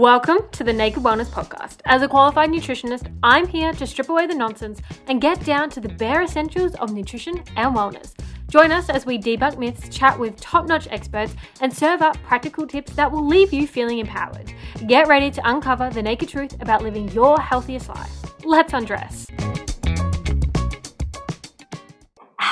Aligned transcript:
Welcome 0.00 0.48
to 0.52 0.64
the 0.64 0.72
Naked 0.72 1.02
Wellness 1.02 1.26
Podcast. 1.26 1.80
As 1.84 2.00
a 2.00 2.08
qualified 2.08 2.48
nutritionist, 2.48 3.14
I'm 3.22 3.46
here 3.46 3.74
to 3.74 3.86
strip 3.86 4.08
away 4.08 4.26
the 4.26 4.34
nonsense 4.34 4.80
and 5.08 5.20
get 5.20 5.44
down 5.44 5.68
to 5.68 5.80
the 5.80 5.90
bare 5.90 6.22
essentials 6.22 6.74
of 6.76 6.94
nutrition 6.94 7.44
and 7.56 7.76
wellness. 7.76 8.14
Join 8.48 8.72
us 8.72 8.88
as 8.88 9.04
we 9.04 9.18
debunk 9.18 9.58
myths, 9.58 9.94
chat 9.94 10.18
with 10.18 10.40
top 10.40 10.66
notch 10.66 10.88
experts, 10.90 11.34
and 11.60 11.70
serve 11.70 12.00
up 12.00 12.16
practical 12.22 12.66
tips 12.66 12.94
that 12.94 13.12
will 13.12 13.26
leave 13.26 13.52
you 13.52 13.66
feeling 13.66 13.98
empowered. 13.98 14.50
Get 14.86 15.06
ready 15.06 15.30
to 15.32 15.42
uncover 15.46 15.90
the 15.90 16.02
naked 16.02 16.30
truth 16.30 16.56
about 16.62 16.82
living 16.82 17.10
your 17.10 17.38
healthiest 17.38 17.90
life. 17.90 18.42
Let's 18.42 18.72
undress. 18.72 19.26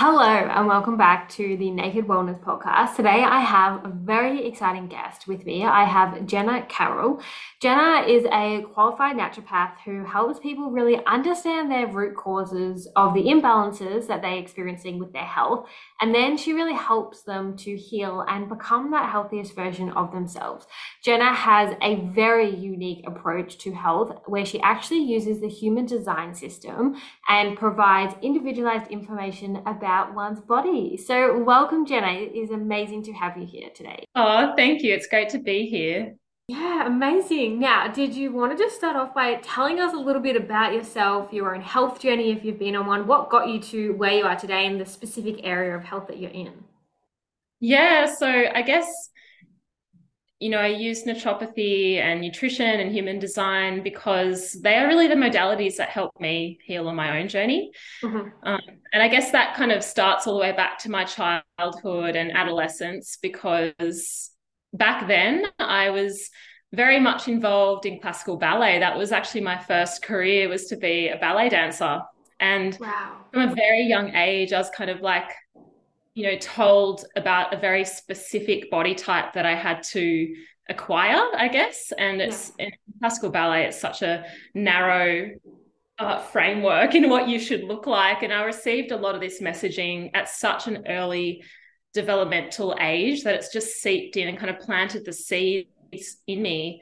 Hello, 0.01 0.23
and 0.23 0.69
welcome 0.69 0.97
back 0.97 1.29
to 1.31 1.57
the 1.57 1.73
Naked 1.73 2.07
Wellness 2.07 2.39
Podcast. 2.39 2.95
Today, 2.95 3.25
I 3.25 3.41
have 3.41 3.85
a 3.85 3.89
very 3.89 4.47
exciting 4.47 4.87
guest 4.87 5.27
with 5.27 5.45
me. 5.45 5.65
I 5.65 5.87
have 5.87 6.25
Jenna 6.25 6.65
Carroll. 6.69 7.21
Jenna 7.61 8.07
is 8.07 8.25
a 8.27 8.65
qualified 8.73 9.17
naturopath 9.17 9.73
who 9.85 10.05
helps 10.05 10.39
people 10.39 10.71
really 10.71 11.05
understand 11.05 11.69
their 11.69 11.89
root 11.89 12.17
causes 12.17 12.87
of 12.95 13.13
the 13.13 13.25
imbalances 13.25 14.07
that 14.07 14.23
they're 14.23 14.39
experiencing 14.39 15.01
with 15.01 15.13
their 15.13 15.25
health. 15.25 15.67
And 16.01 16.15
then 16.15 16.37
she 16.37 16.53
really 16.53 16.75
helps 16.75 17.23
them 17.23 17.57
to 17.59 17.77
heal 17.77 18.25
and 18.29 18.49
become 18.49 18.91
that 18.93 19.11
healthiest 19.11 19.55
version 19.55 19.91
of 19.91 20.13
themselves. 20.13 20.67
Jenna 21.03 21.35
has 21.35 21.75
a 21.83 21.97
very 22.15 22.55
unique 22.55 23.05
approach 23.07 23.59
to 23.59 23.73
health 23.73 24.21
where 24.27 24.45
she 24.45 24.61
actually 24.61 25.03
uses 25.03 25.41
the 25.41 25.49
human 25.49 25.87
design 25.87 26.35
system 26.35 26.97
and 27.29 27.59
provides 27.59 28.15
individualized 28.23 28.91
information 28.91 29.63
about 29.67 30.15
one's 30.15 30.41
body. 30.41 30.97
So, 30.97 31.43
welcome, 31.43 31.85
Jenna. 31.85 32.13
It 32.13 32.35
is 32.35 32.51
amazing 32.51 33.03
to 33.05 33.13
have 33.13 33.37
you 33.37 33.47
here 33.47 33.71
today. 33.75 34.05
Oh, 34.15 34.53
thank 34.57 34.83
you. 34.83 34.95
It's 34.95 35.09
great 35.09 35.31
to 35.31 35.39
be 35.39 35.67
here. 35.67 36.15
Yeah, 36.49 36.87
amazing. 36.87 37.61
Now, 37.61 37.89
did 37.89 38.15
you 38.15 38.33
want 38.33 38.57
to 38.57 38.65
just 38.65 38.75
start 38.75 38.97
off 38.97 39.15
by 39.15 39.35
telling 39.37 39.81
us 39.81 39.93
a 39.93 39.99
little 39.99 40.23
bit 40.23 40.35
about 40.35 40.73
yourself, 40.73 41.31
your 41.31 41.55
own 41.55 41.61
health 41.61 42.01
journey, 42.01 42.31
if 42.31 42.43
you've 42.43 42.59
been 42.59 42.75
on 42.75 42.87
one? 42.87 43.07
What 43.07 43.29
got 43.29 43.49
you 43.49 43.61
to 43.61 43.93
where 43.93 44.13
you 44.13 44.25
are 44.25 44.35
today 44.35 44.65
in 44.65 44.79
the 44.79 44.87
specific 44.87 45.41
area 45.43 45.77
of 45.77 45.85
health 45.85 46.07
that 46.09 46.19
you're 46.19 46.31
in? 46.31 46.65
Yeah, 47.61 48.07
so 48.07 48.27
I 48.27 48.63
guess 48.63 49.11
you 50.41 50.51
know, 50.51 50.59
I 50.59 50.69
use 50.69 51.03
naturopathy 51.03 51.97
and 51.97 52.21
nutrition 52.21 52.79
and 52.79 52.93
human 52.93 53.19
design 53.19 53.83
because 53.83 54.53
they 54.63 54.77
are 54.77 54.87
really 54.87 55.09
the 55.09 55.17
modalities 55.17 55.77
that 55.77 55.89
help 55.89 56.13
me 56.21 56.61
heal 56.65 56.89
on 56.89 56.95
my 56.95 57.21
own 57.21 57.29
journey. 57.29 57.73
Mm-hmm. 58.05 58.29
Um, 58.45 58.61
and 58.93 59.03
I 59.03 59.09
guess 59.09 59.33
that 59.33 59.57
kind 59.57 59.73
of 59.73 59.83
starts 59.83 60.27
all 60.27 60.35
the 60.35 60.41
way 60.41 60.53
back 60.53 60.79
to 60.81 60.91
my 60.91 61.05
childhood 61.05 62.15
and 62.15 62.31
adolescence 62.31 63.19
because 63.21 64.31
back 64.73 65.07
then 65.09 65.47
I 65.59 65.91
was 65.91 66.31
very 66.73 67.01
much 67.01 67.29
involved 67.29 67.87
in 67.87 68.01
classical 68.01 68.37
ballet. 68.37 68.79
That 68.79 68.97
was 68.97 69.13
actually 69.13 69.41
my 69.41 69.59
first 69.59 70.03
career 70.03 70.49
was 70.49 70.67
to 70.67 70.77
be 70.77 71.09
a 71.09 71.17
ballet 71.17 71.49
dancer. 71.49 72.01
And 72.41 72.77
wow. 72.79 73.25
from 73.33 73.51
a 73.51 73.55
very 73.55 73.83
young 73.83 74.15
age, 74.15 74.53
I 74.53 74.59
was 74.59 74.71
kind 74.71 74.91
of 74.91 75.01
like 75.01 75.31
you 76.19 76.25
know, 76.25 76.37
told 76.39 77.05
about 77.15 77.55
a 77.55 77.57
very 77.57 77.85
specific 77.85 78.69
body 78.73 78.93
type 78.93 79.35
that 79.35 79.47
I 79.47 79.55
had 79.55 79.85
to 79.93 80.35
acquire, 80.69 81.23
I 81.37 81.47
guess. 81.47 81.93
And 81.97 82.21
it's 82.21 82.51
yeah. 82.59 82.65
in 82.67 82.73
classical 82.99 83.31
ballet, 83.31 83.67
it's 83.67 83.81
such 83.81 84.03
a 84.03 84.25
narrow 84.53 85.31
uh, 86.01 86.19
framework 86.19 86.97
in 86.97 87.09
what 87.09 87.29
you 87.29 87.39
should 87.39 87.63
look 87.63 87.87
like. 87.87 88.25
And 88.25 88.33
I 88.33 88.43
received 88.43 88.91
a 88.91 88.97
lot 88.97 89.15
of 89.15 89.21
this 89.21 89.41
messaging 89.41 90.11
at 90.13 90.29
such 90.29 90.67
an 90.67 90.89
early 90.89 91.45
developmental 92.01 92.77
age 92.81 93.25
that 93.25 93.35
it's 93.35 93.53
just 93.53 93.81
seeped 93.83 94.17
in 94.17 94.29
and 94.29 94.39
kind 94.39 94.51
of 94.51 94.59
planted 94.61 95.05
the 95.05 95.13
seeds 95.13 95.69
in 96.27 96.41
me 96.41 96.81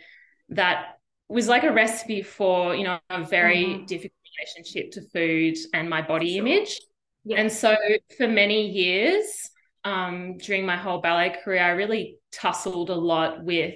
that 0.51 0.99
was 1.29 1.49
like 1.49 1.65
a 1.65 1.73
recipe 1.73 2.23
for, 2.23 2.75
you 2.75 2.85
know, 2.85 2.99
a 3.11 3.25
very 3.25 3.65
mm-hmm. 3.65 3.87
difficult 3.87 4.13
relationship 4.39 4.93
to 4.93 5.01
food 5.13 5.57
and 5.73 5.89
my 5.89 6.03
body 6.03 6.35
sure. 6.35 6.47
image. 6.47 6.81
Yeah. 7.25 7.41
And 7.41 7.51
so 7.51 7.75
for 8.17 8.29
many 8.29 8.69
years 8.69 9.51
um, 9.85 10.37
during 10.39 10.67
my 10.67 10.77
whole 10.77 11.01
ballet 11.01 11.35
career, 11.43 11.63
I 11.63 11.71
really 11.71 12.19
tussled 12.33 12.91
a 12.91 12.95
lot 12.95 13.43
with, 13.43 13.75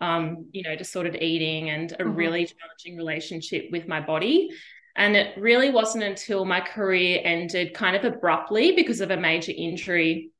um, 0.00 0.46
you 0.52 0.62
know, 0.62 0.74
disordered 0.76 1.16
eating 1.22 1.70
and 1.70 1.92
a 1.92 1.96
mm-hmm. 1.96 2.14
really 2.14 2.46
challenging 2.46 2.96
relationship 2.96 3.68
with 3.70 3.86
my 3.86 4.00
body. 4.00 4.50
And 4.96 5.16
it 5.16 5.38
really 5.38 5.70
wasn't 5.70 6.04
until 6.04 6.44
my 6.44 6.60
career 6.60 7.20
ended 7.22 7.74
kind 7.74 7.96
of 7.96 8.04
abruptly 8.04 8.72
because 8.72 9.00
of 9.00 9.10
a 9.10 9.16
major 9.16 9.52
injury 9.56 10.32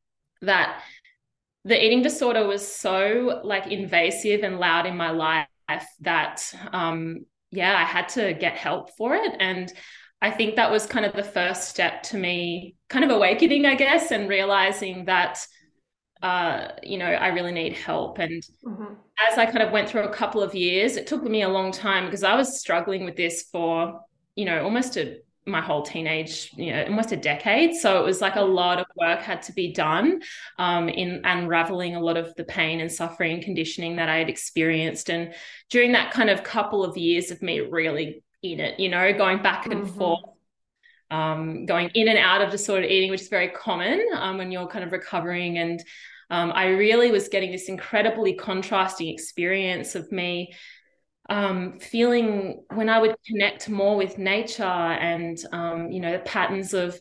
that 0.43 0.83
the 1.65 1.85
eating 1.85 2.03
disorder 2.03 2.47
was 2.47 2.67
so 2.67 3.41
like 3.45 3.67
invasive 3.67 4.43
and 4.43 4.59
loud 4.59 4.87
in 4.87 4.97
my 4.97 5.11
life 5.11 5.47
that 6.01 6.53
um 6.73 7.25
yeah 7.51 7.77
i 7.77 7.85
had 7.85 8.09
to 8.09 8.33
get 8.35 8.55
help 8.55 8.91
for 8.97 9.15
it 9.15 9.37
and 9.39 9.73
I 10.23 10.31
think 10.31 10.57
that 10.57 10.71
was 10.71 10.87
kind 10.87 11.07
of 11.07 11.15
the 11.15 11.23
first 11.23 11.69
step 11.69 12.03
to 12.05 12.17
me 12.17 12.77
kind 12.89 13.05
of 13.05 13.11
awakening, 13.11 13.65
I 13.65 13.75
guess, 13.75 14.11
and 14.11 14.29
realizing 14.29 15.07
that, 15.07 15.47
uh, 16.23 16.69
you 16.83 16.99
know, 16.99 17.07
I 17.07 17.29
really 17.29 17.53
need 17.53 17.73
help. 17.73 18.19
And 18.19 18.43
mm-hmm. 18.65 18.95
as 19.31 19.39
I 19.39 19.47
kind 19.47 19.63
of 19.63 19.73
went 19.73 19.89
through 19.89 20.05
a 20.05 20.13
couple 20.13 20.43
of 20.43 20.55
years, 20.55 20.97
it 20.97 21.07
took 21.07 21.23
me 21.23 21.43
a 21.43 21.49
long 21.49 21.73
time 21.73 22.05
because 22.05 22.23
I 22.23 22.35
was 22.35 22.61
struggling 22.61 23.05
with 23.05 23.17
this 23.17 23.45
for, 23.51 24.01
you 24.37 24.45
know, 24.45 24.63
almost 24.63 24.99
a, 24.99 25.21
my 25.47 25.61
whole 25.61 25.83
teenage, 25.83 26.53
you 26.57 26.73
know, 26.73 26.85
almost 26.85 27.13
a 27.13 27.17
decade. 27.17 27.75
So 27.75 28.01
it 28.01 28.05
was 28.05 28.21
like 28.21 28.37
a 28.37 28.43
lot 28.43 28.79
of 28.79 28.87
work 28.97 29.21
had 29.21 29.43
to 29.43 29.53
be 29.53 29.73
done 29.73 30.21
um, 30.59 30.89
in 30.89 31.23
unraveling 31.25 31.97
a 31.97 32.01
lot 32.01 32.17
of 32.17 32.35
the 32.37 32.45
pain 32.45 32.81
and 32.81 32.93
suffering 32.93 33.35
and 33.35 33.43
conditioning 33.43 33.97
that 33.97 34.09
I 34.09 34.19
had 34.19 34.29
experienced. 34.29 35.09
And 35.09 35.35
during 35.71 35.93
that 35.93 36.13
kind 36.13 36.31
of 36.31 36.45
couple 36.45 36.85
of 36.85 36.97
years 36.97 37.31
of 37.31 37.43
me 37.43 37.61
really 37.61 38.23
in 38.43 38.61
it, 38.61 38.79
you 38.79 38.89
know, 38.89 39.13
going 39.13 39.43
back 39.43 39.67
and 39.67 39.85
mm-hmm. 39.85 39.99
forth, 39.99 40.25
um, 41.11 41.67
going 41.67 41.91
in 41.95 42.09
and 42.09 42.19
out 42.19 42.43
of 42.43 42.51
disordered 42.51 42.91
eating, 42.91 43.11
which 43.11 43.23
is 43.23 43.29
very 43.29 43.49
common 43.49 44.07
um, 44.15 44.39
when 44.39 44.53
you're 44.53 44.69
kind 44.69 44.85
of 44.85 44.93
recovering. 44.93 45.59
And 45.59 45.83
um, 46.31 46.53
I 46.55 46.69
really 46.69 47.11
was 47.11 47.29
getting 47.29 47.51
this 47.51 47.69
incredibly 47.69 48.35
contrasting 48.35 49.09
experience 49.09 49.95
of 49.95 50.13
me 50.13 50.55
um, 51.31 51.79
feeling 51.79 52.65
when 52.75 52.89
I 52.89 52.99
would 52.99 53.15
connect 53.27 53.69
more 53.69 53.97
with 53.97 54.19
nature 54.19 54.63
and, 54.65 55.43
um, 55.53 55.91
you 55.91 56.01
know, 56.01 56.13
the 56.13 56.19
patterns 56.19 56.75
of 56.75 57.01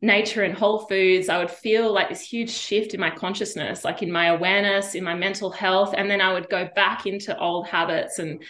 nature 0.00 0.42
and 0.42 0.56
whole 0.56 0.86
foods, 0.86 1.28
I 1.28 1.38
would 1.38 1.50
feel 1.50 1.92
like 1.92 2.08
this 2.08 2.22
huge 2.22 2.50
shift 2.50 2.94
in 2.94 3.00
my 3.00 3.10
consciousness, 3.10 3.84
like 3.84 4.02
in 4.02 4.10
my 4.10 4.26
awareness, 4.26 4.94
in 4.94 5.04
my 5.04 5.14
mental 5.14 5.50
health. 5.50 5.94
And 5.96 6.10
then 6.10 6.22
I 6.22 6.32
would 6.32 6.48
go 6.48 6.68
back 6.74 7.06
into 7.06 7.38
old 7.38 7.68
habits 7.68 8.18
and 8.18 8.42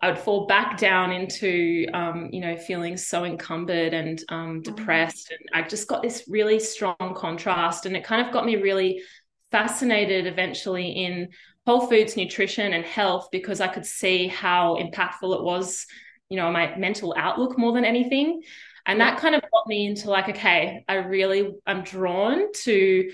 I 0.00 0.08
would 0.08 0.18
fall 0.18 0.46
back 0.46 0.78
down 0.78 1.12
into, 1.12 1.86
um, 1.92 2.30
you 2.32 2.40
know, 2.40 2.56
feeling 2.56 2.96
so 2.96 3.24
encumbered 3.24 3.92
and 3.92 4.22
um, 4.30 4.62
mm-hmm. 4.62 4.74
depressed. 4.74 5.30
And 5.30 5.40
I 5.52 5.68
just 5.68 5.88
got 5.88 6.02
this 6.02 6.24
really 6.26 6.58
strong 6.58 7.14
contrast. 7.14 7.84
And 7.84 7.96
it 7.96 8.04
kind 8.04 8.26
of 8.26 8.32
got 8.32 8.46
me 8.46 8.56
really 8.56 9.02
fascinated 9.50 10.26
eventually 10.26 10.88
in 10.88 11.28
whole 11.66 11.86
foods 11.86 12.16
nutrition 12.16 12.72
and 12.72 12.84
health 12.84 13.28
because 13.32 13.60
I 13.60 13.68
could 13.68 13.86
see 13.86 14.28
how 14.28 14.76
impactful 14.76 15.34
it 15.36 15.42
was, 15.42 15.86
you 16.28 16.36
know, 16.36 16.50
my 16.50 16.76
mental 16.76 17.14
outlook 17.16 17.58
more 17.58 17.72
than 17.72 17.84
anything. 17.84 18.42
And 18.86 19.00
that 19.00 19.18
kind 19.18 19.34
of 19.34 19.40
got 19.40 19.66
me 19.66 19.86
into 19.86 20.10
like, 20.10 20.28
okay, 20.28 20.84
I 20.86 20.96
really, 20.96 21.54
I'm 21.66 21.82
drawn 21.82 22.52
to 22.64 23.10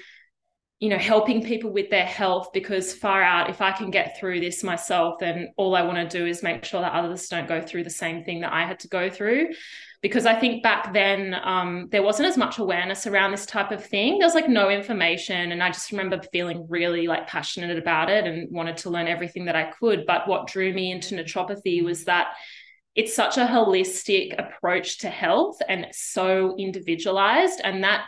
you 0.80 0.88
know 0.88 0.98
helping 0.98 1.44
people 1.44 1.70
with 1.70 1.90
their 1.90 2.06
health 2.06 2.48
because 2.54 2.94
far 2.94 3.22
out 3.22 3.50
if 3.50 3.60
i 3.60 3.70
can 3.70 3.90
get 3.90 4.18
through 4.18 4.40
this 4.40 4.64
myself 4.64 5.18
then 5.20 5.52
all 5.58 5.76
i 5.76 5.82
want 5.82 5.98
to 6.10 6.18
do 6.18 6.26
is 6.26 6.42
make 6.42 6.64
sure 6.64 6.80
that 6.80 6.94
others 6.94 7.28
don't 7.28 7.46
go 7.46 7.60
through 7.60 7.84
the 7.84 7.90
same 7.90 8.24
thing 8.24 8.40
that 8.40 8.52
i 8.52 8.64
had 8.64 8.80
to 8.80 8.88
go 8.88 9.10
through 9.10 9.48
because 10.02 10.26
i 10.26 10.34
think 10.34 10.62
back 10.62 10.92
then 10.92 11.34
um, 11.42 11.88
there 11.90 12.02
wasn't 12.02 12.28
as 12.28 12.36
much 12.36 12.58
awareness 12.58 13.06
around 13.06 13.30
this 13.30 13.46
type 13.46 13.70
of 13.70 13.84
thing 13.84 14.18
there 14.18 14.26
was 14.26 14.34
like 14.34 14.48
no 14.48 14.70
information 14.70 15.52
and 15.52 15.62
i 15.62 15.68
just 15.68 15.90
remember 15.90 16.20
feeling 16.32 16.66
really 16.68 17.06
like 17.06 17.26
passionate 17.26 17.78
about 17.78 18.10
it 18.10 18.26
and 18.26 18.50
wanted 18.50 18.76
to 18.76 18.90
learn 18.90 19.08
everything 19.08 19.44
that 19.44 19.56
i 19.56 19.70
could 19.78 20.04
but 20.06 20.28
what 20.28 20.46
drew 20.46 20.72
me 20.72 20.90
into 20.90 21.14
naturopathy 21.14 21.82
was 21.84 22.04
that 22.04 22.28
it's 22.96 23.14
such 23.14 23.36
a 23.38 23.46
holistic 23.46 24.34
approach 24.38 24.98
to 24.98 25.08
health 25.08 25.58
and 25.68 25.86
so 25.92 26.56
individualized 26.58 27.60
and 27.62 27.84
that 27.84 28.04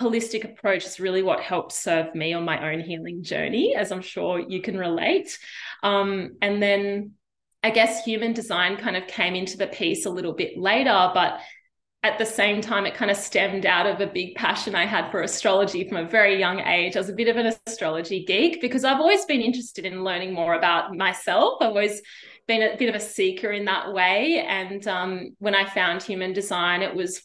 holistic 0.00 0.44
approach 0.44 0.86
is 0.86 0.98
really 0.98 1.22
what 1.22 1.40
helped 1.40 1.72
serve 1.72 2.14
me 2.14 2.32
on 2.32 2.44
my 2.44 2.72
own 2.72 2.80
healing 2.80 3.22
journey, 3.22 3.74
as 3.76 3.92
I'm 3.92 4.00
sure 4.00 4.38
you 4.38 4.62
can 4.62 4.78
relate. 4.78 5.38
Um, 5.82 6.36
and 6.40 6.62
then 6.62 7.12
I 7.62 7.70
guess 7.70 8.04
human 8.04 8.32
design 8.32 8.76
kind 8.76 8.96
of 8.96 9.06
came 9.06 9.34
into 9.34 9.56
the 9.56 9.66
piece 9.66 10.06
a 10.06 10.10
little 10.10 10.32
bit 10.32 10.58
later, 10.58 11.10
but 11.14 11.40
at 12.02 12.18
the 12.18 12.24
same 12.24 12.62
time, 12.62 12.86
it 12.86 12.94
kind 12.94 13.10
of 13.10 13.16
stemmed 13.16 13.66
out 13.66 13.86
of 13.86 14.00
a 14.00 14.06
big 14.06 14.34
passion 14.34 14.74
I 14.74 14.86
had 14.86 15.10
for 15.10 15.20
astrology 15.20 15.86
from 15.86 15.98
a 15.98 16.08
very 16.08 16.38
young 16.38 16.60
age. 16.60 16.96
I 16.96 17.00
was 17.00 17.10
a 17.10 17.14
bit 17.14 17.28
of 17.28 17.36
an 17.36 17.54
astrology 17.66 18.24
geek 18.24 18.62
because 18.62 18.84
I've 18.84 19.00
always 19.00 19.26
been 19.26 19.42
interested 19.42 19.84
in 19.84 20.02
learning 20.02 20.32
more 20.32 20.54
about 20.54 20.96
myself. 20.96 21.58
I've 21.60 21.68
always 21.68 22.00
been 22.48 22.62
a 22.62 22.76
bit 22.78 22.88
of 22.88 22.94
a 22.94 23.00
seeker 23.00 23.52
in 23.52 23.66
that 23.66 23.92
way. 23.92 24.42
And 24.48 24.86
um, 24.88 25.36
when 25.40 25.54
I 25.54 25.66
found 25.66 26.02
human 26.02 26.32
design, 26.32 26.80
it 26.80 26.94
was 26.94 27.22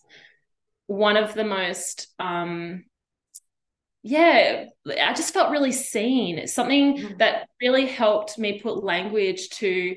one 0.88 1.18
of 1.18 1.34
the 1.34 1.44
most 1.44 2.08
um 2.20 2.84
yeah 4.04 4.66
i 5.02 5.14
just 5.14 5.34
felt 5.34 5.52
really 5.52 5.72
seen 5.72 6.38
it's 6.38 6.54
something 6.54 6.98
mm-hmm. 6.98 7.18
that 7.18 7.50
really 7.62 7.88
helped 7.88 8.38
me 8.38 8.60
put 8.60 8.84
language 8.84 9.50
to 9.50 9.96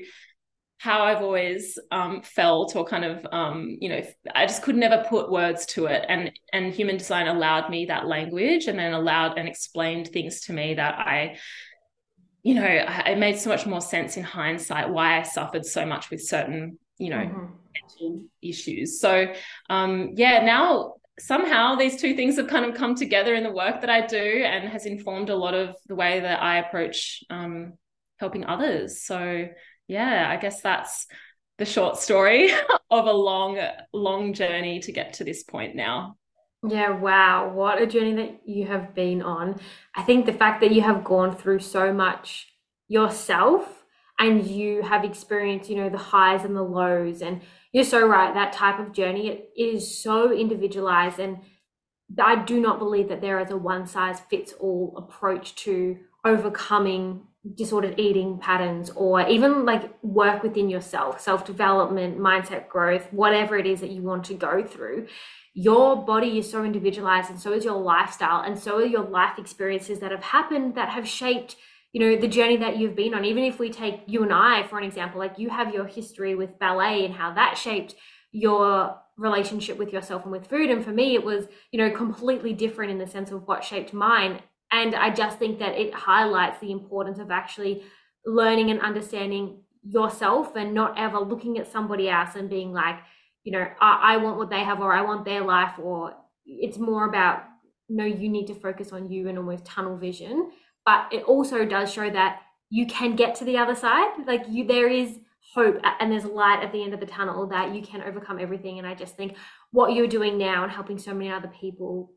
how 0.79 1.03
I've 1.03 1.21
always 1.21 1.77
um, 1.91 2.21
felt 2.21 2.73
or 2.77 2.85
kind 2.85 3.03
of 3.03 3.27
um, 3.33 3.77
you 3.81 3.89
know 3.89 4.01
I 4.33 4.45
just 4.45 4.63
could 4.63 4.77
never 4.77 5.05
put 5.09 5.29
words 5.29 5.65
to 5.67 5.85
it. 5.85 6.05
And 6.07 6.31
and 6.53 6.73
human 6.73 6.97
design 6.97 7.27
allowed 7.27 7.69
me 7.69 7.85
that 7.85 8.07
language 8.07 8.67
and 8.67 8.79
then 8.79 8.93
allowed 8.93 9.37
and 9.37 9.47
explained 9.47 10.07
things 10.07 10.41
to 10.41 10.53
me 10.53 10.75
that 10.75 10.97
I 10.97 11.37
you 12.43 12.55
know 12.55 12.65
it 12.65 13.17
made 13.17 13.37
so 13.37 13.49
much 13.49 13.65
more 13.65 13.81
sense 13.81 14.15
in 14.15 14.23
hindsight 14.23 14.89
why 14.89 15.19
I 15.19 15.23
suffered 15.23 15.65
so 15.65 15.85
much 15.85 16.09
with 16.09 16.25
certain 16.25 16.79
you 16.97 17.09
know 17.09 17.29
mm-hmm. 18.01 18.17
issues. 18.41 19.01
So 19.01 19.33
um, 19.69 20.13
yeah 20.15 20.45
now 20.45 20.93
somehow 21.19 21.75
these 21.75 21.99
two 21.99 22.15
things 22.15 22.37
have 22.37 22.47
kind 22.47 22.63
of 22.63 22.73
come 22.73 22.95
together 22.95 23.35
in 23.35 23.43
the 23.43 23.51
work 23.51 23.81
that 23.81 23.89
I 23.89 24.07
do 24.07 24.43
and 24.45 24.69
has 24.69 24.85
informed 24.85 25.29
a 25.29 25.35
lot 25.35 25.53
of 25.53 25.75
the 25.87 25.95
way 25.95 26.21
that 26.21 26.41
I 26.41 26.59
approach 26.59 27.21
um, 27.29 27.73
helping 28.17 28.45
others. 28.45 29.03
So 29.03 29.49
yeah, 29.89 30.27
I 30.29 30.37
guess 30.37 30.61
that's 30.61 31.07
the 31.57 31.65
short 31.65 31.97
story 31.97 32.51
of 32.91 33.05
a 33.07 33.11
long, 33.11 33.59
long 33.91 34.33
journey 34.33 34.79
to 34.81 34.91
get 34.91 35.13
to 35.13 35.23
this 35.23 35.43
point 35.43 35.75
now. 35.75 36.15
Yeah, 36.65 36.91
wow. 36.91 37.51
What 37.53 37.81
a 37.81 37.87
journey 37.87 38.13
that 38.13 38.41
you 38.45 38.67
have 38.67 38.93
been 38.93 39.23
on. 39.23 39.59
I 39.95 40.03
think 40.03 40.25
the 40.25 40.33
fact 40.33 40.61
that 40.61 40.71
you 40.71 40.81
have 40.83 41.03
gone 41.03 41.35
through 41.35 41.59
so 41.59 41.91
much 41.91 42.47
yourself 42.87 43.83
and 44.19 44.45
you 44.45 44.83
have 44.83 45.03
experienced, 45.03 45.69
you 45.69 45.77
know, 45.77 45.89
the 45.89 45.97
highs 45.97 46.43
and 46.43 46.55
the 46.55 46.61
lows. 46.61 47.21
And 47.21 47.41
you're 47.71 47.83
so 47.83 48.05
right, 48.05 48.33
that 48.33 48.53
type 48.53 48.79
of 48.79 48.91
journey 48.91 49.29
it 49.29 49.49
is 49.57 49.97
so 50.03 50.31
individualized. 50.31 51.19
And 51.19 51.39
I 52.21 52.43
do 52.43 52.59
not 52.59 52.77
believe 52.77 53.09
that 53.09 53.21
there 53.21 53.39
is 53.39 53.49
a 53.49 53.57
one 53.57 53.87
size 53.87 54.19
fits 54.19 54.53
all 54.59 54.93
approach 54.97 55.55
to 55.63 55.97
overcoming 56.23 57.21
disordered 57.55 57.99
eating 57.99 58.37
patterns 58.37 58.89
or 58.91 59.27
even 59.27 59.65
like 59.65 59.91
work 60.03 60.43
within 60.43 60.69
yourself, 60.69 61.19
self 61.19 61.45
development, 61.45 62.19
mindset 62.19 62.67
growth, 62.67 63.11
whatever 63.11 63.57
it 63.57 63.65
is 63.65 63.81
that 63.81 63.91
you 63.91 64.01
want 64.01 64.23
to 64.25 64.33
go 64.33 64.63
through. 64.63 65.07
Your 65.53 66.05
body 66.05 66.37
is 66.37 66.49
so 66.49 66.63
individualized, 66.63 67.29
and 67.29 67.39
so 67.39 67.51
is 67.53 67.65
your 67.65 67.77
lifestyle, 67.79 68.41
and 68.41 68.57
so 68.57 68.77
are 68.77 68.85
your 68.85 69.03
life 69.03 69.37
experiences 69.37 69.99
that 69.99 70.11
have 70.11 70.23
happened 70.23 70.75
that 70.75 70.89
have 70.89 71.07
shaped 71.07 71.55
you 71.91 71.99
know 71.99 72.21
the 72.21 72.27
journey 72.27 72.57
that 72.57 72.77
you've 72.77 72.95
been 72.95 73.13
on. 73.13 73.25
Even 73.25 73.43
if 73.43 73.59
we 73.59 73.71
take 73.71 74.01
you 74.05 74.23
and 74.23 74.33
i 74.33 74.63
for 74.63 74.77
an 74.77 74.83
example 74.83 75.19
like 75.19 75.39
you 75.39 75.49
have 75.49 75.73
your 75.73 75.85
history 75.85 76.35
with 76.35 76.59
ballet 76.59 77.05
and 77.05 77.13
how 77.15 77.33
that 77.33 77.57
shaped 77.57 77.95
your 78.31 78.95
relationship 79.17 79.77
with 79.77 79.91
yourself 79.91 80.23
and 80.23 80.31
with 80.31 80.47
food. 80.47 80.69
And 80.69 80.85
for 80.85 80.91
me 80.91 81.15
it 81.15 81.23
was 81.23 81.45
you 81.71 81.79
know 81.79 81.89
completely 81.89 82.53
different 82.53 82.91
in 82.91 82.99
the 82.99 83.07
sense 83.07 83.31
of 83.31 83.47
what 83.47 83.63
shaped 83.63 83.91
mine 83.91 84.41
and 84.71 84.95
I 84.95 85.09
just 85.09 85.39
think 85.39 85.59
that 85.59 85.77
it 85.77 85.93
highlights 85.93 86.59
the 86.59 86.71
importance 86.71 87.19
of 87.19 87.31
actually 87.31 87.83
learning 88.25 88.69
and 88.69 88.79
understanding 88.81 89.61
yourself 89.83 90.55
and 90.55 90.73
not 90.73 90.97
ever 90.97 91.19
looking 91.19 91.57
at 91.57 91.71
somebody 91.71 92.09
else 92.09 92.35
and 92.35 92.49
being 92.49 92.73
like, 92.73 92.99
you 93.43 93.51
know, 93.51 93.65
I, 93.79 94.15
I 94.15 94.17
want 94.17 94.37
what 94.37 94.49
they 94.49 94.63
have 94.63 94.81
or 94.81 94.93
I 94.93 95.01
want 95.01 95.25
their 95.25 95.41
life, 95.41 95.73
or 95.81 96.13
it's 96.45 96.77
more 96.77 97.07
about, 97.07 97.43
no, 97.87 98.03
you 98.05 98.29
need 98.29 98.47
to 98.47 98.53
focus 98.53 98.91
on 98.91 99.09
you 99.09 99.27
and 99.29 99.37
almost 99.37 99.65
tunnel 99.65 99.97
vision. 99.97 100.51
But 100.85 101.11
it 101.11 101.23
also 101.23 101.65
does 101.65 101.91
show 101.91 102.09
that 102.09 102.41
you 102.69 102.85
can 102.85 103.15
get 103.15 103.35
to 103.35 103.45
the 103.45 103.57
other 103.57 103.75
side. 103.75 104.09
Like 104.27 104.43
you, 104.49 104.67
there 104.67 104.89
is 104.89 105.17
hope 105.55 105.77
and 105.99 106.11
there's 106.11 106.25
light 106.25 106.63
at 106.63 106.71
the 106.71 106.83
end 106.83 106.93
of 106.93 106.99
the 106.99 107.05
tunnel 107.05 107.47
that 107.47 107.73
you 107.73 107.81
can 107.81 108.03
overcome 108.03 108.39
everything. 108.39 108.77
And 108.77 108.87
I 108.87 108.93
just 108.93 109.15
think 109.15 109.35
what 109.71 109.93
you're 109.93 110.07
doing 110.07 110.37
now 110.37 110.63
and 110.63 110.71
helping 110.71 110.99
so 110.99 111.13
many 111.13 111.31
other 111.31 111.51
people 111.59 112.11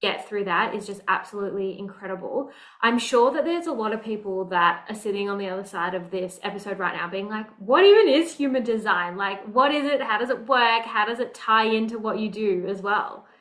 get 0.00 0.28
through 0.28 0.44
that 0.44 0.74
is 0.74 0.86
just 0.86 1.00
absolutely 1.08 1.78
incredible. 1.78 2.50
I'm 2.82 2.98
sure 2.98 3.32
that 3.32 3.44
there's 3.44 3.66
a 3.66 3.72
lot 3.72 3.92
of 3.92 4.02
people 4.02 4.44
that 4.46 4.84
are 4.88 4.94
sitting 4.94 5.28
on 5.28 5.38
the 5.38 5.48
other 5.48 5.64
side 5.64 5.94
of 5.94 6.10
this 6.10 6.38
episode 6.42 6.78
right 6.78 6.94
now 6.94 7.08
being 7.08 7.28
like, 7.28 7.48
what 7.58 7.84
even 7.84 8.08
is 8.08 8.34
human 8.34 8.62
design? 8.62 9.16
Like, 9.16 9.42
what 9.52 9.74
is 9.74 9.86
it? 9.86 10.00
How 10.00 10.18
does 10.18 10.30
it 10.30 10.46
work? 10.46 10.84
How 10.84 11.04
does 11.04 11.18
it 11.18 11.34
tie 11.34 11.64
into 11.66 11.98
what 11.98 12.18
you 12.18 12.30
do 12.30 12.66
as 12.68 12.82
well? 12.82 13.26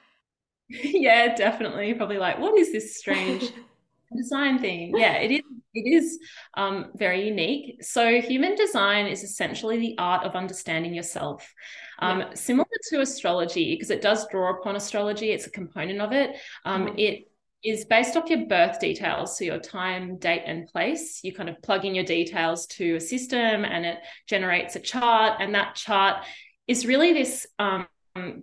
Yeah, 0.70 1.34
definitely. 1.34 1.94
Probably 1.94 2.18
like, 2.18 2.40
what 2.40 2.58
is 2.60 2.74
this 2.74 2.98
strange 2.98 3.54
design 4.18 4.60
thing? 4.60 4.98
Yeah, 4.98 5.14
it 5.14 5.32
is. 5.32 5.42
It 5.74 5.94
is 5.94 6.20
um, 6.56 6.92
very 6.96 7.28
unique. 7.28 7.84
So, 7.84 8.22
human 8.22 8.56
design 8.56 9.08
is 9.08 9.24
essentially 9.24 9.78
the 9.78 9.96
art 9.98 10.26
of 10.26 10.36
understanding 10.36 10.94
yourself. 10.94 11.54
Um, 12.00 12.20
yeah. 12.20 12.34
Similar 12.34 12.68
to 12.90 13.02
astrology, 13.02 13.76
because 13.76 13.92
it 13.92 14.02
does 14.02 14.28
draw 14.30 14.58
upon 14.58 14.76
astrology, 14.76 15.32
it's 15.32 15.48
a 15.48 15.52
component 15.52 16.02
of 16.02 16.12
it. 16.14 16.36
Um, 16.66 16.88
mm-hmm. 16.88 17.00
It 17.00 17.28
is 17.64 17.86
based 17.86 18.16
off 18.16 18.30
your 18.30 18.46
birth 18.46 18.80
details, 18.80 19.38
so 19.38 19.44
your 19.44 19.60
time, 19.60 20.18
date, 20.18 20.44
and 20.46 20.68
place. 20.68 21.22
You 21.24 21.34
kind 21.34 21.50
of 21.50 21.62
plug 21.62 21.86
in 21.86 21.96
your 21.96 22.06
details 22.06 22.68
to 22.68 22.96
a 22.96 23.00
system 23.00 23.66
and 23.66 23.86
it 23.86 23.98
generates 24.28 24.76
a 24.76 24.80
chart. 24.80 25.38
And 25.40 25.56
that 25.56 25.76
chart 25.76 26.24
is 26.68 26.86
really 26.86 27.14
this 27.14 27.48
um, 27.58 27.88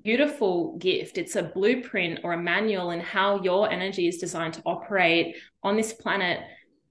beautiful 0.03 0.77
gift. 0.79 1.17
It's 1.17 1.37
a 1.37 1.43
blueprint 1.43 2.21
or 2.25 2.33
a 2.33 2.43
manual 2.43 2.91
in 2.91 3.01
how 3.01 3.43
your 3.43 3.71
energy 3.71 4.09
is 4.09 4.19
designed 4.19 4.55
to 4.55 4.63
operate 4.67 5.37
on 5.63 5.77
this 5.77 5.93
planet 5.93 6.41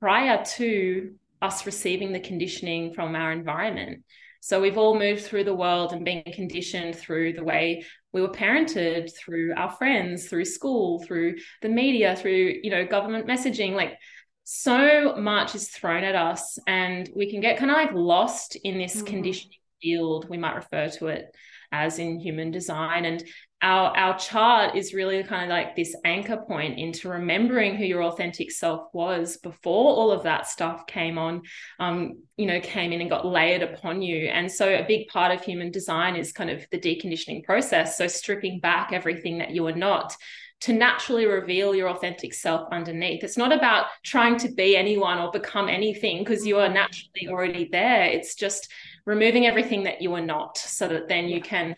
prior 0.03 0.43
to 0.43 1.15
us 1.41 1.65
receiving 1.65 2.11
the 2.11 2.19
conditioning 2.19 2.93
from 2.93 3.15
our 3.15 3.31
environment. 3.31 4.03
So 4.41 4.59
we've 4.59 4.77
all 4.77 4.99
moved 4.99 5.23
through 5.23 5.45
the 5.45 5.55
world 5.55 5.93
and 5.93 6.03
been 6.03 6.23
conditioned 6.23 6.97
through 6.97 7.31
the 7.31 7.43
way 7.45 7.85
we 8.11 8.19
were 8.19 8.27
parented, 8.27 9.15
through 9.15 9.53
our 9.55 9.71
friends, 9.71 10.27
through 10.27 10.43
school, 10.43 11.01
through 11.03 11.35
the 11.61 11.69
media, 11.69 12.17
through, 12.17 12.59
you 12.63 12.69
know, 12.69 12.85
government 12.85 13.27
messaging. 13.27 13.75
Like 13.75 13.97
so 14.43 15.15
much 15.15 15.55
is 15.55 15.69
thrown 15.69 16.03
at 16.03 16.15
us 16.15 16.59
and 16.67 17.09
we 17.15 17.31
can 17.31 17.39
get 17.39 17.57
kind 17.57 17.71
of 17.71 17.77
like 17.77 17.93
lost 17.93 18.57
in 18.57 18.77
this 18.77 18.97
mm-hmm. 18.97 19.05
conditioning 19.05 19.57
field, 19.81 20.27
we 20.27 20.37
might 20.37 20.55
refer 20.55 20.89
to 20.89 21.07
it 21.07 21.33
as 21.71 21.97
in 21.97 22.19
human 22.19 22.51
design. 22.51 23.05
And 23.05 23.23
our 23.63 23.95
our 23.97 24.19
chart 24.19 24.75
is 24.75 24.93
really 24.93 25.23
kind 25.23 25.43
of 25.43 25.49
like 25.49 25.75
this 25.75 25.95
anchor 26.03 26.37
point 26.37 26.77
into 26.77 27.09
remembering 27.09 27.75
who 27.75 27.85
your 27.85 28.03
authentic 28.03 28.51
self 28.51 28.89
was 28.93 29.37
before 29.37 29.95
all 29.95 30.11
of 30.11 30.23
that 30.23 30.47
stuff 30.47 30.85
came 30.85 31.17
on 31.17 31.41
um, 31.79 32.19
you 32.37 32.45
know 32.45 32.59
came 32.59 32.91
in 32.91 33.01
and 33.01 33.09
got 33.09 33.25
layered 33.25 33.63
upon 33.63 34.01
you 34.01 34.27
and 34.27 34.51
so 34.51 34.67
a 34.67 34.85
big 34.85 35.07
part 35.07 35.31
of 35.31 35.43
human 35.43 35.71
design 35.71 36.15
is 36.15 36.31
kind 36.31 36.49
of 36.49 36.65
the 36.71 36.79
deconditioning 36.79 37.43
process 37.43 37.97
so 37.97 38.05
stripping 38.05 38.59
back 38.59 38.91
everything 38.91 39.37
that 39.37 39.51
you 39.51 39.65
are 39.65 39.75
not 39.75 40.15
to 40.59 40.71
naturally 40.71 41.25
reveal 41.25 41.75
your 41.75 41.89
authentic 41.89 42.33
self 42.33 42.69
underneath. 42.71 43.21
It's 43.21 43.35
not 43.35 43.51
about 43.51 43.87
trying 44.01 44.37
to 44.37 44.49
be 44.49 44.77
anyone 44.77 45.19
or 45.19 45.29
become 45.29 45.67
anything 45.67 46.19
because 46.19 46.47
you 46.47 46.57
are 46.57 46.69
naturally 46.69 47.27
already 47.27 47.67
there. 47.69 48.05
It's 48.05 48.33
just 48.33 48.71
removing 49.05 49.45
everything 49.45 49.83
that 49.83 50.01
you 50.01 50.13
are 50.13 50.21
not 50.21 50.57
so 50.57 50.87
that 50.87 51.09
then 51.09 51.25
you 51.25 51.41
can 51.41 51.75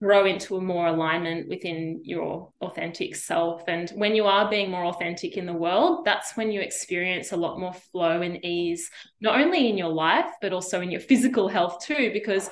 grow 0.00 0.26
into 0.26 0.56
a 0.56 0.60
more 0.60 0.86
alignment 0.86 1.48
within 1.48 2.00
your 2.04 2.52
authentic 2.60 3.16
self. 3.16 3.64
And 3.66 3.90
when 3.90 4.14
you 4.14 4.26
are 4.26 4.48
being 4.48 4.70
more 4.70 4.84
authentic 4.84 5.36
in 5.36 5.44
the 5.44 5.52
world, 5.52 6.04
that's 6.04 6.36
when 6.36 6.52
you 6.52 6.60
experience 6.60 7.32
a 7.32 7.36
lot 7.36 7.58
more 7.58 7.72
flow 7.72 8.22
and 8.22 8.44
ease, 8.44 8.88
not 9.20 9.40
only 9.40 9.68
in 9.68 9.76
your 9.76 9.88
life, 9.88 10.30
but 10.40 10.52
also 10.52 10.80
in 10.80 10.90
your 10.90 11.00
physical 11.10 11.48
health 11.48 11.84
too, 11.84 12.10
because 12.12 12.48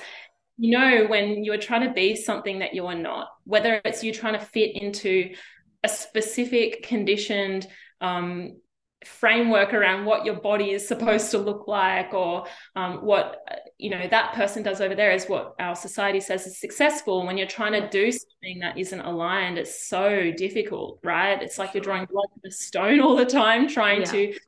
you 0.57 0.77
know 0.77 1.05
when 1.05 1.43
you 1.43 1.53
are 1.53 1.57
trying 1.57 1.87
to 1.87 1.93
be 1.93 2.15
something 2.15 2.59
that 2.59 2.73
you 2.73 2.85
are 2.87 2.95
not, 2.95 3.29
whether 3.45 3.79
it's 3.85 4.03
you 4.03 4.11
trying 4.11 4.37
to 4.37 4.45
fit 4.45 4.75
into 4.75 5.33
a 5.83 5.89
specific 5.89 6.83
conditioned 6.83 7.67
um, 8.01 8.57
framework 9.05 9.73
around 9.73 10.05
what 10.05 10.25
your 10.25 10.35
body 10.35 10.71
is 10.71 10.87
supposed 10.87 11.29
to 11.31 11.37
look 11.37 11.67
like 11.67 12.13
or 12.13 12.45
um, 12.75 13.05
what 13.05 13.43
you 13.77 13.89
know 13.89 14.07
that 14.07 14.33
person 14.33 14.63
does 14.63 14.81
over 14.81 14.95
there 14.95 15.11
is 15.11 15.25
what 15.25 15.55
our 15.59 15.75
society 15.75 16.19
says 16.19 16.47
is 16.47 16.59
successful. 16.59 17.25
When 17.25 17.37
you're 17.37 17.47
trying 17.47 17.73
to 17.73 17.87
do 17.89 18.11
something 18.11 18.59
that 18.59 18.77
isn't 18.77 18.99
aligned 18.99 19.57
it's 19.57 19.87
so 19.87 20.31
difficult 20.31 20.99
right? 21.03 21.41
It's 21.41 21.57
like 21.57 21.73
you're 21.73 21.83
drawing 21.83 22.05
blood 22.05 22.27
in 22.43 22.47
a 22.47 22.51
stone 22.51 22.99
all 22.99 23.15
the 23.15 23.25
time 23.25 23.67
trying 23.67 24.01
yeah. 24.01 24.11
to 24.11 24.39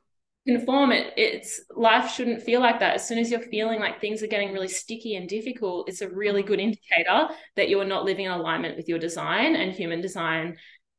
conform 0.46 0.90
it. 0.90 1.12
It's 1.16 1.60
life 1.76 2.10
shouldn't 2.10 2.42
feel 2.42 2.60
like 2.60 2.80
that. 2.80 2.94
As 2.94 3.06
soon 3.06 3.18
as 3.18 3.30
you're 3.30 3.40
feeling 3.40 3.78
like 3.78 4.00
things 4.00 4.22
are 4.22 4.26
getting 4.26 4.52
really 4.52 4.68
sticky 4.68 5.14
and 5.14 5.28
difficult 5.28 5.88
it's 5.88 6.02
a 6.02 6.08
really 6.08 6.42
good 6.42 6.58
indicator 6.58 7.28
that 7.54 7.68
you 7.68 7.80
are 7.80 7.84
not 7.84 8.04
living 8.04 8.24
in 8.24 8.32
alignment 8.32 8.76
with 8.76 8.88
your 8.88 8.98
design 8.98 9.54
and 9.54 9.72
human 9.72 10.00
design 10.00 10.56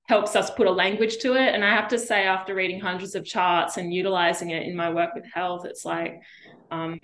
helps 0.08 0.36
us 0.36 0.52
put 0.52 0.68
a 0.68 0.72
language 0.72 1.18
to 1.20 1.34
it. 1.36 1.54
And 1.54 1.64
I 1.64 1.74
have 1.74 1.88
to 1.90 1.98
say, 1.98 2.26
after 2.26 2.56
reading 2.56 2.80
hundreds 2.80 3.16
of 3.16 3.26
charts 3.26 3.78
and 3.78 3.94
utilizing 3.94 4.50
it 4.50 4.64
in 4.64 4.76
my 4.76 4.90
work 4.90 5.16
with 5.16 5.26
health, 5.32 5.66
it's 5.66 5.86
like 5.86 6.22
um, 6.70 7.00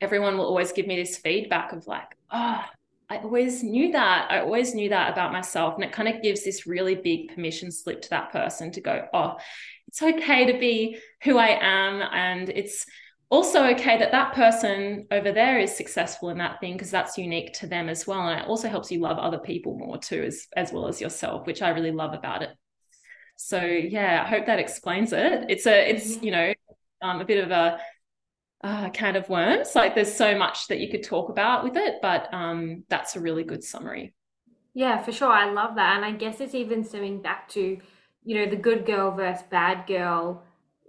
everyone 0.00 0.36
will 0.36 0.46
always 0.46 0.72
give 0.72 0.86
me 0.86 0.96
this 0.96 1.16
feedback 1.16 1.72
of 1.72 1.86
like, 1.86 2.16
oh, 2.30 2.62
I 3.08 3.18
always 3.18 3.62
knew 3.62 3.92
that. 3.92 4.30
I 4.30 4.40
always 4.40 4.74
knew 4.74 4.88
that 4.88 5.12
about 5.12 5.32
myself. 5.32 5.74
And 5.76 5.84
it 5.84 5.92
kind 5.92 6.08
of 6.08 6.22
gives 6.22 6.44
this 6.44 6.66
really 6.66 6.96
big 6.96 7.34
permission 7.34 7.70
slip 7.70 8.02
to 8.02 8.10
that 8.10 8.32
person 8.32 8.72
to 8.72 8.80
go, 8.80 9.06
oh, 9.14 9.36
it's 9.86 10.02
okay 10.02 10.52
to 10.52 10.58
be 10.58 10.98
who 11.22 11.38
I 11.38 11.58
am. 11.60 12.02
And 12.12 12.48
it's 12.48 12.84
also 13.28 13.64
okay 13.64 13.98
that 13.98 14.12
that 14.12 14.32
person 14.34 15.06
over 15.10 15.32
there 15.32 15.58
is 15.58 15.76
successful 15.76 16.30
in 16.30 16.38
that 16.38 16.60
thing 16.60 16.74
because 16.74 16.90
that's 16.90 17.18
unique 17.18 17.52
to 17.52 17.66
them 17.66 17.88
as 17.88 18.06
well 18.06 18.28
and 18.28 18.40
it 18.40 18.46
also 18.46 18.68
helps 18.68 18.90
you 18.90 19.00
love 19.00 19.18
other 19.18 19.38
people 19.38 19.76
more 19.76 19.98
too 19.98 20.22
as 20.22 20.46
as 20.56 20.72
well 20.72 20.86
as 20.86 21.00
yourself 21.00 21.46
which 21.46 21.62
i 21.62 21.70
really 21.70 21.90
love 21.90 22.14
about 22.14 22.42
it 22.42 22.50
so 23.36 23.60
yeah 23.60 24.22
i 24.24 24.28
hope 24.28 24.46
that 24.46 24.60
explains 24.60 25.12
it 25.12 25.46
it's 25.48 25.66
a 25.66 25.90
it's 25.90 26.22
you 26.22 26.30
know 26.30 26.52
um, 27.02 27.20
a 27.20 27.24
bit 27.24 27.42
of 27.44 27.50
a 27.50 27.78
uh, 28.62 28.90
can 28.90 29.16
of 29.16 29.28
worms. 29.28 29.74
Like 29.74 29.94
there's 29.94 30.12
so 30.12 30.36
much 30.36 30.68
that 30.68 30.80
you 30.80 30.90
could 30.90 31.02
talk 31.02 31.28
about 31.28 31.64
with 31.64 31.76
it, 31.76 31.96
but 32.02 32.32
um, 32.32 32.84
that's 32.88 33.16
a 33.16 33.20
really 33.20 33.44
good 33.44 33.62
summary. 33.62 34.14
Yeah, 34.74 35.02
for 35.02 35.12
sure. 35.12 35.30
I 35.30 35.50
love 35.50 35.76
that. 35.76 35.96
And 35.96 36.04
I 36.04 36.12
guess 36.12 36.40
it's 36.40 36.54
even 36.54 36.84
stemming 36.84 37.22
back 37.22 37.48
to, 37.50 37.78
you 38.24 38.34
know, 38.34 38.50
the 38.50 38.56
good 38.56 38.84
girl 38.84 39.10
versus 39.10 39.44
bad 39.50 39.86
girl 39.86 40.42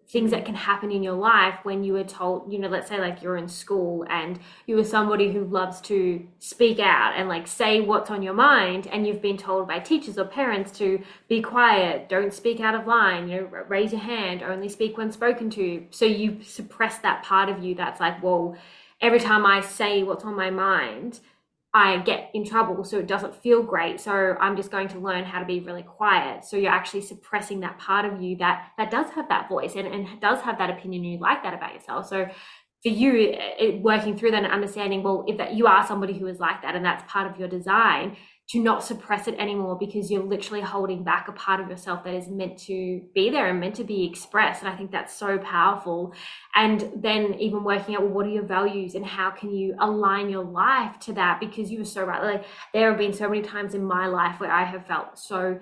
things 0.10 0.30
mm. 0.30 0.32
that 0.32 0.46
can 0.46 0.56
happen 0.56 0.92
in 0.92 1.04
your 1.04 1.14
life 1.14 1.60
when 1.64 1.84
you 1.84 1.94
were 1.94 2.04
told, 2.04 2.52
you 2.52 2.60
know, 2.60 2.68
let's 2.68 2.88
say 2.88 3.00
like 3.00 3.22
you're 3.22 3.38
in 3.38 3.48
school 3.48 4.06
and 4.10 4.40
you 4.66 4.76
were 4.76 4.84
somebody 4.84 5.32
who 5.32 5.44
loves 5.46 5.82
to 5.82 6.26
speak 6.40 6.80
out 6.80 7.14
and 7.16 7.28
like 7.28 7.48
say 7.48 7.82
what's 7.82 8.10
on 8.10 8.22
your 8.22 8.34
mind, 8.34 8.88
and 8.88 9.06
you've 9.06 9.22
been 9.22 9.38
told 9.38 9.68
by 9.68 9.80
teachers 9.80 10.18
or 10.18 10.26
parents 10.26 10.72
to 10.78 11.02
be 11.28 11.42
quiet, 11.42 12.10
don't 12.10 12.34
speak 12.34 12.60
out 12.60 12.76
of 12.76 12.88
line, 12.88 13.28
you 13.28 13.42
know, 13.42 13.64
raise 13.68 13.92
your 13.92 14.02
hand, 14.02 14.44
only 14.44 14.70
speak 14.70 14.98
when 14.98 15.12
spoken 15.12 15.50
to. 15.50 15.86
So 15.92 16.06
you 16.06 16.42
suppress 16.44 17.00
that 17.00 17.24
part 17.24 17.50
of 17.50 17.64
you 17.64 17.76
that's 17.76 18.00
like, 18.00 18.24
well, 18.24 18.56
every 19.02 19.20
time 19.20 19.46
I 19.46 19.62
say 19.62 20.04
what's 20.04 20.24
on 20.24 20.36
my 20.36 20.50
mind, 20.50 21.20
I 21.74 21.98
get 22.00 22.32
in 22.34 22.46
trouble, 22.46 22.84
so 22.84 22.98
it 22.98 23.08
doesn't 23.08 23.36
feel 23.36 23.62
great. 23.62 24.00
So 24.00 24.36
I'm 24.40 24.56
just 24.56 24.72
going 24.72 24.88
to 24.90 25.00
learn 25.00 25.26
how 25.26 25.40
to 25.40 25.46
be 25.46 25.60
really 25.60 25.84
quiet. 25.84 26.46
So 26.46 26.58
you're 26.58 26.72
actually 26.72 27.02
suppressing 27.02 27.60
that 27.60 27.78
part 27.78 28.06
of 28.06 28.22
you 28.22 28.38
that 28.38 28.72
that 28.78 28.90
does 28.90 29.10
have 29.12 29.30
that 29.30 29.50
voice 29.50 29.76
and, 29.76 29.88
and 29.88 30.20
does 30.22 30.42
have 30.42 30.58
that 30.58 30.70
opinion. 30.70 31.04
You 31.04 31.20
like 31.20 31.44
that 31.44 31.54
about 31.54 31.74
yourself. 31.74 32.08
So 32.08 32.28
for 32.84 32.90
you, 32.90 33.36
it, 33.38 33.82
working 33.82 34.18
through 34.18 34.32
that 34.32 34.44
and 34.44 34.52
understanding, 34.52 35.04
well, 35.04 35.26
if 35.28 35.38
that 35.38 35.56
you 35.56 35.68
are 35.68 35.86
somebody 35.86 36.18
who 36.18 36.28
is 36.28 36.40
like 36.40 36.62
that 36.62 36.76
and 36.76 36.86
that's 36.86 37.04
part 37.12 37.30
of 37.30 37.38
your 37.38 37.50
design, 37.50 38.16
to 38.50 38.62
not 38.62 38.82
suppress 38.82 39.28
it 39.28 39.36
anymore 39.38 39.78
because 39.78 40.10
you're 40.10 40.24
literally 40.24 40.62
holding 40.62 41.04
back 41.04 41.28
a 41.28 41.34
part 41.34 41.60
of 41.60 41.70
yourself 41.70 42.06
that 42.06 42.14
is 42.14 42.30
meant 42.30 42.58
to 42.58 43.02
be 43.14 43.30
there 43.30 43.48
and 43.48 43.60
meant 43.60 43.76
to 43.76 43.84
be 43.84 44.06
expressed. 44.06 44.64
And 44.64 44.72
I 44.72 44.76
think 44.78 44.90
that's 44.90 45.14
so 45.14 45.38
powerful. 45.38 46.14
And 46.56 46.90
then 46.96 47.34
even 47.36 47.66
working 47.66 47.96
out 47.96 48.04
well, 48.04 48.12
what 48.12 48.26
are 48.26 48.30
your 48.30 48.46
values 48.46 48.96
and 48.96 49.06
how 49.06 49.32
can 49.32 49.54
you 49.54 49.76
align 49.80 50.30
your 50.30 50.46
life 50.46 50.98
to 51.02 51.14
that? 51.14 51.42
Because 51.42 51.70
you 51.70 51.80
were 51.80 51.86
so 51.86 52.06
right. 52.06 52.24
Like 52.24 52.46
there 52.74 52.90
have 52.90 52.98
been 52.98 53.12
so 53.12 53.28
many 53.28 53.42
times 53.42 53.74
in 53.74 53.84
my 53.84 54.08
life 54.08 54.40
where 54.40 54.52
I 54.52 54.64
have 54.64 54.88
felt 54.88 55.20
so 55.20 55.60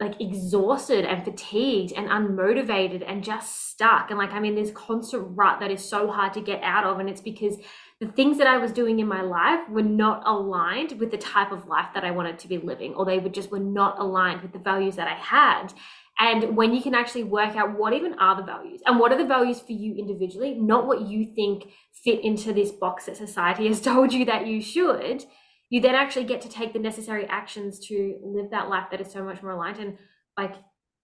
like 0.00 0.20
exhausted 0.20 1.04
and 1.04 1.24
fatigued 1.24 1.92
and 1.92 2.08
unmotivated 2.08 3.04
and 3.06 3.22
just 3.22 3.70
stuck. 3.70 4.10
And 4.10 4.18
like 4.18 4.32
I'm 4.32 4.44
in 4.44 4.56
this 4.56 4.72
constant 4.72 5.24
rut 5.36 5.60
that 5.60 5.70
is 5.70 5.88
so 5.88 6.10
hard 6.10 6.32
to 6.34 6.40
get 6.40 6.60
out 6.64 6.84
of. 6.84 6.98
And 6.98 7.08
it's 7.08 7.20
because 7.20 7.58
the 8.00 8.08
things 8.08 8.38
that 8.38 8.46
I 8.46 8.58
was 8.58 8.72
doing 8.72 8.98
in 8.98 9.06
my 9.06 9.22
life 9.22 9.68
were 9.68 9.82
not 9.82 10.22
aligned 10.26 10.98
with 10.98 11.10
the 11.10 11.18
type 11.18 11.52
of 11.52 11.68
life 11.68 11.88
that 11.94 12.04
I 12.04 12.10
wanted 12.10 12.38
to 12.40 12.48
be 12.48 12.58
living, 12.58 12.94
or 12.94 13.04
they 13.04 13.18
were 13.18 13.28
just 13.28 13.50
were 13.50 13.60
not 13.60 13.98
aligned 14.00 14.42
with 14.42 14.52
the 14.52 14.58
values 14.58 14.96
that 14.96 15.08
I 15.08 15.14
had. 15.14 15.72
And 16.18 16.56
when 16.56 16.74
you 16.74 16.82
can 16.82 16.94
actually 16.94 17.24
work 17.24 17.56
out 17.56 17.78
what 17.78 17.92
even 17.92 18.14
are 18.14 18.36
the 18.36 18.42
values 18.42 18.80
and 18.86 18.98
what 18.98 19.12
are 19.12 19.18
the 19.18 19.26
values 19.26 19.60
for 19.60 19.72
you 19.72 19.94
individually, 19.96 20.54
not 20.54 20.86
what 20.86 21.02
you 21.02 21.32
think 21.34 21.64
fit 22.04 22.24
into 22.24 22.52
this 22.52 22.70
box 22.70 23.06
that 23.06 23.16
society 23.16 23.66
has 23.66 23.80
told 23.80 24.12
you 24.12 24.24
that 24.24 24.46
you 24.46 24.60
should, 24.60 25.24
you 25.70 25.80
then 25.80 25.94
actually 25.94 26.24
get 26.24 26.40
to 26.42 26.48
take 26.48 26.72
the 26.72 26.78
necessary 26.78 27.26
actions 27.26 27.78
to 27.88 28.18
live 28.22 28.50
that 28.50 28.68
life 28.68 28.86
that 28.90 29.00
is 29.00 29.10
so 29.10 29.24
much 29.24 29.42
more 29.42 29.52
aligned. 29.52 29.78
And 29.78 29.98
like, 30.36 30.54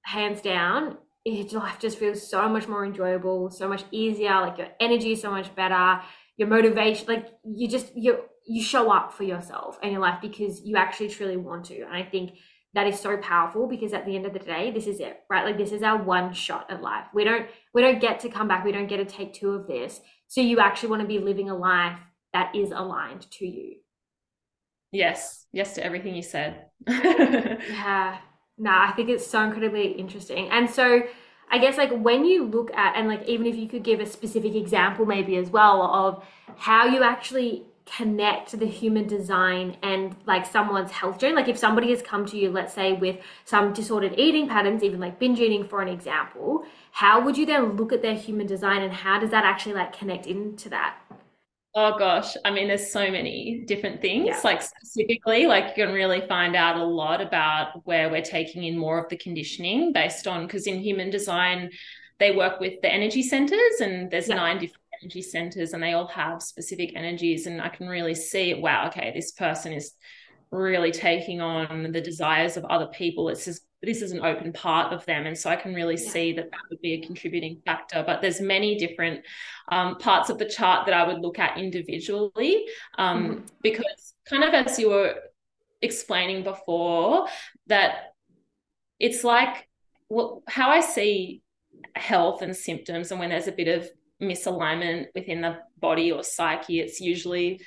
hands 0.03 0.41
down, 0.41 0.97
it, 1.25 1.53
life 1.53 1.79
just 1.79 1.99
feels 1.99 2.29
so 2.29 2.49
much 2.49 2.69
more 2.69 2.85
enjoyable, 2.85 3.51
so 3.51 3.69
much 3.69 3.85
easier. 3.91 4.41
Like, 4.41 4.59
your 4.59 4.69
energy 4.81 5.13
is 5.13 5.21
so 5.21 5.31
much 5.31 5.55
better 5.55 6.01
your 6.37 6.49
motivation 6.49 7.07
like 7.07 7.29
you 7.45 7.69
just 7.69 7.95
you 7.95 8.19
you 8.47 8.63
show 8.63 8.91
up 8.91 9.13
for 9.13 9.25
yourself 9.25 9.79
and 9.83 9.93
your 9.93 10.01
life 10.01 10.21
because 10.21 10.63
you 10.63 10.77
actually 10.77 11.09
truly 11.09 11.37
want 11.37 11.67
to. 11.67 11.83
And 11.83 11.95
i 11.95 12.03
think 12.03 12.33
that 12.75 12.87
is 12.87 13.01
so 13.01 13.17
powerful 13.17 13.67
because 13.67 13.93
at 13.93 14.07
the 14.07 14.15
end 14.15 14.27
of 14.27 14.33
the 14.33 14.39
day 14.39 14.71
this 14.71 14.87
is 14.87 15.01
it 15.01 15.21
right? 15.29 15.45
Like 15.45 15.59
this 15.59 15.73
is 15.73 15.83
our 15.83 16.03
one 16.03 16.33
shot 16.33 16.71
at 16.71 16.83
life. 16.83 17.07
We 17.13 17.25
don't 17.25 17.47
we 17.75 17.83
don't 17.83 18.01
get 18.01 18.21
to 18.21 18.29
come 18.29 18.49
back. 18.49 18.65
We 18.65 18.73
don't 18.73 18.89
get 18.89 18.99
to 18.99 19.05
take 19.05 19.35
two 19.35 19.51
of 19.53 19.67
this. 19.67 20.01
So 20.29 20.41
you 20.41 20.61
actually 20.61 20.91
want 20.91 21.03
to 21.03 21.09
be 21.09 21.19
living 21.19 21.51
a 21.51 21.57
life 21.57 21.99
that 22.33 22.55
is 22.55 22.71
aligned 22.71 23.29
to 23.33 23.47
you. 23.47 23.77
Yes. 24.93 25.47
Yes 25.53 25.75
to 25.75 25.85
everything 25.85 26.15
you 26.15 26.23
said. 26.23 26.67
Yeah. 26.89 28.19
No 28.63 28.71
i 28.71 28.93
think 28.93 29.09
it's 29.09 29.27
so 29.27 29.43
incredibly 29.43 29.93
interesting. 29.93 30.49
And 30.51 30.69
so 30.69 31.03
I 31.51 31.59
guess 31.59 31.77
like 31.77 31.91
when 31.91 32.25
you 32.25 32.45
look 32.45 32.73
at 32.75 32.97
and 32.97 33.09
like 33.09 33.29
even 33.29 33.47
if 33.47 33.57
you 33.57 33.69
could 33.69 33.83
give 33.83 34.01
a 34.01 34.07
specific 34.07 34.55
example 34.55 35.05
maybe 35.05 35.37
as 35.37 35.51
well 35.51 35.83
of 35.83 36.25
how 36.57 36.87
you 36.87 37.03
actually 37.03 37.65
connect 37.87 38.57
the 38.59 38.67
human 38.67 39.07
design 39.09 39.77
and 39.83 40.15
like 40.25 40.47
someone's 40.47 40.93
health 40.93 41.19
journey 41.19 41.35
like 41.35 41.49
if 41.49 41.59
somebody 41.59 41.91
has 41.91 42.01
come 42.03 42.25
to 42.25 42.37
you 42.37 42.49
let's 42.51 42.73
say 42.73 42.93
with 42.93 43.17
some 43.45 43.73
disordered 43.73 44.15
eating 44.17 44.49
patterns 44.49 44.85
even 44.85 45.01
like 45.01 45.19
binge 45.19 45.41
eating 45.41 45.67
for 45.67 45.83
an 45.83 45.89
example 45.89 46.65
how 46.93 47.21
would 47.21 47.37
you 47.37 47.45
then 47.45 47.77
look 47.77 47.93
at 47.93 48.01
their 48.01 48.15
human 48.15 48.47
design 48.47 48.83
and 48.83 48.93
how 48.93 49.19
does 49.19 49.31
that 49.31 49.45
actually 49.45 49.73
like 49.73 49.97
connect 49.97 50.27
into 50.27 50.69
that 50.69 50.95
Oh 51.73 51.97
gosh, 51.97 52.37
I 52.45 52.51
mean, 52.51 52.67
there's 52.67 52.93
so 52.93 53.11
many 53.11 53.65
different 53.67 54.03
things. 54.03 54.27
Yeah. 54.27 54.41
Like 54.43 54.61
specifically, 54.61 55.47
like 55.47 55.77
you 55.77 55.85
can 55.85 55.95
really 55.95 56.21
find 56.27 56.57
out 56.57 56.77
a 56.77 56.85
lot 56.85 57.21
about 57.21 57.87
where 57.87 58.11
we're 58.11 58.23
taking 58.23 58.65
in 58.65 58.77
more 58.77 58.99
of 58.99 59.09
the 59.09 59.17
conditioning 59.17 59.93
based 59.93 60.27
on 60.27 60.47
because 60.47 60.67
in 60.67 60.81
human 60.81 61.11
design, 61.11 61.71
they 62.19 62.35
work 62.35 62.59
with 62.59 62.81
the 62.83 62.93
energy 62.93 63.23
centers, 63.23 63.81
and 63.81 64.11
there's 64.11 64.29
yeah. 64.29 64.35
nine 64.35 64.59
different 64.59 64.83
energy 65.01 65.23
centers, 65.23 65.73
and 65.73 65.83
they 65.83 65.93
all 65.93 66.09
have 66.09 66.43
specific 66.43 66.93
energies. 66.97 67.47
And 67.47 67.63
I 67.63 67.69
can 67.69 67.89
really 67.89 68.17
see, 68.17 68.53
wow, 68.55 68.89
okay, 68.89 69.13
this 69.15 69.31
person 69.31 69.73
is 69.73 69.93
really 70.51 70.91
taking 70.91 71.41
on 71.41 71.93
the 71.93 72.01
desires 72.01 72.57
of 72.57 72.65
other 72.65 72.89
people. 72.89 73.29
It's 73.29 73.45
just 73.45 73.63
this 73.83 74.03
is 74.03 74.13
an 74.13 74.25
open 74.25 74.53
part 74.53 74.93
of 74.93 75.05
them 75.07 75.27
and 75.27 75.37
so 75.37 75.49
i 75.49 75.57
can 75.57 75.75
really 75.75 75.97
yeah. 75.97 76.11
see 76.11 76.33
that 76.33 76.51
that 76.51 76.61
would 76.71 76.81
be 76.81 76.95
a 76.95 77.07
contributing 77.07 77.61
factor 77.65 78.03
but 78.07 78.21
there's 78.21 78.41
many 78.41 78.77
different 78.77 79.25
um, 79.71 79.97
parts 79.99 80.31
of 80.31 80.39
the 80.39 80.45
chart 80.45 80.87
that 80.87 80.95
i 80.95 81.07
would 81.07 81.21
look 81.21 81.39
at 81.39 81.59
individually 81.59 82.67
um, 82.99 83.25
mm-hmm. 83.25 83.45
because 83.63 84.15
kind 84.29 84.45
of 84.45 84.53
as 84.55 84.79
you 84.79 84.91
were 84.91 85.15
explaining 85.83 86.43
before 86.45 87.27
that 87.67 88.15
it's 88.99 89.25
like 89.25 89.69
well, 90.09 90.43
how 90.49 90.71
i 90.71 90.81
see 90.81 91.43
health 91.95 92.43
and 92.43 92.57
symptoms 92.57 93.11
and 93.11 93.19
when 93.19 93.31
there's 93.31 93.49
a 93.49 93.53
bit 93.53 93.69
of 93.69 93.89
misalignment 94.21 95.07
within 95.15 95.41
the 95.41 95.57
body 95.79 96.13
or 96.13 96.23
psyche 96.23 96.81
it's 96.81 97.01
usually 97.01 97.61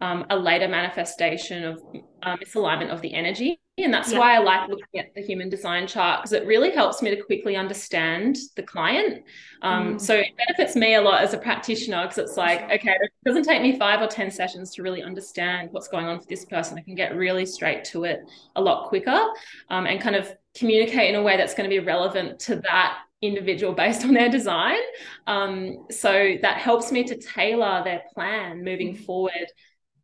um, 0.00 0.26
a 0.28 0.36
later 0.36 0.68
manifestation 0.68 1.64
of 1.64 1.82
uh, 2.22 2.36
misalignment 2.36 2.90
of 2.90 3.00
the 3.00 3.14
energy 3.14 3.58
and 3.84 3.92
that's 3.92 4.10
yeah. 4.10 4.18
why 4.18 4.34
I 4.34 4.38
like 4.38 4.70
looking 4.70 5.00
at 5.00 5.14
the 5.14 5.20
human 5.20 5.50
design 5.50 5.86
chart 5.86 6.22
because 6.22 6.32
it 6.32 6.46
really 6.46 6.70
helps 6.70 7.02
me 7.02 7.14
to 7.14 7.22
quickly 7.22 7.56
understand 7.56 8.38
the 8.54 8.62
client. 8.62 9.22
Um, 9.60 9.94
mm. 9.94 10.00
So 10.00 10.14
it 10.14 10.28
benefits 10.36 10.76
me 10.76 10.94
a 10.94 11.02
lot 11.02 11.22
as 11.22 11.34
a 11.34 11.38
practitioner 11.38 12.02
because 12.02 12.16
it's 12.16 12.38
like, 12.38 12.62
okay, 12.62 12.92
it 12.92 13.10
doesn't 13.26 13.42
take 13.42 13.60
me 13.60 13.78
five 13.78 14.00
or 14.00 14.06
10 14.06 14.30
sessions 14.30 14.74
to 14.74 14.82
really 14.82 15.02
understand 15.02 15.68
what's 15.72 15.88
going 15.88 16.06
on 16.06 16.18
for 16.18 16.26
this 16.26 16.46
person. 16.46 16.78
I 16.78 16.80
can 16.80 16.94
get 16.94 17.14
really 17.14 17.44
straight 17.44 17.84
to 17.86 18.04
it 18.04 18.20
a 18.56 18.62
lot 18.62 18.88
quicker 18.88 19.26
um, 19.68 19.86
and 19.86 20.00
kind 20.00 20.16
of 20.16 20.32
communicate 20.56 21.10
in 21.10 21.16
a 21.16 21.22
way 21.22 21.36
that's 21.36 21.52
going 21.52 21.68
to 21.68 21.74
be 21.74 21.84
relevant 21.84 22.40
to 22.40 22.56
that 22.56 23.00
individual 23.20 23.72
based 23.74 24.06
on 24.06 24.14
their 24.14 24.30
design. 24.30 24.78
Um, 25.26 25.84
so 25.90 26.36
that 26.40 26.56
helps 26.56 26.92
me 26.92 27.04
to 27.04 27.18
tailor 27.18 27.82
their 27.84 28.04
plan 28.14 28.64
moving 28.64 28.94
mm. 28.94 29.04
forward 29.04 29.52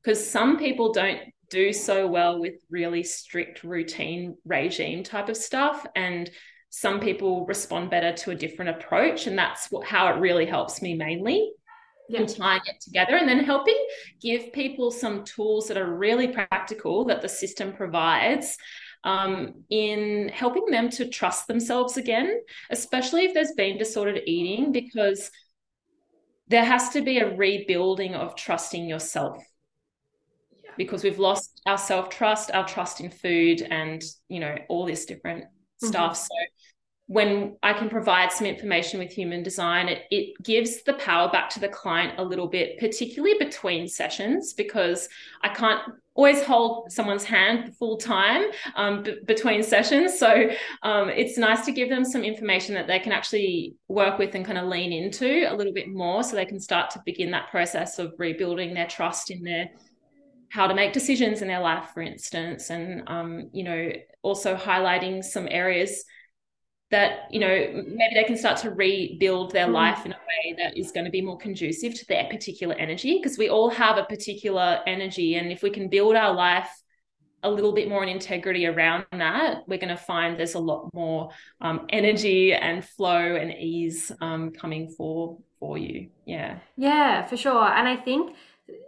because 0.03 0.29
some 0.29 0.59
people 0.59 0.93
don't 0.93 1.21
do 1.53 1.71
so 1.71 2.07
well 2.07 2.41
with 2.41 2.55
really 2.71 3.03
strict 3.03 3.63
routine 3.63 4.35
regime 4.47 5.03
type 5.05 5.29
of 5.29 5.37
stuff 5.37 5.87
and 5.95 6.31
some 6.71 6.99
people 6.99 7.45
respond 7.45 7.91
better 7.91 8.13
to 8.15 8.31
a 8.31 8.35
different 8.35 8.71
approach 8.71 9.27
and 9.27 9.39
that's 9.39 9.71
what, 9.71 9.87
how 9.87 10.09
it 10.09 10.19
really 10.19 10.47
helps 10.47 10.81
me 10.81 10.95
mainly 10.95 11.53
yeah. 12.09 12.25
tying 12.25 12.63
it 12.65 12.81
together 12.81 13.17
and 13.17 13.29
then 13.29 13.45
helping 13.45 13.77
give 14.19 14.51
people 14.55 14.91
some 14.91 15.25
tools 15.25 15.69
that 15.69 15.77
are 15.77 15.95
really 15.95 16.29
practical 16.29 17.05
that 17.05 17.21
the 17.21 17.29
system 17.29 17.75
provides 17.75 18.57
um, 19.05 19.65
in 19.69 20.31
helping 20.33 20.67
them 20.67 20.89
to 20.89 21.09
trust 21.09 21.49
themselves 21.49 21.97
again, 21.97 22.41
especially 22.71 23.25
if 23.25 23.35
there's 23.35 23.53
been 23.53 23.77
disordered 23.77 24.23
eating, 24.27 24.73
because 24.73 25.31
there 26.49 26.65
has 26.65 26.91
to 26.91 27.03
be 27.03 27.19
a 27.19 27.35
rebuilding 27.35 28.15
of 28.15 28.37
trusting 28.37 28.89
yourself 28.89 29.43
because 30.77 31.05
we've 31.05 31.19
lost 31.19 31.61
our 31.67 31.79
self 31.79 32.09
trust, 32.11 32.51
our 32.53 32.67
trust 32.67 33.01
in 33.01 33.11
food, 33.11 33.63
and 33.63 34.03
you 34.29 34.41
know 34.41 34.57
all 34.69 34.87
this 34.87 35.07
different 35.07 35.45
mm-hmm. 35.45 35.87
stuff. 35.87 36.17
So 36.17 36.35
when 37.07 37.57
I 37.63 37.75
can 37.75 37.91
provide 37.91 38.33
some 38.33 38.47
information 38.47 38.99
with 38.99 39.13
human 39.13 39.43
design, 39.43 39.89
it, 39.89 40.05
it 40.11 40.35
gives 40.43 40.83
the 40.85 40.95
power 40.95 41.31
back 41.31 41.51
to 41.51 41.61
the 41.61 41.69
client 41.69 42.19
a 42.19 42.25
little 42.25 42.47
bit, 42.47 42.79
particularly 42.79 43.37
between 43.39 43.87
sessions, 43.87 44.55
because 44.55 45.11
I 45.43 45.51
can't 45.51 45.83
always 46.15 46.43
hold 46.43 46.91
someone's 46.91 47.25
hand 47.25 47.77
full 47.77 47.97
time 47.97 48.45
um, 48.77 49.03
b- 49.03 49.19
between 49.27 49.63
sessions. 49.63 50.19
So 50.19 50.49
um, 50.83 51.11
it's 51.11 51.37
nice 51.37 51.67
to 51.67 51.73
give 51.73 51.91
them 51.91 52.05
some 52.05 52.25
information 52.25 52.75
that 52.77 52.87
they 52.87 52.99
can 52.99 53.13
actually 53.13 53.75
work 53.89 54.19
with 54.19 54.35
and 54.35 54.45
kind 54.45 54.57
of 54.57 54.69
lean 54.69 54.93
into 54.93 55.45
a 55.51 55.55
little 55.55 55.73
bit 55.73 55.89
more 55.89 56.23
so 56.23 56.35
they 56.35 56.47
can 56.47 56.61
start 56.61 56.91
to 56.93 57.03
begin 57.05 57.31
that 57.33 57.51
process 57.51 57.99
of 57.99 58.15
rebuilding 58.17 58.73
their 58.73 58.87
trust 58.87 59.31
in 59.31 59.43
their 59.43 59.69
how 60.53 60.67
to 60.67 60.75
make 60.75 60.93
decisions 60.93 61.41
in 61.41 61.49
their 61.49 61.61
life, 61.61 61.89
for 61.95 62.03
instance, 62.03 62.69
and 62.69 63.03
um, 63.07 63.49
you 63.55 63.65
know, 63.65 63.91
also 64.21 64.55
highlighting 64.55 65.25
some 65.25 65.49
areas 65.51 66.05
that 66.91 67.21
you 67.31 67.41
know 67.41 67.49
maybe 67.49 68.15
they 68.15 68.25
can 68.25 68.37
start 68.37 68.59
to 68.59 68.71
rebuild 68.71 69.51
their 69.53 69.67
mm. 69.67 69.73
life 69.73 70.05
in 70.05 70.13
a 70.13 70.17
way 70.17 70.55
that 70.59 70.77
is 70.77 70.93
going 70.93 71.07
to 71.07 71.11
be 71.11 71.23
more 71.23 71.39
conducive 71.39 71.95
to 71.95 72.05
their 72.07 72.29
particular 72.29 72.75
energy 72.75 73.19
because 73.19 73.39
we 73.39 73.49
all 73.49 73.71
have 73.71 73.97
a 73.97 74.05
particular 74.05 74.81
energy 74.87 75.37
and 75.37 75.51
if 75.51 75.63
we 75.63 75.71
can 75.71 75.89
build 75.89 76.15
our 76.17 76.35
life 76.35 76.69
a 77.43 77.51
little 77.51 77.73
bit 77.73 77.89
more 77.89 78.03
in 78.03 78.09
integrity 78.09 78.67
around 78.67 79.05
that, 79.11 79.63
we're 79.67 79.79
going 79.79 79.89
to 79.89 79.97
find 79.97 80.39
there's 80.39 80.55
a 80.55 80.61
lot 80.61 80.91
more 80.95 81.31
um, 81.61 81.87
energy 81.89 82.53
and 82.53 82.85
flow 82.85 83.37
and 83.37 83.53
ease 83.53 84.13
um, 84.21 84.53
coming 84.53 84.89
for 84.91 85.39
for 85.59 85.79
you. 85.79 86.09
Yeah. 86.27 86.59
Yeah, 86.77 87.25
for 87.27 87.37
sure. 87.37 87.65
And 87.65 87.89
I 87.89 87.97
think 87.97 88.37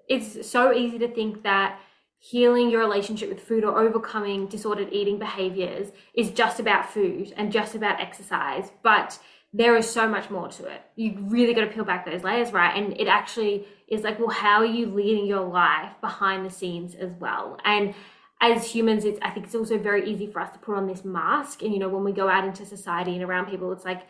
it's 0.09 0.49
so 0.49 0.73
easy 0.73 0.99
to 0.99 1.09
think 1.09 1.43
that 1.43 1.79
healing 2.19 2.71
your 2.71 2.81
relationship 2.81 3.29
with 3.29 3.41
food 3.41 3.65
or 3.65 3.79
overcoming 3.79 4.47
disordered 4.47 4.93
eating 4.93 5.19
behaviors 5.19 5.89
is 6.15 6.31
just 6.31 6.59
about 6.59 6.89
food 6.89 7.33
and 7.37 7.53
just 7.53 7.75
about 7.75 8.01
exercise, 8.01 8.71
but 8.83 9.19
there 9.53 9.77
is 9.77 9.89
so 9.89 10.09
much 10.09 10.31
more 10.31 10.49
to 10.49 10.67
it. 10.67 10.83
You 10.97 11.17
really 11.21 11.55
got 11.55 11.61
to 11.61 11.67
peel 11.69 11.85
back 11.85 12.05
those 12.05 12.25
layers, 12.25 12.53
right? 12.53 12.77
And 12.77 12.99
it 12.99 13.07
actually 13.07 13.67
is 13.87 14.03
like, 14.03 14.19
well, 14.19 14.31
how 14.31 14.59
are 14.59 14.67
you 14.67 14.87
leading 14.87 15.27
your 15.27 15.47
life 15.47 15.93
behind 16.01 16.45
the 16.45 16.51
scenes 16.51 16.95
as 16.95 17.13
well? 17.21 17.59
And 17.65 17.95
as 18.41 18.69
humans, 18.71 19.05
it's 19.05 19.19
I 19.23 19.31
think 19.31 19.47
it's 19.47 19.55
also 19.55 19.79
very 19.79 20.11
easy 20.11 20.27
for 20.27 20.41
us 20.41 20.53
to 20.53 20.59
put 20.59 20.77
on 20.77 20.87
this 20.87 21.05
mask. 21.05 21.63
And 21.63 21.73
you 21.73 21.79
know, 21.79 21.89
when 21.89 22.05
we 22.05 22.13
go 22.13 22.29
out 22.29 22.45
into 22.45 22.67
society 22.67 23.15
and 23.15 23.23
around 23.23 23.47
people, 23.47 23.71
it's 23.73 23.85
like 23.85 24.03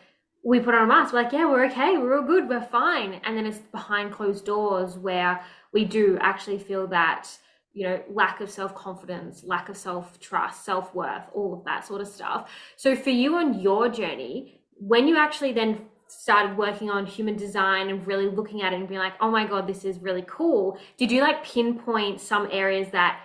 we 0.45 0.61
put 0.61 0.75
on 0.75 0.85
a 0.85 0.87
mask. 0.87 1.13
We're 1.13 1.23
like, 1.23 1.33
yeah, 1.33 1.47
we're 1.47 1.67
okay, 1.67 1.97
we're 1.97 2.19
all 2.19 2.27
good, 2.27 2.49
we're 2.49 2.63
fine. 2.63 3.21
And 3.25 3.37
then 3.37 3.47
it's 3.47 3.59
behind 3.59 4.13
closed 4.13 4.45
doors 4.45 4.97
where 4.97 5.43
we 5.73 5.85
do 5.85 6.19
actually 6.21 6.59
feel 6.59 6.87
that 6.89 7.29
you 7.73 7.85
know 7.85 8.01
lack 8.09 8.41
of 8.41 8.49
self-confidence 8.49 9.43
lack 9.43 9.69
of 9.69 9.77
self-trust 9.77 10.65
self-worth 10.65 11.25
all 11.33 11.53
of 11.53 11.65
that 11.65 11.85
sort 11.85 12.01
of 12.01 12.07
stuff 12.07 12.49
so 12.77 12.95
for 12.95 13.11
you 13.11 13.35
on 13.35 13.61
your 13.61 13.89
journey 13.89 14.61
when 14.79 15.09
you 15.09 15.19
actually 15.19 15.53
then 15.53 15.81
started 16.07 16.57
working 16.57 16.89
on 16.89 17.05
human 17.05 17.35
design 17.35 17.89
and 17.89 18.07
really 18.07 18.29
looking 18.29 18.63
at 18.63 18.73
it 18.73 18.77
and 18.77 18.87
being 18.87 19.01
like 19.01 19.15
oh 19.21 19.29
my 19.29 19.45
god 19.45 19.67
this 19.67 19.85
is 19.85 19.99
really 19.99 20.25
cool 20.29 20.79
did 20.99 21.11
you 21.11 21.21
like 21.21 21.45
pinpoint 21.45 22.21
some 22.21 22.49
areas 22.53 22.87
that 22.93 23.19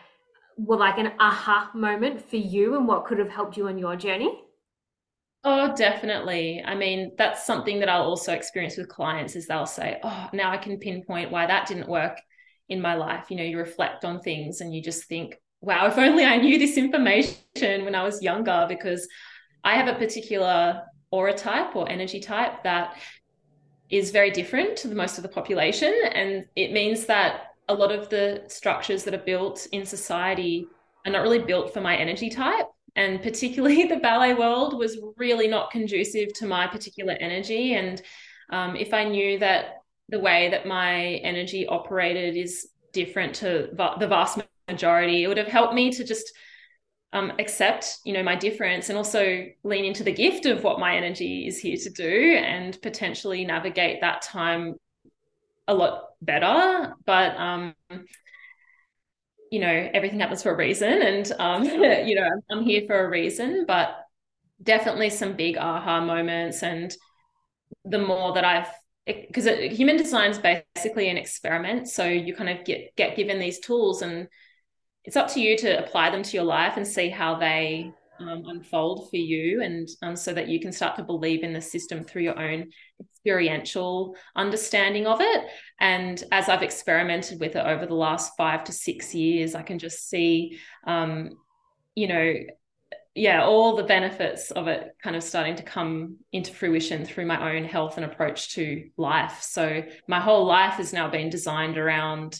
were 0.59 0.77
like 0.77 0.97
an 0.97 1.11
aha 1.19 1.71
moment 1.73 2.27
for 2.29 2.35
you 2.35 2.75
and 2.75 2.87
what 2.87 3.05
could 3.05 3.17
have 3.17 3.29
helped 3.29 3.55
you 3.57 3.67
on 3.67 3.77
your 3.77 3.95
journey? 3.95 4.43
Oh, 5.43 5.73
definitely. 5.75 6.61
I 6.65 6.75
mean, 6.75 7.13
that's 7.17 7.45
something 7.45 7.79
that 7.79 7.89
I'll 7.89 8.03
also 8.03 8.33
experience 8.33 8.75
with 8.75 8.89
clients 8.89 9.35
is 9.35 9.47
they'll 9.47 9.65
say, 9.65 9.99
"Oh, 10.03 10.29
now 10.33 10.51
I 10.51 10.57
can 10.57 10.77
pinpoint 10.79 11.31
why 11.31 11.45
that 11.45 11.67
didn't 11.67 11.87
work 11.87 12.19
in 12.67 12.81
my 12.81 12.95
life." 12.95 13.29
You 13.29 13.37
know, 13.37 13.43
you 13.43 13.57
reflect 13.57 14.03
on 14.03 14.19
things 14.19 14.59
and 14.59 14.73
you 14.73 14.81
just 14.81 15.05
think, 15.05 15.39
"Wow, 15.61 15.87
if 15.87 15.97
only 15.97 16.25
I 16.25 16.37
knew 16.37 16.57
this 16.59 16.77
information 16.77 17.85
when 17.85 17.95
I 17.95 18.03
was 18.03 18.21
younger 18.21 18.65
because 18.67 19.07
I 19.63 19.75
have 19.75 19.87
a 19.87 19.97
particular 19.97 20.83
aura 21.11 21.33
type 21.33 21.75
or 21.75 21.89
energy 21.89 22.19
type 22.19 22.63
that 22.63 22.97
is 23.89 24.11
very 24.11 24.31
different 24.31 24.77
to 24.77 24.87
the 24.87 24.95
most 24.95 25.17
of 25.17 25.23
the 25.23 25.29
population 25.29 25.93
and 26.13 26.45
it 26.55 26.71
means 26.71 27.05
that 27.07 27.53
a 27.67 27.73
lot 27.73 27.91
of 27.91 28.09
the 28.09 28.43
structures 28.47 29.03
that 29.03 29.13
are 29.13 29.25
built 29.25 29.67
in 29.71 29.85
society 29.85 30.67
are 31.05 31.11
not 31.11 31.21
really 31.23 31.39
built 31.39 31.73
for 31.73 31.81
my 31.81 31.95
energy 31.95 32.29
type. 32.29 32.67
And 32.99 33.21
particularly 33.21 33.83
the 33.87 33.95
ballet 33.97 34.33
world 34.33 34.77
was 34.77 34.99
really 35.15 35.47
not 35.47 35.71
conducive 35.71 36.33
to 36.33 36.45
my 36.45 36.67
particular 36.67 37.13
energy. 37.13 37.73
And 37.73 38.01
um, 38.51 38.75
if 38.75 38.93
I 38.93 39.05
knew 39.05 39.39
that 39.39 39.83
the 40.09 40.19
way 40.19 40.49
that 40.49 40.67
my 40.67 40.95
energy 41.31 41.65
operated 41.65 42.35
is 42.35 42.69
different 42.91 43.35
to 43.35 43.69
va- 43.73 43.95
the 43.99 44.07
vast 44.07 44.39
majority, 44.67 45.23
it 45.23 45.27
would 45.27 45.37
have 45.37 45.47
helped 45.47 45.73
me 45.73 45.91
to 45.91 46.03
just 46.03 46.33
um, 47.13 47.31
accept, 47.39 47.99
you 48.03 48.11
know, 48.11 48.21
my 48.21 48.35
difference 48.35 48.89
and 48.89 48.97
also 48.97 49.45
lean 49.63 49.85
into 49.85 50.03
the 50.03 50.11
gift 50.11 50.45
of 50.45 50.63
what 50.63 50.79
my 50.79 50.95
energy 50.95 51.47
is 51.47 51.57
here 51.57 51.77
to 51.77 51.89
do 51.89 52.35
and 52.37 52.79
potentially 52.81 53.45
navigate 53.45 54.01
that 54.01 54.21
time 54.21 54.75
a 55.69 55.73
lot 55.73 56.09
better. 56.21 56.93
But 57.05 57.37
um, 57.37 57.73
you 59.51 59.59
know, 59.59 59.89
everything 59.93 60.19
happens 60.19 60.43
for 60.43 60.51
a 60.51 60.57
reason, 60.57 61.01
and 61.01 61.31
um, 61.39 61.63
you 62.05 62.15
know, 62.15 62.29
I'm 62.51 62.63
here 62.63 62.83
for 62.87 63.05
a 63.05 63.09
reason. 63.09 63.65
But 63.67 63.95
definitely 64.61 65.09
some 65.09 65.33
big 65.33 65.57
aha 65.57 66.01
moments, 66.01 66.63
and 66.63 66.95
the 67.85 67.99
more 67.99 68.33
that 68.33 68.45
I've 68.45 68.69
because 69.05 69.47
human 69.75 69.97
design 69.97 70.31
is 70.31 70.39
basically 70.39 71.09
an 71.09 71.17
experiment 71.17 71.87
so 71.87 72.05
you 72.05 72.35
kind 72.35 72.49
of 72.49 72.63
get 72.63 72.95
get 72.95 73.15
given 73.15 73.39
these 73.39 73.59
tools 73.59 74.01
and 74.03 74.27
it's 75.03 75.15
up 75.15 75.27
to 75.29 75.41
you 75.41 75.57
to 75.57 75.83
apply 75.83 76.11
them 76.11 76.21
to 76.21 76.37
your 76.37 76.43
life 76.43 76.77
and 76.77 76.85
see 76.85 77.09
how 77.09 77.35
they 77.35 77.91
um, 78.19 78.43
unfold 78.47 79.09
for 79.09 79.17
you 79.17 79.61
and 79.61 79.87
um, 80.01 80.15
so 80.15 80.33
that 80.33 80.47
you 80.47 80.59
can 80.59 80.71
start 80.71 80.95
to 80.97 81.03
believe 81.03 81.43
in 81.43 81.53
the 81.53 81.61
system 81.61 82.03
through 82.03 82.23
your 82.23 82.39
own 82.39 82.69
experiential 82.99 84.15
understanding 84.35 85.07
of 85.07 85.19
it. 85.21 85.45
And 85.79 86.21
as 86.31 86.49
i've 86.49 86.63
experimented 86.63 87.39
with 87.39 87.55
it 87.55 87.65
over 87.65 87.85
the 87.85 87.95
last 87.95 88.33
five 88.37 88.63
to 88.65 88.71
six 88.71 89.13
years 89.13 89.55
i 89.55 89.61
can 89.61 89.79
just 89.79 90.09
see 90.09 90.59
um, 90.85 91.31
you 91.95 92.07
know 92.07 92.33
yeah 93.15 93.43
all 93.43 93.75
the 93.75 93.83
benefits 93.83 94.51
of 94.51 94.67
it 94.67 94.95
kind 95.03 95.15
of 95.15 95.23
starting 95.23 95.55
to 95.55 95.63
come 95.63 96.17
into 96.31 96.53
fruition 96.53 97.05
through 97.05 97.25
my 97.25 97.55
own 97.55 97.65
health 97.65 97.97
and 97.97 98.05
approach 98.05 98.53
to 98.55 98.89
life. 98.97 99.39
So 99.41 99.83
my 100.07 100.19
whole 100.19 100.45
life 100.45 100.75
has 100.75 100.93
now 100.93 101.09
been 101.09 101.29
designed 101.29 101.77
around 101.77 102.39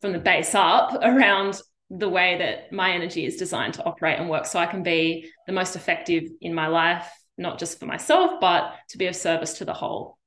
from 0.00 0.12
the 0.12 0.18
base 0.18 0.54
up 0.54 0.92
around 1.02 1.60
the 1.90 2.08
way 2.08 2.36
that 2.38 2.72
my 2.72 2.92
energy 2.92 3.24
is 3.24 3.36
designed 3.36 3.74
to 3.74 3.84
operate 3.84 4.18
and 4.18 4.28
work 4.28 4.46
so 4.46 4.58
I 4.58 4.66
can 4.66 4.82
be 4.82 5.30
the 5.46 5.52
most 5.52 5.74
effective 5.74 6.24
in 6.40 6.54
my 6.54 6.66
life, 6.66 7.10
not 7.38 7.58
just 7.58 7.80
for 7.80 7.86
myself, 7.86 8.40
but 8.40 8.74
to 8.90 8.98
be 8.98 9.06
of 9.06 9.16
service 9.16 9.54
to 9.58 9.64
the 9.64 9.72
whole. 9.72 10.18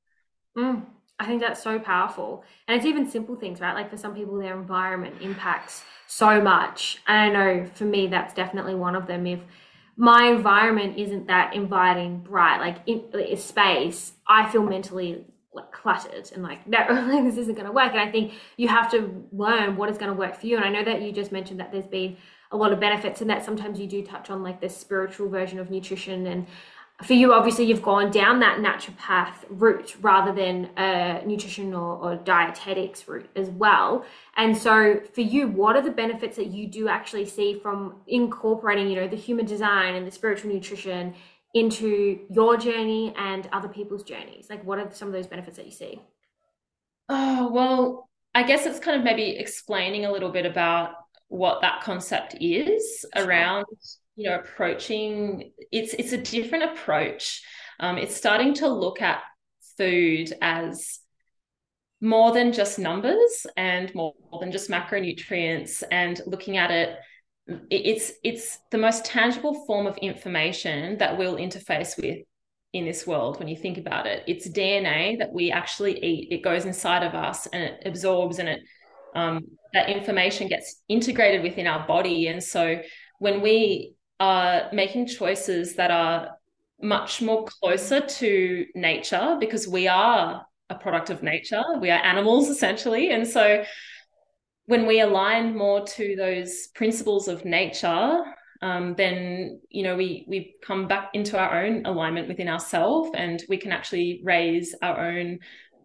Mm, 0.56 0.84
I 1.20 1.26
think 1.26 1.40
that's 1.40 1.62
so 1.62 1.78
powerful. 1.78 2.44
And 2.66 2.76
it's 2.76 2.86
even 2.86 3.08
simple 3.08 3.36
things, 3.36 3.60
right? 3.60 3.74
Like 3.74 3.90
for 3.90 3.96
some 3.96 4.14
people, 4.14 4.38
their 4.38 4.58
environment 4.58 5.16
impacts 5.20 5.84
so 6.08 6.40
much. 6.40 6.98
And 7.06 7.36
I 7.36 7.60
know 7.60 7.70
for 7.74 7.84
me, 7.84 8.08
that's 8.08 8.34
definitely 8.34 8.74
one 8.74 8.96
of 8.96 9.06
them. 9.06 9.26
If 9.26 9.40
my 9.96 10.24
environment 10.24 10.98
isn't 10.98 11.28
that 11.28 11.54
inviting, 11.54 12.18
bright, 12.20 12.58
like 12.58 12.78
in, 12.86 13.36
space, 13.36 14.12
I 14.26 14.50
feel 14.50 14.62
mentally 14.64 15.24
like 15.54 15.70
cluttered 15.72 16.30
and 16.32 16.42
like 16.42 16.66
no 16.66 16.78
like 16.88 17.24
this 17.24 17.36
isn't 17.36 17.54
going 17.54 17.66
to 17.66 17.72
work. 17.72 17.92
And 17.92 18.00
i 18.00 18.10
think 18.10 18.32
you 18.56 18.68
have 18.68 18.90
to 18.92 19.26
learn 19.32 19.76
what 19.76 19.90
is 19.90 19.98
going 19.98 20.10
to 20.10 20.18
work 20.18 20.38
for 20.38 20.46
you. 20.46 20.56
And 20.56 20.64
i 20.64 20.68
know 20.68 20.84
that 20.84 21.02
you 21.02 21.12
just 21.12 21.32
mentioned 21.32 21.60
that 21.60 21.72
there's 21.72 21.86
been 21.86 22.16
a 22.50 22.56
lot 22.56 22.72
of 22.72 22.80
benefits 22.80 23.20
and 23.20 23.30
that. 23.30 23.44
Sometimes 23.44 23.80
you 23.80 23.86
do 23.86 24.04
touch 24.04 24.30
on 24.30 24.42
like 24.42 24.60
this 24.60 24.76
spiritual 24.76 25.28
version 25.28 25.58
of 25.58 25.70
nutrition. 25.70 26.26
And 26.26 26.46
for 27.02 27.14
you 27.14 27.32
obviously 27.32 27.64
you've 27.64 27.82
gone 27.82 28.10
down 28.10 28.38
that 28.40 28.58
naturopath 28.58 29.44
route 29.48 29.96
rather 30.02 30.32
than 30.32 30.70
a 30.76 31.22
nutrition 31.26 31.74
or, 31.74 31.96
or 31.96 32.16
dietetics 32.16 33.08
route 33.08 33.28
as 33.34 33.48
well. 33.50 34.04
And 34.36 34.56
so 34.56 35.00
for 35.12 35.22
you 35.22 35.48
what 35.48 35.76
are 35.76 35.82
the 35.82 35.90
benefits 35.90 36.36
that 36.36 36.46
you 36.48 36.66
do 36.66 36.88
actually 36.88 37.26
see 37.26 37.58
from 37.58 37.96
incorporating 38.06 38.88
you 38.88 38.96
know 38.96 39.08
the 39.08 39.16
human 39.16 39.46
design 39.46 39.94
and 39.96 40.06
the 40.06 40.10
spiritual 40.10 40.52
nutrition 40.52 41.14
into 41.54 42.20
your 42.30 42.56
journey 42.56 43.14
and 43.16 43.48
other 43.52 43.68
people's 43.68 44.02
journeys? 44.02 44.46
Like, 44.48 44.64
what 44.64 44.78
are 44.78 44.90
some 44.92 45.08
of 45.08 45.14
those 45.14 45.26
benefits 45.26 45.56
that 45.56 45.66
you 45.66 45.72
see? 45.72 46.00
Oh, 47.08 47.50
well, 47.52 48.08
I 48.34 48.42
guess 48.42 48.64
it's 48.66 48.78
kind 48.78 48.96
of 48.96 49.04
maybe 49.04 49.36
explaining 49.36 50.06
a 50.06 50.12
little 50.12 50.30
bit 50.30 50.46
about 50.46 50.94
what 51.28 51.60
that 51.62 51.82
concept 51.82 52.36
is 52.40 53.04
around, 53.16 53.64
you 54.16 54.28
know, 54.28 54.36
approaching 54.36 55.52
it's 55.70 55.94
it's 55.94 56.12
a 56.12 56.18
different 56.18 56.64
approach. 56.64 57.42
Um, 57.80 57.98
it's 57.98 58.16
starting 58.16 58.54
to 58.54 58.68
look 58.68 59.02
at 59.02 59.22
food 59.76 60.32
as 60.40 61.00
more 62.00 62.32
than 62.32 62.52
just 62.52 62.78
numbers 62.78 63.46
and 63.56 63.94
more 63.94 64.14
than 64.40 64.52
just 64.52 64.68
macronutrients 64.68 65.82
and 65.90 66.20
looking 66.26 66.56
at 66.56 66.70
it 66.70 66.96
it's 67.46 68.12
it's 68.22 68.58
the 68.70 68.78
most 68.78 69.04
tangible 69.04 69.64
form 69.66 69.86
of 69.86 69.96
information 69.98 70.98
that 70.98 71.18
we'll 71.18 71.36
interface 71.36 72.00
with 72.00 72.18
in 72.72 72.84
this 72.84 73.06
world 73.06 73.38
when 73.38 73.48
you 73.48 73.56
think 73.56 73.78
about 73.78 74.06
it. 74.06 74.22
It's 74.26 74.48
dna 74.48 75.18
that 75.18 75.32
we 75.32 75.50
actually 75.50 76.02
eat. 76.02 76.32
It 76.32 76.42
goes 76.42 76.64
inside 76.64 77.02
of 77.02 77.14
us 77.14 77.46
and 77.46 77.62
it 77.62 77.82
absorbs 77.84 78.38
and 78.38 78.48
it 78.48 78.60
um, 79.14 79.44
that 79.74 79.90
information 79.90 80.48
gets 80.48 80.82
integrated 80.88 81.42
within 81.42 81.66
our 81.66 81.86
body. 81.86 82.28
And 82.28 82.42
so 82.42 82.80
when 83.18 83.42
we 83.42 83.94
are 84.20 84.70
making 84.72 85.06
choices 85.06 85.74
that 85.76 85.90
are 85.90 86.30
much 86.80 87.20
more 87.20 87.44
closer 87.44 88.00
to 88.00 88.66
nature 88.74 89.36
because 89.38 89.68
we 89.68 89.86
are 89.86 90.44
a 90.70 90.74
product 90.74 91.10
of 91.10 91.22
nature 91.22 91.62
we 91.80 91.90
are 91.90 92.02
animals 92.02 92.48
essentially. 92.54 93.10
And 93.10 93.26
so 93.26 93.64
when 94.66 94.86
we 94.86 95.00
align 95.00 95.56
more 95.56 95.84
to 95.84 96.16
those 96.16 96.68
principles 96.74 97.28
of 97.28 97.44
nature, 97.44 98.18
um, 98.62 98.94
then 98.96 99.60
you 99.70 99.82
know 99.82 99.96
we 99.96 100.24
we 100.28 100.54
come 100.62 100.86
back 100.86 101.10
into 101.14 101.38
our 101.38 101.64
own 101.64 101.84
alignment 101.84 102.28
within 102.28 102.48
ourselves, 102.48 103.10
and 103.14 103.42
we 103.48 103.56
can 103.56 103.72
actually 103.72 104.20
raise 104.24 104.74
our 104.82 105.10
own 105.10 105.40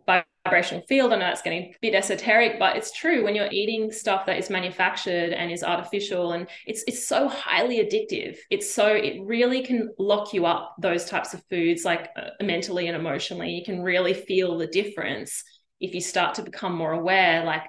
vibrational 0.06 0.84
field. 0.88 1.12
I 1.12 1.16
know 1.18 1.26
that's 1.26 1.42
getting 1.42 1.64
a 1.64 1.76
bit 1.82 1.96
esoteric, 1.96 2.60
but 2.60 2.78
it's 2.78 2.92
true 2.92 3.24
when 3.24 3.36
you're 3.36 3.52
eating 3.52 3.92
stuff 3.92 4.26
that 4.28 4.38
is 4.38 4.50
manufactured 4.50 5.34
and 5.34 5.52
is 5.52 5.64
artificial 5.64 6.32
and 6.32 6.48
it's 6.66 6.84
it's 6.88 7.08
so 7.08 7.28
highly 7.28 7.80
addictive. 7.80 8.38
It's 8.50 8.72
so 8.72 8.88
it 8.88 9.22
really 9.24 9.64
can 9.64 9.90
lock 9.98 10.34
you 10.34 10.46
up 10.46 10.76
those 10.80 11.06
types 11.06 11.34
of 11.34 11.44
foods 11.50 11.84
like 11.84 12.10
uh, 12.16 12.30
mentally 12.44 12.88
and 12.88 12.96
emotionally. 12.96 13.50
You 13.50 13.66
can 13.66 13.82
really 13.82 14.14
feel 14.14 14.58
the 14.58 14.68
difference 14.68 15.44
if 15.80 15.94
you 15.94 16.02
start 16.02 16.36
to 16.36 16.42
become 16.44 16.76
more 16.76 16.94
aware 16.94 17.44
like 17.44 17.64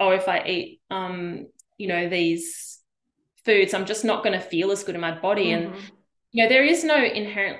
oh 0.00 0.10
if 0.10 0.28
I 0.28 0.42
eat 0.44 0.80
um 0.90 1.46
you 1.78 1.86
know 1.86 2.08
these 2.08 2.80
foods 3.44 3.74
I'm 3.74 3.86
just 3.86 4.04
not 4.04 4.24
going 4.24 4.38
to 4.38 4.44
feel 4.44 4.70
as 4.70 4.82
good 4.82 4.94
in 4.94 5.00
my 5.00 5.18
body 5.18 5.46
mm-hmm. 5.46 5.72
and 5.72 5.82
you 6.32 6.42
know 6.42 6.48
there 6.48 6.64
is 6.64 6.82
no 6.84 6.96
inherent 6.96 7.58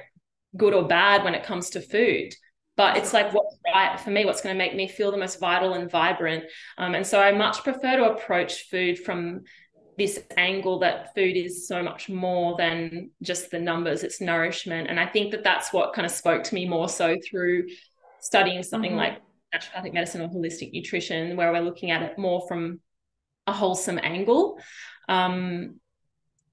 good 0.56 0.74
or 0.74 0.86
bad 0.86 1.22
when 1.22 1.34
it 1.34 1.44
comes 1.44 1.70
to 1.70 1.80
food 1.80 2.34
but 2.76 2.96
it's 2.96 3.12
like 3.12 3.32
what's 3.32 3.58
right 3.72 4.00
for 4.00 4.10
me 4.10 4.24
what's 4.24 4.40
going 4.40 4.54
to 4.54 4.58
make 4.58 4.74
me 4.74 4.88
feel 4.88 5.10
the 5.10 5.16
most 5.16 5.38
vital 5.38 5.74
and 5.74 5.90
vibrant 5.90 6.44
um, 6.78 6.94
and 6.94 7.06
so 7.06 7.20
i 7.20 7.30
much 7.30 7.62
prefer 7.62 7.96
to 7.96 8.10
approach 8.10 8.68
food 8.68 8.98
from 8.98 9.42
this 9.98 10.18
angle 10.36 10.78
that 10.78 11.14
food 11.14 11.36
is 11.36 11.68
so 11.68 11.82
much 11.82 12.08
more 12.08 12.56
than 12.56 13.10
just 13.22 13.50
the 13.50 13.58
numbers 13.60 14.02
it's 14.02 14.20
nourishment 14.20 14.88
and 14.88 14.98
i 14.98 15.06
think 15.06 15.30
that 15.30 15.44
that's 15.44 15.72
what 15.72 15.92
kind 15.92 16.06
of 16.06 16.10
spoke 16.10 16.42
to 16.42 16.54
me 16.54 16.66
more 16.66 16.88
so 16.88 17.16
through 17.28 17.66
studying 18.20 18.62
something 18.62 18.92
mm-hmm. 18.92 19.00
like 19.00 19.20
naturopathic 19.54 19.92
medicine 19.92 20.20
or 20.20 20.28
holistic 20.28 20.72
nutrition 20.72 21.36
where 21.36 21.52
we're 21.52 21.60
looking 21.60 21.90
at 21.90 22.02
it 22.02 22.18
more 22.18 22.46
from 22.48 22.80
a 23.46 23.52
wholesome 23.52 23.98
angle 24.02 24.58
um, 25.08 25.80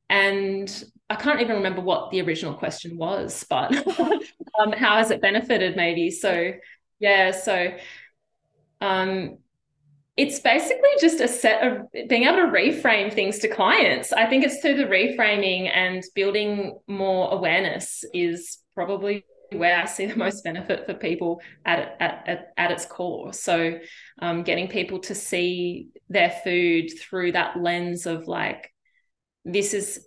and 0.10 0.84
I 1.10 1.16
can't 1.16 1.42
even 1.42 1.58
remember 1.58 1.82
what 1.82 2.12
the 2.12 2.22
original 2.22 2.54
question 2.54 2.98
was, 2.98 3.46
but 3.50 3.74
um, 4.60 4.72
how 4.72 4.98
has 4.98 5.12
it 5.12 5.22
benefited 5.22 5.76
maybe? 5.76 6.12
So 6.12 6.54
yeah, 7.00 7.32
so 7.32 7.72
um, 8.82 9.38
it's 10.18 10.40
basically 10.40 10.90
just 11.00 11.22
a 11.22 11.28
set 11.28 11.66
of 11.66 11.92
being 12.10 12.24
able 12.24 12.38
to 12.38 12.52
reframe 12.52 13.14
things 13.14 13.40
to 13.40 13.48
clients. 13.48 14.12
I 14.12 14.26
think 14.26 14.44
it's 14.44 14.60
through 14.60 14.78
the 14.78 14.86
reframing 14.86 15.70
and 15.74 16.04
building 16.16 16.80
more 16.88 17.32
awareness 17.32 18.04
is 18.14 18.58
probably 18.74 19.24
where 19.52 19.78
I 19.78 19.86
see 19.86 20.06
the 20.06 20.16
most 20.16 20.44
benefit 20.44 20.86
for 20.86 20.94
people 20.94 21.42
at 21.66 21.96
at 22.00 22.24
at, 22.28 22.54
at 22.58 22.72
its 22.72 22.86
core. 22.86 23.34
So, 23.34 23.80
um, 24.20 24.44
getting 24.44 24.68
people 24.68 25.00
to 25.00 25.16
see 25.16 25.90
their 26.10 26.32
food 26.44 26.90
through 27.00 27.34
that 27.34 27.62
lens 27.62 28.06
of 28.06 28.28
like, 28.28 28.72
this 29.46 29.74
is 29.74 30.06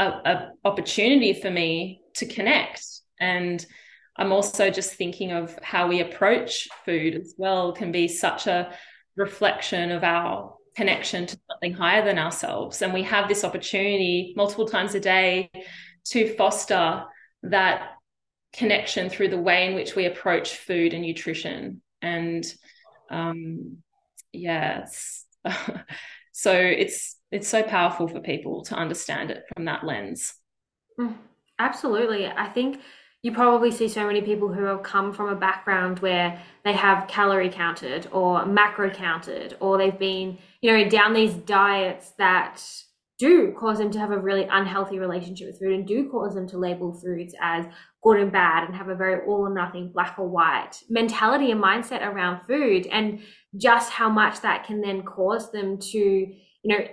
a, 0.00 0.06
a 0.06 0.52
opportunity 0.64 1.34
for 1.34 1.50
me 1.50 2.00
to 2.14 2.26
connect 2.26 2.84
and 3.20 3.64
i'm 4.16 4.32
also 4.32 4.70
just 4.70 4.94
thinking 4.94 5.30
of 5.30 5.56
how 5.62 5.86
we 5.86 6.00
approach 6.00 6.66
food 6.84 7.14
as 7.14 7.34
well 7.36 7.72
can 7.72 7.92
be 7.92 8.08
such 8.08 8.46
a 8.46 8.72
reflection 9.16 9.92
of 9.92 10.02
our 10.02 10.54
connection 10.74 11.26
to 11.26 11.38
something 11.50 11.72
higher 11.72 12.04
than 12.04 12.18
ourselves 12.18 12.80
and 12.82 12.92
we 12.94 13.02
have 13.02 13.28
this 13.28 13.44
opportunity 13.44 14.32
multiple 14.36 14.66
times 14.66 14.94
a 14.94 15.00
day 15.00 15.50
to 16.04 16.34
foster 16.36 17.04
that 17.42 17.90
connection 18.52 19.08
through 19.08 19.28
the 19.28 19.40
way 19.40 19.66
in 19.66 19.74
which 19.74 19.94
we 19.94 20.06
approach 20.06 20.56
food 20.56 20.92
and 20.92 21.02
nutrition 21.02 21.80
and 22.02 22.52
um 23.10 23.76
yeah 24.32 24.86
so 26.32 26.52
it's 26.52 27.16
it's 27.30 27.48
so 27.48 27.62
powerful 27.62 28.08
for 28.08 28.20
people 28.20 28.64
to 28.64 28.74
understand 28.74 29.30
it 29.30 29.44
from 29.54 29.64
that 29.66 29.84
lens. 29.84 30.34
Mm, 30.98 31.16
absolutely. 31.58 32.26
I 32.26 32.48
think 32.48 32.80
you 33.22 33.32
probably 33.32 33.70
see 33.70 33.88
so 33.88 34.06
many 34.06 34.22
people 34.22 34.52
who 34.52 34.64
have 34.64 34.82
come 34.82 35.12
from 35.12 35.28
a 35.28 35.36
background 35.36 35.98
where 36.00 36.40
they 36.64 36.72
have 36.72 37.06
calorie 37.06 37.50
counted 37.50 38.08
or 38.10 38.46
macro 38.46 38.90
counted, 38.90 39.56
or 39.60 39.78
they've 39.78 39.98
been, 39.98 40.38
you 40.60 40.72
know, 40.72 40.88
down 40.88 41.12
these 41.12 41.34
diets 41.34 42.10
that 42.18 42.62
do 43.20 43.54
cause 43.56 43.78
them 43.78 43.92
to 43.92 43.98
have 43.98 44.10
a 44.10 44.18
really 44.18 44.48
unhealthy 44.50 44.98
relationship 44.98 45.46
with 45.46 45.60
food 45.60 45.72
and 45.72 45.86
do 45.86 46.08
cause 46.10 46.34
them 46.34 46.48
to 46.48 46.58
label 46.58 46.92
foods 46.92 47.34
as 47.40 47.66
good 48.02 48.18
and 48.18 48.32
bad 48.32 48.64
and 48.64 48.74
have 48.74 48.88
a 48.88 48.94
very 48.94 49.24
all 49.26 49.46
or 49.46 49.54
nothing 49.54 49.92
black 49.92 50.16
or 50.18 50.26
white 50.26 50.72
mentality 50.88 51.52
and 51.52 51.62
mindset 51.62 52.04
around 52.04 52.44
food 52.46 52.86
and 52.86 53.20
just 53.56 53.90
how 53.90 54.08
much 54.08 54.40
that 54.40 54.64
can 54.64 54.80
then 54.80 55.02
cause 55.02 55.52
them 55.52 55.78
to 55.78 56.26
you 56.62 56.78
know, 56.78 56.86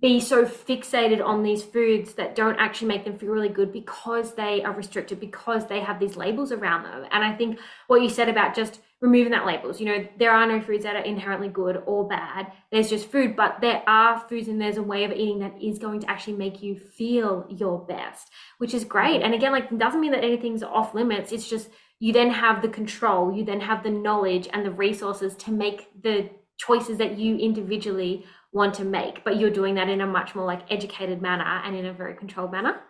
be 0.00 0.18
so 0.20 0.44
fixated 0.44 1.24
on 1.24 1.42
these 1.42 1.62
foods 1.62 2.14
that 2.14 2.34
don't 2.34 2.58
actually 2.58 2.88
make 2.88 3.04
them 3.04 3.18
feel 3.18 3.30
really 3.30 3.48
good 3.48 3.72
because 3.72 4.34
they 4.34 4.62
are 4.62 4.72
restricted, 4.72 5.20
because 5.20 5.66
they 5.66 5.80
have 5.80 6.00
these 6.00 6.16
labels 6.16 6.50
around 6.50 6.84
them. 6.84 7.04
And 7.12 7.24
I 7.24 7.34
think 7.36 7.58
what 7.86 8.02
you 8.02 8.08
said 8.08 8.28
about 8.28 8.54
just 8.54 8.80
removing 9.00 9.32
that 9.32 9.44
labels, 9.46 9.80
you 9.80 9.86
know, 9.86 10.06
there 10.18 10.30
are 10.30 10.46
no 10.46 10.60
foods 10.60 10.84
that 10.84 10.96
are 10.96 11.04
inherently 11.04 11.48
good 11.48 11.82
or 11.86 12.08
bad. 12.08 12.52
There's 12.70 12.88
just 12.88 13.10
food, 13.10 13.36
but 13.36 13.56
there 13.60 13.82
are 13.86 14.18
foods 14.28 14.48
and 14.48 14.60
there's 14.60 14.78
a 14.78 14.82
way 14.82 15.04
of 15.04 15.12
eating 15.12 15.40
that 15.40 15.60
is 15.62 15.78
going 15.78 16.00
to 16.00 16.10
actually 16.10 16.34
make 16.34 16.62
you 16.62 16.76
feel 16.78 17.46
your 17.48 17.84
best, 17.84 18.30
which 18.58 18.72
is 18.72 18.84
great. 18.84 19.22
And 19.22 19.34
again, 19.34 19.52
like, 19.52 19.76
doesn't 19.76 20.00
mean 20.00 20.12
that 20.12 20.24
anything's 20.24 20.62
off 20.62 20.94
limits. 20.94 21.32
It's 21.32 21.48
just 21.48 21.68
you 21.98 22.12
then 22.12 22.30
have 22.30 22.62
the 22.62 22.68
control, 22.68 23.32
you 23.32 23.44
then 23.44 23.60
have 23.60 23.82
the 23.82 23.90
knowledge 23.90 24.48
and 24.52 24.64
the 24.64 24.70
resources 24.70 25.34
to 25.36 25.52
make 25.52 26.02
the 26.02 26.30
choices 26.56 26.98
that 26.98 27.18
you 27.18 27.36
individually 27.36 28.24
want 28.52 28.74
to 28.74 28.84
make, 28.84 29.24
but 29.24 29.38
you're 29.38 29.50
doing 29.50 29.74
that 29.74 29.88
in 29.88 30.00
a 30.00 30.06
much 30.06 30.34
more 30.34 30.46
like 30.46 30.62
educated 30.70 31.20
manner 31.20 31.62
and 31.64 31.76
in 31.76 31.86
a 31.86 31.92
very 31.92 32.14
controlled 32.14 32.52
manner. 32.52 32.80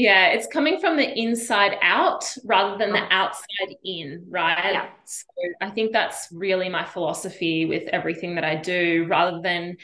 Yeah, 0.00 0.28
it's 0.28 0.46
coming 0.46 0.80
from 0.80 0.96
the 0.96 1.18
inside 1.18 1.76
out 1.82 2.24
rather 2.46 2.78
than 2.78 2.90
the 2.90 3.02
outside 3.12 3.76
in, 3.84 4.24
right? 4.30 4.72
Yeah. 4.72 4.88
So 5.04 5.26
I 5.60 5.68
think 5.68 5.92
that's 5.92 6.28
really 6.32 6.70
my 6.70 6.86
philosophy 6.86 7.66
with 7.66 7.82
everything 7.88 8.34
that 8.36 8.44
I 8.44 8.54
do, 8.54 9.04
rather 9.10 9.42
than 9.42 9.76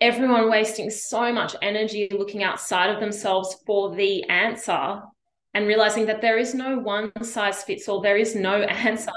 everyone 0.00 0.48
wasting 0.48 0.88
so 0.88 1.30
much 1.30 1.54
energy 1.60 2.08
looking 2.10 2.42
outside 2.42 2.88
of 2.88 3.00
themselves 3.00 3.54
for 3.66 3.94
the 3.94 4.24
answer 4.30 5.02
and 5.52 5.66
realizing 5.66 6.06
that 6.06 6.22
there 6.22 6.38
is 6.38 6.54
no 6.54 6.78
one 6.78 7.12
size 7.22 7.62
fits 7.64 7.86
all, 7.86 8.00
there 8.00 8.16
is 8.16 8.34
no 8.34 8.62
answer. 8.62 9.12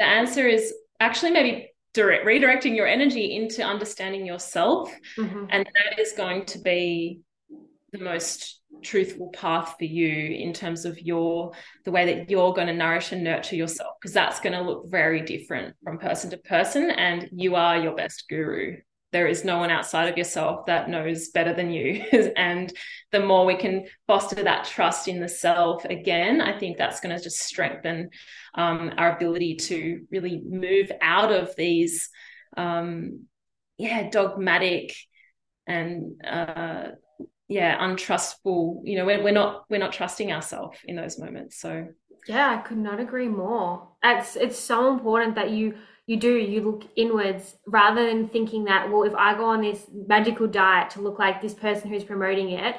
The 0.00 0.04
answer 0.04 0.48
is 0.48 0.74
actually 0.98 1.30
maybe 1.30 1.70
direct 1.94 2.26
redirecting 2.26 2.74
your 2.74 2.88
energy 2.88 3.36
into 3.36 3.62
understanding 3.62 4.26
yourself 4.26 4.92
mm-hmm. 5.16 5.46
and 5.50 5.64
that 5.64 6.00
is 6.00 6.12
going 6.12 6.44
to 6.46 6.58
be 6.58 7.20
the 7.92 7.98
most 7.98 8.60
truthful 8.82 9.30
path 9.30 9.76
for 9.78 9.84
you 9.84 10.08
in 10.08 10.52
terms 10.52 10.84
of 10.84 11.00
your 11.00 11.52
the 11.84 11.90
way 11.90 12.04
that 12.04 12.30
you're 12.30 12.52
going 12.52 12.66
to 12.66 12.74
nourish 12.74 13.12
and 13.12 13.24
nurture 13.24 13.56
yourself 13.56 13.94
because 14.00 14.12
that's 14.12 14.40
going 14.40 14.52
to 14.52 14.60
look 14.60 14.90
very 14.90 15.22
different 15.22 15.74
from 15.82 15.98
person 15.98 16.28
to 16.30 16.36
person 16.36 16.90
and 16.90 17.28
you 17.32 17.54
are 17.54 17.78
your 17.78 17.94
best 17.94 18.24
guru 18.28 18.76
there 19.10 19.26
is 19.26 19.44
no 19.44 19.58
one 19.58 19.70
outside 19.70 20.08
of 20.08 20.18
yourself 20.18 20.66
that 20.66 20.90
knows 20.90 21.28
better 21.28 21.54
than 21.54 21.70
you. 21.70 22.04
and 22.36 22.72
the 23.10 23.20
more 23.20 23.46
we 23.46 23.56
can 23.56 23.86
foster 24.06 24.42
that 24.42 24.66
trust 24.66 25.08
in 25.08 25.20
the 25.20 25.28
self 25.28 25.84
again, 25.86 26.40
I 26.40 26.58
think 26.58 26.76
that's 26.76 27.00
going 27.00 27.16
to 27.16 27.22
just 27.22 27.38
strengthen 27.38 28.10
um, 28.54 28.92
our 28.98 29.16
ability 29.16 29.56
to 29.56 30.06
really 30.10 30.42
move 30.44 30.92
out 31.00 31.32
of 31.32 31.56
these, 31.56 32.10
um, 32.56 33.24
yeah, 33.78 34.10
dogmatic 34.10 34.94
and 35.66 36.22
uh, 36.24 36.88
yeah, 37.48 37.76
untrustful. 37.80 38.82
You 38.84 38.98
know, 38.98 39.06
we're, 39.06 39.22
we're 39.22 39.32
not 39.32 39.64
we're 39.70 39.78
not 39.78 39.92
trusting 39.92 40.32
ourselves 40.32 40.78
in 40.84 40.96
those 40.96 41.18
moments. 41.18 41.60
So 41.60 41.88
yeah, 42.26 42.50
I 42.50 42.58
could 42.58 42.78
not 42.78 43.00
agree 43.00 43.28
more. 43.28 43.88
It's 44.04 44.36
it's 44.36 44.58
so 44.58 44.92
important 44.92 45.34
that 45.36 45.50
you 45.50 45.74
you 46.08 46.16
do 46.16 46.34
you 46.36 46.62
look 46.62 46.84
inwards 46.96 47.54
rather 47.66 48.06
than 48.06 48.28
thinking 48.28 48.64
that 48.64 48.90
well 48.90 49.04
if 49.04 49.14
i 49.14 49.36
go 49.36 49.44
on 49.44 49.60
this 49.60 49.84
magical 50.06 50.46
diet 50.46 50.88
to 50.88 51.02
look 51.02 51.18
like 51.18 51.40
this 51.40 51.54
person 51.54 51.90
who's 51.90 52.02
promoting 52.02 52.50
it 52.52 52.76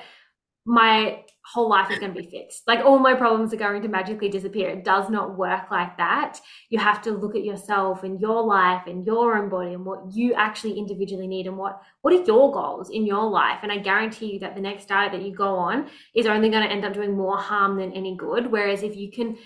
my 0.70 1.24
whole 1.52 1.68
life 1.68 1.90
is 1.90 1.98
going 1.98 2.14
to 2.14 2.22
be 2.22 2.30
fixed. 2.30 2.68
Like 2.68 2.86
all 2.86 3.00
my 3.00 3.16
problems 3.16 3.52
are 3.52 3.58
going 3.58 3.82
to 3.82 3.88
magically 3.88 4.30
disappear. 4.30 4.70
It 4.70 4.84
does 4.84 5.10
not 5.10 5.36
work 5.36 5.72
like 5.72 5.98
that. 5.98 6.40
You 6.70 6.78
have 6.78 7.02
to 7.02 7.12
look 7.12 7.36
at 7.36 7.44
yourself 7.44 8.04
and 8.04 8.22
your 8.22 8.44
life 8.44 8.84
and 8.86 9.04
your 9.04 9.36
own 9.36 9.50
body 9.50 9.74
and 9.74 9.84
what 9.84 10.14
you 10.14 10.36
actually 10.36 10.78
individually 10.78 11.26
need 11.26 11.48
and 11.48 11.58
what 11.58 11.82
what 12.02 12.14
are 12.14 12.24
your 12.24 12.52
goals 12.52 12.92
in 12.92 13.04
your 13.04 13.28
life? 13.28 13.60
And 13.64 13.72
i 13.72 13.80
guarantee 13.80 14.34
you 14.34 14.40
that 14.42 14.54
the 14.54 14.62
next 14.62 14.88
diet 14.88 15.12
that 15.12 15.24
you 15.24 15.36
go 15.36 15.56
on 15.56 15.90
is 16.14 16.28
only 16.28 16.52
going 16.52 16.64
to 16.64 16.72
end 16.72 16.86
up 16.86 16.94
doing 16.94 17.18
more 17.18 17.40
harm 17.40 17.78
than 17.78 17.92
any 17.94 18.16
good. 18.16 18.52
Whereas 18.52 18.84
if 18.84 18.96
you 18.96 19.12
can 19.12 19.38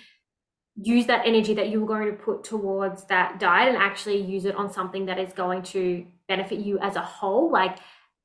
use 0.75 1.05
that 1.05 1.25
energy 1.25 1.53
that 1.53 1.69
you're 1.69 1.87
going 1.87 2.07
to 2.07 2.17
put 2.17 2.43
towards 2.43 3.05
that 3.05 3.39
diet 3.39 3.69
and 3.69 3.77
actually 3.77 4.17
use 4.17 4.43
it 4.43 4.55
on 4.55 4.69
something 4.69 5.05
that 5.05 5.19
is 5.19 5.31
going 5.31 5.63
to 5.63 6.05
benefit 6.27 6.59
you 6.59 6.79
as 6.79 6.97
a 6.97 7.01
whole 7.01 7.49
like 7.49 7.77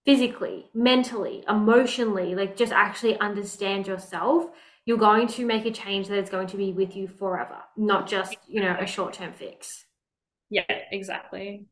physically 0.08 0.70
mentally 0.72 1.44
emotionally 1.48 2.34
like 2.34 2.56
just 2.56 2.72
actually 2.72 3.18
understand 3.18 3.86
yourself 3.86 4.46
you're 4.86 4.96
going 4.96 5.26
to 5.26 5.44
make 5.44 5.66
a 5.66 5.70
change 5.70 6.08
that 6.08 6.18
is 6.18 6.30
going 6.30 6.46
to 6.46 6.56
be 6.56 6.72
with 6.72 6.96
you 6.96 7.06
forever 7.06 7.58
not 7.76 8.08
just 8.08 8.36
you 8.46 8.60
know 8.60 8.74
a 8.80 8.86
short-term 8.86 9.32
fix 9.32 9.84
yeah 10.48 10.62
exactly 10.90 11.66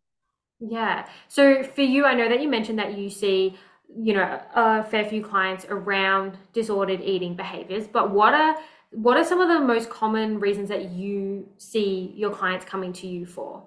yeah 0.60 1.08
so 1.28 1.62
for 1.62 1.82
you 1.82 2.04
i 2.04 2.14
know 2.14 2.28
that 2.28 2.42
you 2.42 2.48
mentioned 2.48 2.78
that 2.78 2.98
you 2.98 3.08
see 3.08 3.56
you 3.96 4.12
know 4.12 4.40
a 4.54 4.84
fair 4.84 5.04
few 5.04 5.22
clients 5.22 5.64
around 5.70 6.36
disordered 6.52 7.00
eating 7.00 7.34
behaviors 7.34 7.86
but 7.86 8.10
what 8.10 8.34
are 8.34 8.56
what 8.90 9.16
are 9.16 9.24
some 9.24 9.40
of 9.40 9.48
the 9.48 9.60
most 9.60 9.90
common 9.90 10.40
reasons 10.40 10.68
that 10.68 10.90
you 10.90 11.48
see 11.58 12.12
your 12.16 12.30
clients 12.30 12.64
coming 12.64 12.92
to 12.94 13.06
you 13.06 13.26
for? 13.26 13.62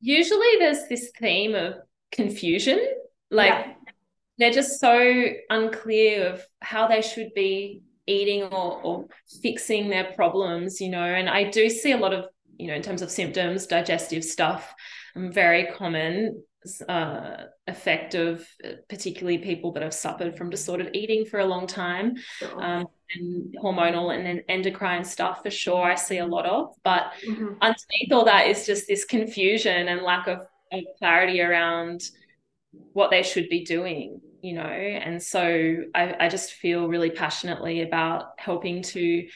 Usually 0.00 0.48
there's 0.58 0.88
this 0.88 1.10
theme 1.18 1.54
of 1.54 1.74
confusion. 2.10 2.80
Like 3.32 3.48
yeah. 3.48 3.72
they're 4.38 4.52
just 4.52 4.78
so 4.78 5.24
unclear 5.50 6.28
of 6.28 6.42
how 6.60 6.86
they 6.86 7.02
should 7.02 7.32
be 7.34 7.82
eating 8.06 8.42
or, 8.44 8.80
or 8.82 9.06
fixing 9.42 9.88
their 9.88 10.12
problems, 10.12 10.80
you 10.80 10.90
know. 10.90 11.02
And 11.02 11.28
I 11.28 11.50
do 11.50 11.68
see 11.68 11.92
a 11.92 11.96
lot 11.96 12.12
of, 12.12 12.26
you 12.58 12.68
know, 12.68 12.74
in 12.74 12.82
terms 12.82 13.02
of 13.02 13.10
symptoms, 13.10 13.66
digestive 13.66 14.24
stuff, 14.24 14.74
um, 15.16 15.32
very 15.32 15.66
common 15.66 16.42
uh, 16.88 17.44
effect 17.66 18.14
of 18.14 18.46
particularly 18.88 19.38
people 19.38 19.72
that 19.72 19.82
have 19.82 19.94
suffered 19.94 20.36
from 20.36 20.50
disordered 20.50 20.90
eating 20.94 21.24
for 21.24 21.40
a 21.40 21.46
long 21.46 21.66
time. 21.66 22.16
Sure. 22.38 22.62
Um, 22.62 22.86
and 23.14 23.54
hormonal 23.62 24.14
and 24.16 24.24
then 24.24 24.42
endocrine 24.48 25.04
stuff 25.04 25.42
for 25.42 25.50
sure 25.50 25.82
I 25.82 25.96
see 25.96 26.18
a 26.18 26.26
lot 26.26 26.46
of. 26.46 26.74
But 26.82 27.12
mm-hmm. 27.26 27.54
underneath 27.60 28.12
all 28.12 28.24
that 28.24 28.46
is 28.46 28.66
just 28.66 28.86
this 28.88 29.04
confusion 29.04 29.88
and 29.88 30.02
lack 30.02 30.28
of, 30.28 30.38
of 30.72 30.84
clarity 30.98 31.40
around 31.40 32.02
what 32.92 33.10
they 33.10 33.22
should 33.22 33.48
be 33.48 33.64
doing 33.64 34.20
you 34.42 34.54
know? 34.54 34.62
And 34.62 35.22
so 35.22 35.84
I, 35.94 36.16
I 36.20 36.28
just 36.28 36.52
feel 36.52 36.88
really 36.88 37.10
passionately 37.10 37.82
about 37.82 38.32
helping 38.38 38.82
to 38.82 39.26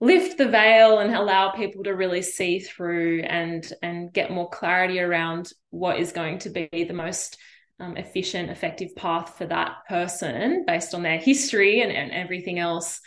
lift 0.00 0.38
the 0.38 0.48
veil 0.48 0.98
and 0.98 1.14
allow 1.14 1.50
people 1.50 1.84
to 1.84 1.92
really 1.92 2.22
see 2.22 2.58
through 2.58 3.20
and 3.20 3.70
and 3.82 4.12
get 4.12 4.32
more 4.32 4.48
clarity 4.48 4.98
around 4.98 5.52
what 5.70 5.98
is 5.98 6.10
going 6.10 6.38
to 6.38 6.50
be 6.50 6.68
the 6.72 6.94
most 6.94 7.36
um, 7.78 7.96
efficient 7.96 8.50
effective 8.50 8.94
path 8.96 9.36
for 9.36 9.46
that 9.46 9.76
person 9.88 10.64
based 10.66 10.94
on 10.94 11.02
their 11.02 11.18
history 11.18 11.82
and, 11.82 11.92
and 11.92 12.12
everything 12.12 12.58
else 12.58 13.00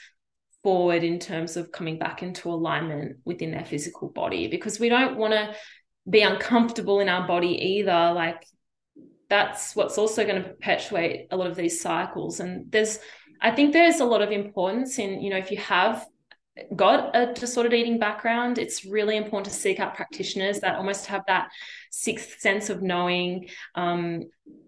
forward 0.64 1.04
in 1.04 1.20
terms 1.20 1.58
of 1.58 1.72
coming 1.72 1.98
back 1.98 2.24
into 2.24 2.50
alignment 2.50 3.18
within 3.24 3.52
their 3.52 3.66
physical 3.66 4.10
body. 4.10 4.48
Because 4.48 4.80
we 4.80 4.90
don't 4.90 5.18
want 5.18 5.34
to 5.34 5.54
be 6.10 6.22
uncomfortable 6.22 7.00
in 7.00 7.08
our 7.08 7.28
body 7.28 7.78
either. 7.78 8.12
Like 8.14 8.44
that's 9.30 9.76
what's 9.76 9.98
also 9.98 10.26
going 10.26 10.42
to 10.42 10.50
perpetuate 10.50 11.28
a 11.32 11.38
lot 11.38 11.48
of 11.48 11.56
these 11.56 11.82
cycles. 11.82 12.40
And 12.40 12.72
there's 12.72 13.00
i 13.42 13.52
think 13.52 13.74
there's 13.74 14.00
a 14.00 14.06
lot 14.06 14.22
of 14.22 14.32
importance 14.32 14.98
in 14.98 15.22
you 15.22 15.30
know 15.30 15.38
if 15.38 15.52
you 15.52 15.58
have 15.58 16.06
got 16.76 17.16
a 17.16 17.34
disordered 17.34 17.74
eating 17.74 18.00
background 18.00 18.58
it's 18.58 18.86
really 18.86 19.18
important 19.18 19.46
to 19.46 19.60
seek 19.60 19.80
out 19.80 19.94
practitioners 19.94 20.62
that 20.62 20.76
almost 20.76 21.06
have 21.06 21.22
that 21.28 21.50
sixth 21.92 22.40
sense 22.40 22.70
of 22.70 22.82
knowing 22.82 23.48
um, 23.76 24.24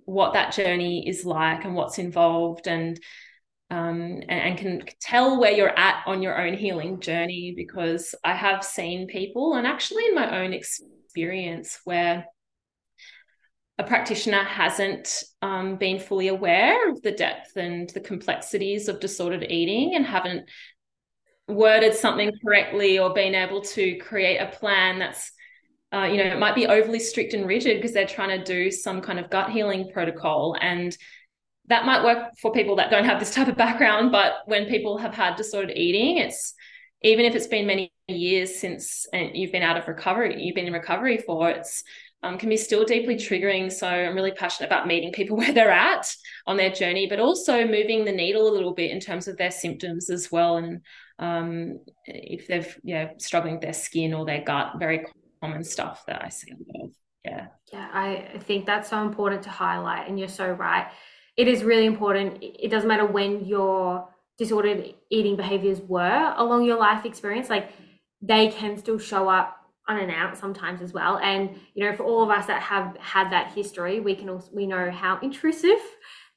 what 0.05 0.33
that 0.33 0.53
journey 0.53 1.07
is 1.07 1.25
like 1.25 1.63
and 1.63 1.75
what's 1.75 1.97
involved 1.97 2.67
and 2.67 2.99
um, 3.69 4.21
and, 4.29 4.31
and, 4.31 4.57
can 4.57 4.81
tell 5.01 5.41
where 5.41 5.51
you're 5.51 5.77
at 5.77 6.01
on 6.07 6.21
your 6.21 6.41
own 6.41 6.53
healing 6.53 7.01
journey 7.01 7.53
because 7.53 8.15
I 8.23 8.33
have 8.33 8.63
seen 8.63 9.07
people, 9.07 9.55
and 9.55 9.67
actually 9.67 10.05
in 10.05 10.15
my 10.15 10.39
own 10.39 10.53
experience, 10.53 11.81
where 11.83 12.27
a 13.77 13.83
practitioner 13.83 14.43
hasn't 14.43 15.23
um, 15.41 15.75
been 15.75 15.99
fully 15.99 16.29
aware 16.29 16.89
of 16.89 17.01
the 17.03 17.11
depth 17.11 17.55
and 17.55 17.89
the 17.91 17.99
complexities 17.99 18.87
of 18.87 18.99
disordered 18.99 19.43
eating 19.43 19.95
and 19.95 20.05
haven't 20.05 20.49
worded 21.47 21.93
something 21.93 22.31
correctly 22.43 22.99
or 22.99 23.13
been 23.13 23.35
able 23.35 23.61
to 23.61 23.95
create 23.97 24.37
a 24.37 24.47
plan 24.47 24.99
that's 24.99 25.31
uh, 25.93 26.03
you 26.03 26.17
know 26.17 26.25
it 26.25 26.39
might 26.39 26.55
be 26.55 26.67
overly 26.67 26.99
strict 26.99 27.33
and 27.33 27.47
rigid 27.47 27.77
because 27.77 27.93
they're 27.93 28.05
trying 28.05 28.37
to 28.37 28.43
do 28.43 28.69
some 28.69 28.99
kind 28.99 29.19
of 29.19 29.29
gut 29.29 29.49
healing 29.51 29.89
protocol. 29.93 30.57
And 30.59 30.97
that 31.67 31.85
might 31.85 32.03
work 32.03 32.33
for 32.41 32.51
people 32.51 32.77
that 32.77 32.89
don't 32.89 33.05
have 33.05 33.19
this 33.19 33.33
type 33.33 33.47
of 33.47 33.57
background 33.57 34.11
but 34.11 34.33
when 34.45 34.65
people 34.65 34.97
have 34.97 35.13
had 35.13 35.35
disordered 35.35 35.75
eating 35.75 36.17
it's 36.17 36.53
even 37.03 37.25
if 37.25 37.35
it's 37.35 37.47
been 37.47 37.67
many 37.67 37.91
years 38.07 38.55
since 38.55 39.05
you've 39.33 39.51
been 39.51 39.63
out 39.63 39.77
of 39.77 39.87
recovery 39.87 40.41
you've 40.41 40.55
been 40.55 40.67
in 40.67 40.73
recovery 40.73 41.17
for 41.17 41.49
it's 41.49 41.83
um, 42.23 42.37
can 42.37 42.49
be 42.49 42.57
still 42.57 42.83
deeply 42.83 43.15
triggering. 43.15 43.71
So 43.71 43.87
I'm 43.87 44.15
really 44.15 44.31
passionate 44.31 44.67
about 44.67 44.87
meeting 44.87 45.11
people 45.11 45.37
where 45.37 45.53
they're 45.53 45.71
at 45.71 46.13
on 46.45 46.57
their 46.57 46.71
journey, 46.71 47.07
but 47.07 47.19
also 47.19 47.65
moving 47.65 48.05
the 48.05 48.11
needle 48.11 48.47
a 48.47 48.53
little 48.53 48.73
bit 48.73 48.91
in 48.91 48.99
terms 48.99 49.27
of 49.27 49.37
their 49.37 49.51
symptoms 49.51 50.09
as 50.09 50.31
well. 50.31 50.57
And 50.57 50.81
um, 51.19 51.79
if 52.05 52.47
they've 52.47 52.77
know 52.83 53.09
struggling 53.17 53.55
with 53.55 53.63
their 53.63 53.73
skin 53.73 54.13
or 54.13 54.25
their 54.25 54.41
gut, 54.41 54.73
very 54.79 55.05
common 55.41 55.63
stuff 55.63 56.03
that 56.07 56.23
I 56.23 56.29
see 56.29 56.51
a 56.51 56.55
lot 56.55 56.85
of. 56.85 56.91
Yeah. 57.23 57.47
Yeah, 57.73 57.89
I 57.91 58.39
think 58.45 58.65
that's 58.65 58.89
so 58.89 59.01
important 59.01 59.43
to 59.43 59.49
highlight, 59.49 60.07
and 60.07 60.17
you're 60.17 60.29
so 60.29 60.49
right. 60.49 60.89
It 61.35 61.49
is 61.49 61.63
really 61.63 61.85
important. 61.85 62.37
It 62.41 62.71
doesn't 62.71 62.87
matter 62.87 63.05
when 63.05 63.45
your 63.45 64.07
disordered 64.37 64.93
eating 65.09 65.35
behaviors 65.35 65.81
were 65.81 66.33
along 66.37 66.63
your 66.63 66.77
life 66.77 67.05
experience, 67.05 67.49
like 67.49 67.71
they 68.21 68.49
can 68.49 68.77
still 68.77 68.97
show 68.97 69.27
up 69.27 69.56
unannounced 69.87 70.39
sometimes 70.41 70.81
as 70.81 70.93
well. 70.93 71.17
And 71.19 71.59
you 71.73 71.85
know 71.85 71.95
for 71.95 72.03
all 72.03 72.23
of 72.23 72.29
us 72.29 72.45
that 72.47 72.61
have 72.61 72.97
had 72.97 73.31
that 73.31 73.51
history 73.53 73.99
we 73.99 74.15
can 74.15 74.29
also 74.29 74.49
we 74.53 74.67
know 74.67 74.91
how 74.91 75.19
intrusive 75.19 75.79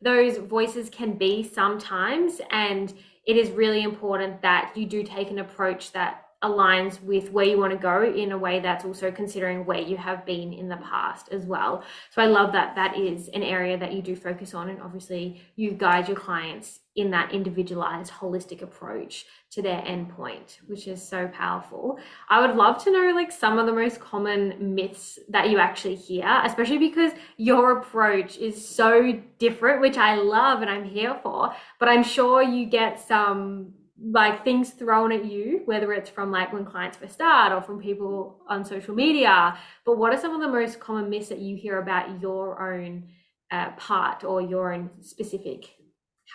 those 0.02 0.38
voices 0.38 0.88
can 0.90 1.12
be 1.16 1.42
sometimes. 1.42 2.40
And 2.50 2.92
it 3.26 3.36
is 3.36 3.50
really 3.50 3.82
important 3.82 4.42
that 4.42 4.72
you 4.74 4.86
do 4.86 5.02
take 5.02 5.30
an 5.30 5.38
approach 5.38 5.92
that 5.92 6.26
aligns 6.42 7.03
with 7.03 7.31
where 7.33 7.44
you 7.44 7.59
want 7.59 7.72
to 7.72 7.79
go 7.79 8.03
in 8.03 8.33
a 8.33 8.38
way 8.38 8.61
that's 8.61 8.85
also 8.85 9.11
considering 9.11 9.66
where 9.66 9.81
you 9.81 9.96
have 9.96 10.24
been 10.24 10.53
in 10.55 10.68
the 10.68 10.76
past 10.79 11.29
as 11.31 11.44
well. 11.44 11.85
So 12.11 12.22
I 12.22 12.26
love 12.26 12.53
that 12.53 12.74
that 12.76 12.96
is 12.96 13.29
an 13.29 13.42
area 13.42 13.76
that 13.76 13.92
you 13.92 14.00
do 14.00 14.16
focus 14.16 14.55
on 14.55 14.70
and 14.70 14.81
obviously 14.81 15.42
you 15.57 15.72
guide 15.72 16.09
your 16.09 16.16
clients 16.16 16.81
in 16.96 17.11
that 17.11 17.33
individualized 17.33 18.11
holistic 18.11 18.62
approach 18.62 19.26
to 19.50 19.61
their 19.61 19.81
endpoint, 19.83 20.59
which 20.66 20.88
is 20.88 21.07
so 21.07 21.29
powerful. 21.29 21.98
I 22.29 22.44
would 22.44 22.57
love 22.57 22.83
to 22.85 22.90
know 22.90 23.12
like 23.14 23.31
some 23.31 23.59
of 23.59 23.66
the 23.66 23.72
most 23.72 24.00
common 24.00 24.74
myths 24.74 25.18
that 25.29 25.50
you 25.50 25.59
actually 25.59 25.94
hear, 25.96 26.40
especially 26.44 26.79
because 26.79 27.12
your 27.37 27.79
approach 27.79 28.38
is 28.38 28.66
so 28.66 29.12
different, 29.38 29.81
which 29.83 29.98
I 29.98 30.14
love 30.14 30.62
and 30.62 30.70
I'm 30.70 30.85
here 30.85 31.18
for, 31.22 31.55
but 31.79 31.88
I'm 31.88 32.03
sure 32.03 32.42
you 32.42 32.66
get 32.66 33.07
some 33.07 33.74
like 34.02 34.44
things 34.44 34.70
thrown 34.70 35.12
at 35.12 35.24
you, 35.24 35.62
whether 35.66 35.92
it's 35.92 36.08
from 36.08 36.30
like 36.30 36.52
when 36.52 36.64
clients 36.64 36.96
first 36.96 37.14
start 37.14 37.52
or 37.52 37.60
from 37.60 37.80
people 37.80 38.40
on 38.48 38.64
social 38.64 38.94
media. 38.94 39.58
But 39.84 39.98
what 39.98 40.12
are 40.12 40.18
some 40.18 40.34
of 40.34 40.40
the 40.40 40.48
most 40.48 40.80
common 40.80 41.10
myths 41.10 41.28
that 41.28 41.38
you 41.38 41.56
hear 41.56 41.78
about 41.78 42.20
your 42.20 42.72
own 42.72 43.08
uh, 43.50 43.70
part 43.72 44.24
or 44.24 44.40
your 44.40 44.72
own 44.72 44.90
specific 45.02 45.68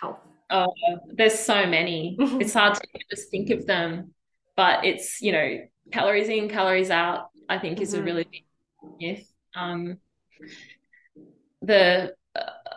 health? 0.00 0.18
Oh, 0.50 0.72
there's 1.12 1.38
so 1.38 1.66
many. 1.66 2.16
it's 2.20 2.54
hard 2.54 2.74
to 2.74 2.86
just 3.10 3.30
think 3.30 3.50
of 3.50 3.66
them, 3.66 4.12
but 4.56 4.84
it's 4.84 5.20
you 5.20 5.32
know 5.32 5.58
calories 5.90 6.28
in, 6.28 6.48
calories 6.48 6.90
out. 6.90 7.30
I 7.48 7.58
think 7.58 7.80
is 7.80 7.92
mm-hmm. 7.92 8.02
a 8.02 8.04
really 8.04 8.24
big 8.30 8.44
myth. 9.00 9.32
Um, 9.56 9.98
the 11.62 12.14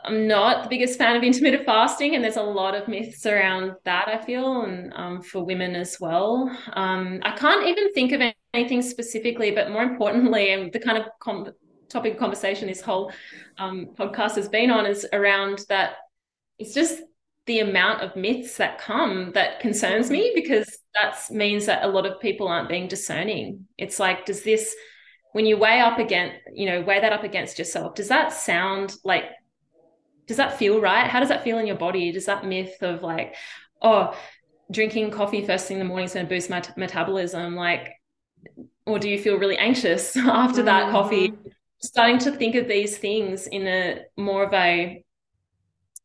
I'm 0.06 0.28
not 0.28 0.64
the 0.64 0.70
biggest 0.70 0.98
fan 0.98 1.16
of 1.16 1.24
intermittent 1.24 1.66
fasting, 1.66 2.16
and 2.16 2.24
there's 2.24 2.38
a 2.38 2.42
lot 2.42 2.76
of 2.76 2.88
myths 2.88 3.26
around 3.26 3.74
that. 3.86 4.08
I 4.08 4.18
feel, 4.24 4.62
and 4.62 4.94
um, 4.96 5.22
for 5.22 5.44
women 5.44 5.76
as 5.76 5.98
well. 6.00 6.56
Um, 6.74 7.20
I 7.24 7.32
can't 7.32 7.68
even 7.68 7.94
think 7.94 8.12
of 8.12 8.22
anything 8.54 8.82
specifically, 8.82 9.52
but 9.52 9.72
more 9.72 9.84
importantly, 9.84 10.54
and 10.54 10.72
the 10.72 10.80
kind 10.80 10.98
of 10.98 11.06
com- 11.20 11.52
topic 11.90 12.14
of 12.14 12.20
conversation 12.20 12.68
this 12.68 12.82
whole 12.82 13.12
um, 13.58 13.90
podcast 13.98 14.36
has 14.36 14.50
been 14.50 14.72
on 14.72 14.86
is 14.86 15.06
around 15.14 15.66
that. 15.70 15.98
It's 16.58 16.74
just 16.74 17.02
the 17.46 17.60
amount 17.60 18.02
of 18.02 18.16
myths 18.16 18.58
that 18.58 18.80
come 18.80 19.32
that 19.34 19.60
concerns 19.60 20.12
me 20.12 20.34
because 20.36 20.78
that 20.94 21.18
means 21.32 21.66
that 21.66 21.84
a 21.84 21.88
lot 21.88 22.06
of 22.06 22.20
people 22.20 22.48
aren't 22.48 22.70
being 22.70 22.88
discerning. 22.88 23.66
It's 23.78 24.00
like, 24.00 24.26
does 24.26 24.44
this 24.44 24.76
when 25.32 25.46
you 25.46 25.58
weigh 25.58 25.80
up 25.80 26.00
against, 26.00 26.38
you 26.54 26.66
know, 26.66 26.82
weigh 26.82 27.00
that 27.00 27.14
up 27.14 27.24
against 27.24 27.60
yourself, 27.60 27.96
does 27.96 28.08
that 28.08 28.34
sound 28.34 28.96
like 29.04 29.26
does 30.30 30.38
that 30.38 30.60
feel 30.60 30.80
right? 30.80 31.10
How 31.10 31.20
does 31.20 31.30
that 31.30 31.44
feel 31.44 31.58
in 31.58 31.66
your 31.66 31.76
body? 31.76 32.12
Does 32.12 32.28
that 32.28 32.46
myth 32.46 32.84
of 32.84 33.02
like, 33.02 33.34
oh, 33.82 34.16
drinking 34.72 35.10
coffee 35.10 35.44
first 35.44 35.68
thing 35.68 35.78
in 35.78 35.80
the 35.80 35.86
morning 35.86 36.06
is 36.06 36.14
going 36.14 36.28
to 36.28 36.30
boost 36.30 36.52
my 36.52 36.60
t- 36.60 36.72
metabolism, 36.78 37.56
like, 37.56 37.96
or 38.86 39.00
do 39.00 39.10
you 39.10 39.18
feel 39.18 39.40
really 39.40 39.58
anxious 39.58 40.16
after 40.18 40.62
that 40.62 40.84
mm-hmm. 40.84 40.92
coffee? 40.92 41.34
Starting 41.80 42.20
to 42.20 42.32
think 42.32 42.54
of 42.54 42.68
these 42.68 42.96
things 43.00 43.48
in 43.48 43.66
a 43.66 44.02
more 44.18 44.44
of 44.44 44.54
a 44.54 45.04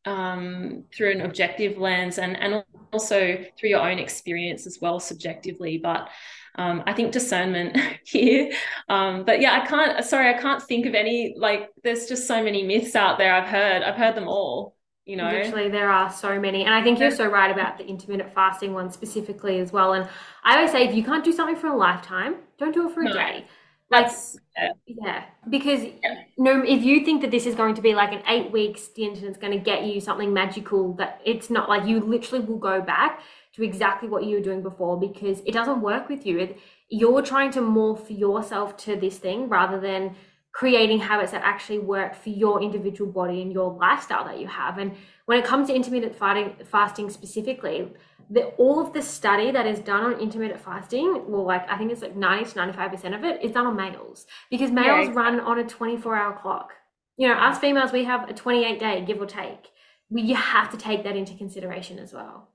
um, 0.05 0.85
through 0.91 1.11
an 1.11 1.21
objective 1.21 1.77
lens 1.77 2.17
and 2.17 2.35
and 2.37 2.63
also 2.91 3.37
through 3.59 3.69
your 3.69 3.87
own 3.87 3.99
experience 3.99 4.65
as 4.65 4.79
well 4.79 4.99
subjectively 4.99 5.79
but 5.79 6.09
um, 6.57 6.83
I 6.85 6.93
think 6.93 7.11
discernment 7.11 7.77
here. 8.05 8.51
Um, 8.89 9.25
but 9.25 9.41
yeah, 9.41 9.61
I 9.61 9.65
can't, 9.65 10.03
sorry, 10.05 10.29
I 10.29 10.33
can't 10.33 10.61
think 10.61 10.85
of 10.85 10.95
any, 10.95 11.35
like, 11.37 11.69
there's 11.83 12.07
just 12.07 12.27
so 12.27 12.43
many 12.43 12.63
myths 12.63 12.95
out 12.95 13.17
there 13.17 13.33
I've 13.33 13.47
heard. 13.47 13.83
I've 13.83 13.95
heard 13.95 14.15
them 14.15 14.27
all, 14.27 14.75
you 15.05 15.17
know. 15.17 15.29
Literally, 15.29 15.69
there 15.69 15.89
are 15.89 16.11
so 16.11 16.39
many. 16.39 16.63
And 16.63 16.73
I 16.73 16.83
think 16.83 16.99
you're 16.99 17.11
so 17.11 17.27
right 17.27 17.51
about 17.51 17.77
the 17.77 17.85
intermittent 17.85 18.33
fasting 18.33 18.73
one 18.73 18.89
specifically 18.91 19.59
as 19.59 19.71
well. 19.71 19.93
And 19.93 20.07
I 20.43 20.57
always 20.57 20.71
say, 20.71 20.87
if 20.87 20.95
you 20.95 21.03
can't 21.03 21.23
do 21.23 21.31
something 21.31 21.55
for 21.55 21.67
a 21.67 21.75
lifetime, 21.75 22.35
don't 22.57 22.73
do 22.73 22.87
it 22.87 22.93
for 22.93 23.01
a 23.01 23.05
no. 23.05 23.13
day. 23.13 23.45
Like, 23.91 24.11
yeah. 24.57 24.71
yeah. 24.87 25.23
because 25.47 25.83
yeah. 25.83 26.23
no, 26.37 26.63
if 26.63 26.83
you 26.83 27.05
think 27.05 27.21
that 27.21 27.29
this 27.29 27.45
is 27.45 27.53
going 27.53 27.75
to 27.75 27.81
be 27.81 27.93
like 27.93 28.11
an 28.13 28.23
eight 28.27 28.51
week 28.51 28.79
stint 28.79 29.19
and 29.19 29.27
it's 29.27 29.37
going 29.37 29.53
to 29.53 29.59
get 29.59 29.83
you 29.83 30.01
something 30.01 30.33
magical, 30.33 30.93
that 30.93 31.21
it's 31.23 31.51
not 31.51 31.69
like 31.69 31.87
you 31.87 31.99
literally 31.99 32.43
will 32.43 32.57
go 32.57 32.81
back 32.81 33.21
do 33.55 33.63
exactly 33.63 34.09
what 34.09 34.23
you 34.23 34.37
were 34.37 34.43
doing 34.43 34.61
before 34.61 34.99
because 34.99 35.41
it 35.45 35.53
doesn't 35.53 35.81
work 35.81 36.09
with 36.09 36.25
you. 36.25 36.39
It, 36.39 36.59
you're 36.89 37.21
trying 37.21 37.51
to 37.51 37.61
morph 37.61 38.05
yourself 38.09 38.77
to 38.77 38.95
this 38.95 39.17
thing 39.17 39.49
rather 39.49 39.79
than 39.79 40.15
creating 40.51 40.99
habits 40.99 41.33
that 41.33 41.41
actually 41.43 41.79
work 41.79 42.15
for 42.15 42.29
your 42.29 42.61
individual 42.61 43.11
body 43.11 43.41
and 43.41 43.51
your 43.51 43.73
lifestyle 43.73 44.23
that 44.23 44.39
you 44.39 44.47
have. 44.47 44.77
And 44.77 44.95
when 45.25 45.37
it 45.37 45.45
comes 45.45 45.67
to 45.67 45.75
intermittent 45.75 46.15
fasting, 46.15 46.65
fasting 46.65 47.09
specifically, 47.09 47.91
the, 48.29 48.45
all 48.57 48.79
of 48.79 48.93
the 48.93 49.01
study 49.01 49.51
that 49.51 49.67
is 49.67 49.79
done 49.79 50.03
on 50.05 50.19
intermittent 50.19 50.61
fasting, 50.61 51.25
well, 51.27 51.45
like 51.45 51.69
I 51.69 51.77
think 51.77 51.91
it's 51.91 52.01
like 52.01 52.15
90 52.15 52.51
to 52.51 52.59
95% 52.59 53.15
of 53.15 53.23
it 53.25 53.43
is 53.43 53.51
done 53.51 53.67
on 53.67 53.75
males 53.75 54.25
because 54.49 54.71
males 54.71 55.09
yeah. 55.09 55.13
run 55.13 55.39
on 55.41 55.59
a 55.59 55.63
24 55.65 56.15
hour 56.15 56.39
clock. 56.41 56.71
You 57.17 57.27
know, 57.27 57.35
us 57.35 57.59
females, 57.59 57.91
we 57.91 58.05
have 58.05 58.29
a 58.29 58.33
28 58.33 58.79
day, 58.79 59.03
give 59.05 59.21
or 59.21 59.25
take. 59.25 59.71
We, 60.09 60.21
you 60.21 60.35
have 60.35 60.71
to 60.71 60.77
take 60.77 61.03
that 61.03 61.17
into 61.17 61.33
consideration 61.35 61.99
as 61.99 62.13
well. 62.13 62.49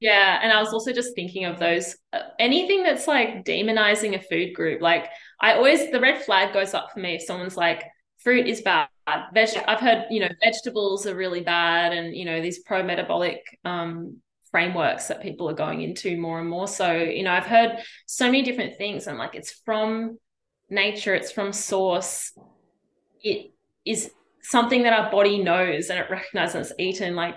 Yeah, 0.00 0.40
and 0.42 0.50
I 0.50 0.60
was 0.60 0.72
also 0.72 0.92
just 0.92 1.14
thinking 1.14 1.44
of 1.44 1.58
those 1.58 1.94
uh, 2.14 2.20
anything 2.38 2.82
that's 2.84 3.06
like 3.06 3.44
demonizing 3.44 4.14
a 4.16 4.22
food 4.22 4.54
group. 4.54 4.80
Like 4.80 5.08
I 5.40 5.54
always 5.54 5.90
the 5.90 6.00
red 6.00 6.22
flag 6.24 6.54
goes 6.54 6.72
up 6.72 6.88
for 6.92 7.00
me 7.00 7.16
if 7.16 7.22
someone's 7.22 7.56
like 7.56 7.84
fruit 8.22 8.46
is 8.46 8.62
bad. 8.62 8.88
Veg- 9.34 9.50
yeah. 9.54 9.64
I've 9.68 9.80
heard 9.80 10.06
you 10.10 10.20
know 10.20 10.28
vegetables 10.42 11.06
are 11.06 11.14
really 11.14 11.42
bad, 11.42 11.92
and 11.92 12.16
you 12.16 12.24
know 12.24 12.40
these 12.40 12.60
pro 12.60 12.82
metabolic 12.82 13.42
um, 13.66 14.16
frameworks 14.50 15.08
that 15.08 15.20
people 15.22 15.50
are 15.50 15.54
going 15.54 15.82
into 15.82 16.16
more 16.18 16.40
and 16.40 16.48
more. 16.48 16.66
So 16.66 16.90
you 16.94 17.22
know 17.22 17.32
I've 17.32 17.46
heard 17.46 17.78
so 18.06 18.24
many 18.24 18.42
different 18.42 18.78
things, 18.78 19.06
and 19.06 19.18
like 19.18 19.34
it's 19.34 19.52
from 19.66 20.18
nature, 20.70 21.14
it's 21.14 21.30
from 21.30 21.52
source. 21.52 22.32
It 23.22 23.52
is 23.84 24.10
something 24.42 24.82
that 24.84 24.92
our 24.92 25.10
body 25.10 25.42
knows 25.42 25.90
and 25.90 25.98
it 25.98 26.10
recognizes 26.10 26.72
eaten 26.78 27.14
like 27.14 27.36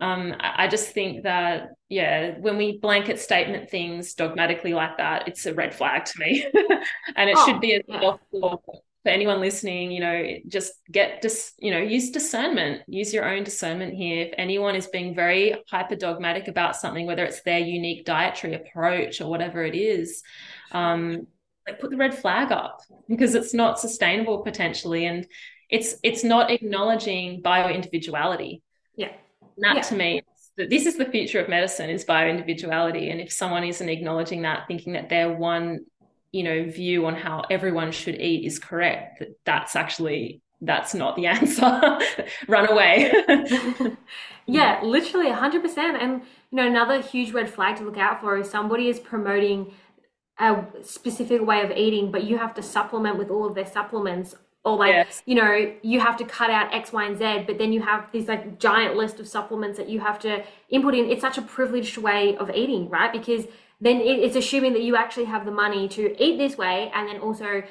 um, 0.00 0.34
I 0.40 0.66
just 0.68 0.92
think 0.92 1.24
that 1.24 1.70
yeah, 1.88 2.38
when 2.38 2.56
we 2.56 2.78
blanket 2.78 3.18
statement 3.18 3.68
things 3.68 4.14
dogmatically 4.14 4.72
like 4.72 4.96
that, 4.96 5.28
it's 5.28 5.44
a 5.44 5.54
red 5.54 5.74
flag 5.74 6.06
to 6.06 6.18
me, 6.18 6.46
and 7.16 7.28
it 7.28 7.36
oh, 7.36 7.46
should 7.46 7.60
be 7.60 7.74
as 7.74 7.82
yeah. 7.86 8.14
for 8.32 8.80
anyone 9.04 9.40
listening. 9.40 9.90
You 9.90 10.00
know, 10.00 10.26
just 10.48 10.72
get 10.90 11.20
dis, 11.20 11.52
you 11.58 11.70
know, 11.70 11.78
use 11.78 12.10
discernment, 12.10 12.82
use 12.86 13.12
your 13.12 13.28
own 13.28 13.44
discernment 13.44 13.92
here. 13.92 14.26
If 14.26 14.34
anyone 14.38 14.74
is 14.74 14.86
being 14.86 15.14
very 15.14 15.62
hyper 15.68 15.96
dogmatic 15.96 16.48
about 16.48 16.76
something, 16.76 17.06
whether 17.06 17.24
it's 17.24 17.42
their 17.42 17.58
unique 17.58 18.06
dietary 18.06 18.54
approach 18.54 19.20
or 19.20 19.28
whatever 19.28 19.64
it 19.64 19.74
is, 19.74 20.22
um, 20.72 21.26
like 21.66 21.78
put 21.78 21.90
the 21.90 21.98
red 21.98 22.16
flag 22.16 22.52
up 22.52 22.80
because 23.06 23.34
it's 23.34 23.52
not 23.52 23.78
sustainable 23.78 24.38
potentially, 24.38 25.04
and 25.04 25.26
it's 25.68 25.96
it's 26.02 26.24
not 26.24 26.50
acknowledging 26.50 27.42
bio 27.42 27.68
individuality. 27.68 28.62
Yeah 28.96 29.12
that 29.60 29.76
yeah. 29.76 29.82
to 29.82 29.94
me. 29.94 30.22
This 30.56 30.84
is 30.84 30.96
the 30.96 31.06
future 31.06 31.40
of 31.40 31.48
medicine 31.48 31.88
is 31.88 32.04
bio 32.04 32.28
individuality. 32.28 33.10
And 33.10 33.20
if 33.20 33.32
someone 33.32 33.64
isn't 33.64 33.88
acknowledging 33.88 34.42
that 34.42 34.66
thinking 34.66 34.92
that 34.92 35.08
their 35.08 35.32
one 35.32 35.86
you 36.32 36.44
know 36.44 36.64
view 36.64 37.06
on 37.06 37.14
how 37.16 37.42
everyone 37.50 37.90
should 37.90 38.14
eat 38.20 38.44
is 38.44 38.58
correct 38.58 39.18
that 39.18 39.30
that's 39.44 39.74
actually 39.74 40.42
that's 40.60 40.94
not 40.94 41.16
the 41.16 41.26
answer. 41.34 41.98
Run 42.46 42.68
away. 42.70 43.12
Yeah 44.46 44.80
literally 44.82 45.30
100% 45.30 45.78
and 45.78 46.22
you 46.50 46.56
know 46.56 46.66
another 46.66 47.00
huge 47.00 47.32
red 47.32 47.48
flag 47.48 47.76
to 47.76 47.84
look 47.84 47.96
out 47.96 48.20
for 48.20 48.36
is 48.36 48.50
somebody 48.50 48.88
is 48.88 48.98
promoting 48.98 49.72
a 50.40 50.64
specific 50.82 51.40
way 51.46 51.62
of 51.62 51.70
eating 51.70 52.10
but 52.10 52.24
you 52.24 52.36
have 52.38 52.54
to 52.54 52.62
supplement 52.62 53.16
with 53.16 53.30
all 53.30 53.46
of 53.46 53.54
their 53.54 53.66
supplements 53.66 54.34
or 54.64 54.76
like 54.76 54.92
yes. 54.92 55.22
you 55.26 55.34
know 55.34 55.72
you 55.82 56.00
have 56.00 56.16
to 56.16 56.24
cut 56.24 56.50
out 56.50 56.72
x 56.74 56.92
y 56.92 57.04
and 57.04 57.18
z 57.18 57.44
but 57.46 57.58
then 57.58 57.72
you 57.72 57.80
have 57.80 58.06
this 58.12 58.28
like 58.28 58.58
giant 58.58 58.96
list 58.96 59.18
of 59.18 59.26
supplements 59.26 59.78
that 59.78 59.88
you 59.88 60.00
have 60.00 60.18
to 60.18 60.44
input 60.68 60.94
in. 60.94 61.10
It's 61.10 61.20
such 61.20 61.38
a 61.38 61.42
privileged 61.42 61.96
way 61.96 62.36
of 62.36 62.50
eating 62.50 62.88
right? 62.90 63.12
Because 63.12 63.46
then 63.80 64.00
it's 64.02 64.36
assuming 64.36 64.74
that 64.74 64.82
you 64.82 64.94
actually 64.96 65.24
have 65.24 65.46
the 65.46 65.50
money 65.50 65.88
to 65.88 66.22
eat 66.22 66.36
this 66.36 66.58
way 66.58 66.90
and 66.94 67.08
then 67.08 67.18
also 67.20 67.62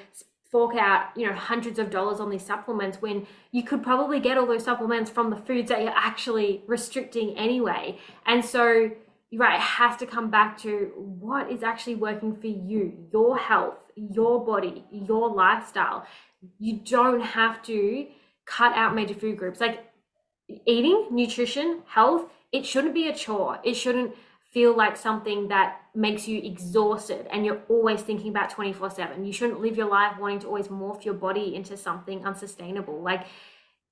fork 0.52 0.76
out 0.76 1.10
you 1.16 1.28
know 1.28 1.34
hundreds 1.34 1.78
of 1.78 1.92
dollars 1.92 2.20
on 2.20 2.32
these 2.32 2.44
supplements 2.44 3.00
when 3.00 3.28
you 3.52 3.62
could 3.62 3.84
probably 3.84 4.20
get 4.20 4.36
all 4.36 4.48
those 4.48 4.64
supplements 4.64 5.12
from 5.12 5.30
the 5.30 5.36
foods 5.36 5.70
that 5.70 5.82
you're 5.84 5.92
actually 5.96 6.64
restricting 6.66 7.38
anyway. 7.38 8.00
And 8.26 8.44
so 8.44 8.92
right 9.34 9.56
it 9.56 9.62
has 9.62 9.96
to 9.98 10.08
come 10.08 10.32
back 10.32 10.58
to 10.58 10.92
what 10.96 11.52
is 11.52 11.62
actually 11.62 11.96
working 11.96 12.36
for 12.36 12.48
you 12.48 12.94
your 13.14 13.38
health 13.38 13.76
your 13.96 14.44
body 14.44 14.84
your 14.92 15.30
lifestyle 15.30 16.04
you 16.60 16.78
don't 16.78 17.22
have 17.22 17.62
to 17.64 18.08
cut 18.46 18.76
out 18.76 18.96
major 18.96 19.14
food 19.14 19.38
groups. 19.38 19.60
Like 19.60 19.86
eating, 20.66 21.08
nutrition, 21.12 21.82
health, 21.88 22.30
it 22.52 22.66
shouldn't 22.66 22.94
be 22.94 23.08
a 23.08 23.16
chore. 23.16 23.60
It 23.64 23.76
shouldn't 23.76 24.16
feel 24.52 24.76
like 24.76 24.98
something 24.98 25.48
that 25.50 25.82
makes 25.94 26.28
you 26.28 26.42
exhausted 26.42 27.28
and 27.32 27.46
you're 27.46 27.62
always 27.70 28.02
thinking 28.02 28.30
about 28.30 28.50
24 28.50 28.90
7. 28.90 29.24
You 29.24 29.32
shouldn't 29.32 29.62
live 29.62 29.78
your 29.78 29.90
life 29.90 30.18
wanting 30.20 30.40
to 30.40 30.48
always 30.48 30.68
morph 30.68 31.06
your 31.06 31.14
body 31.14 31.56
into 31.56 31.78
something 31.78 32.26
unsustainable. 32.26 33.02
Like 33.02 33.28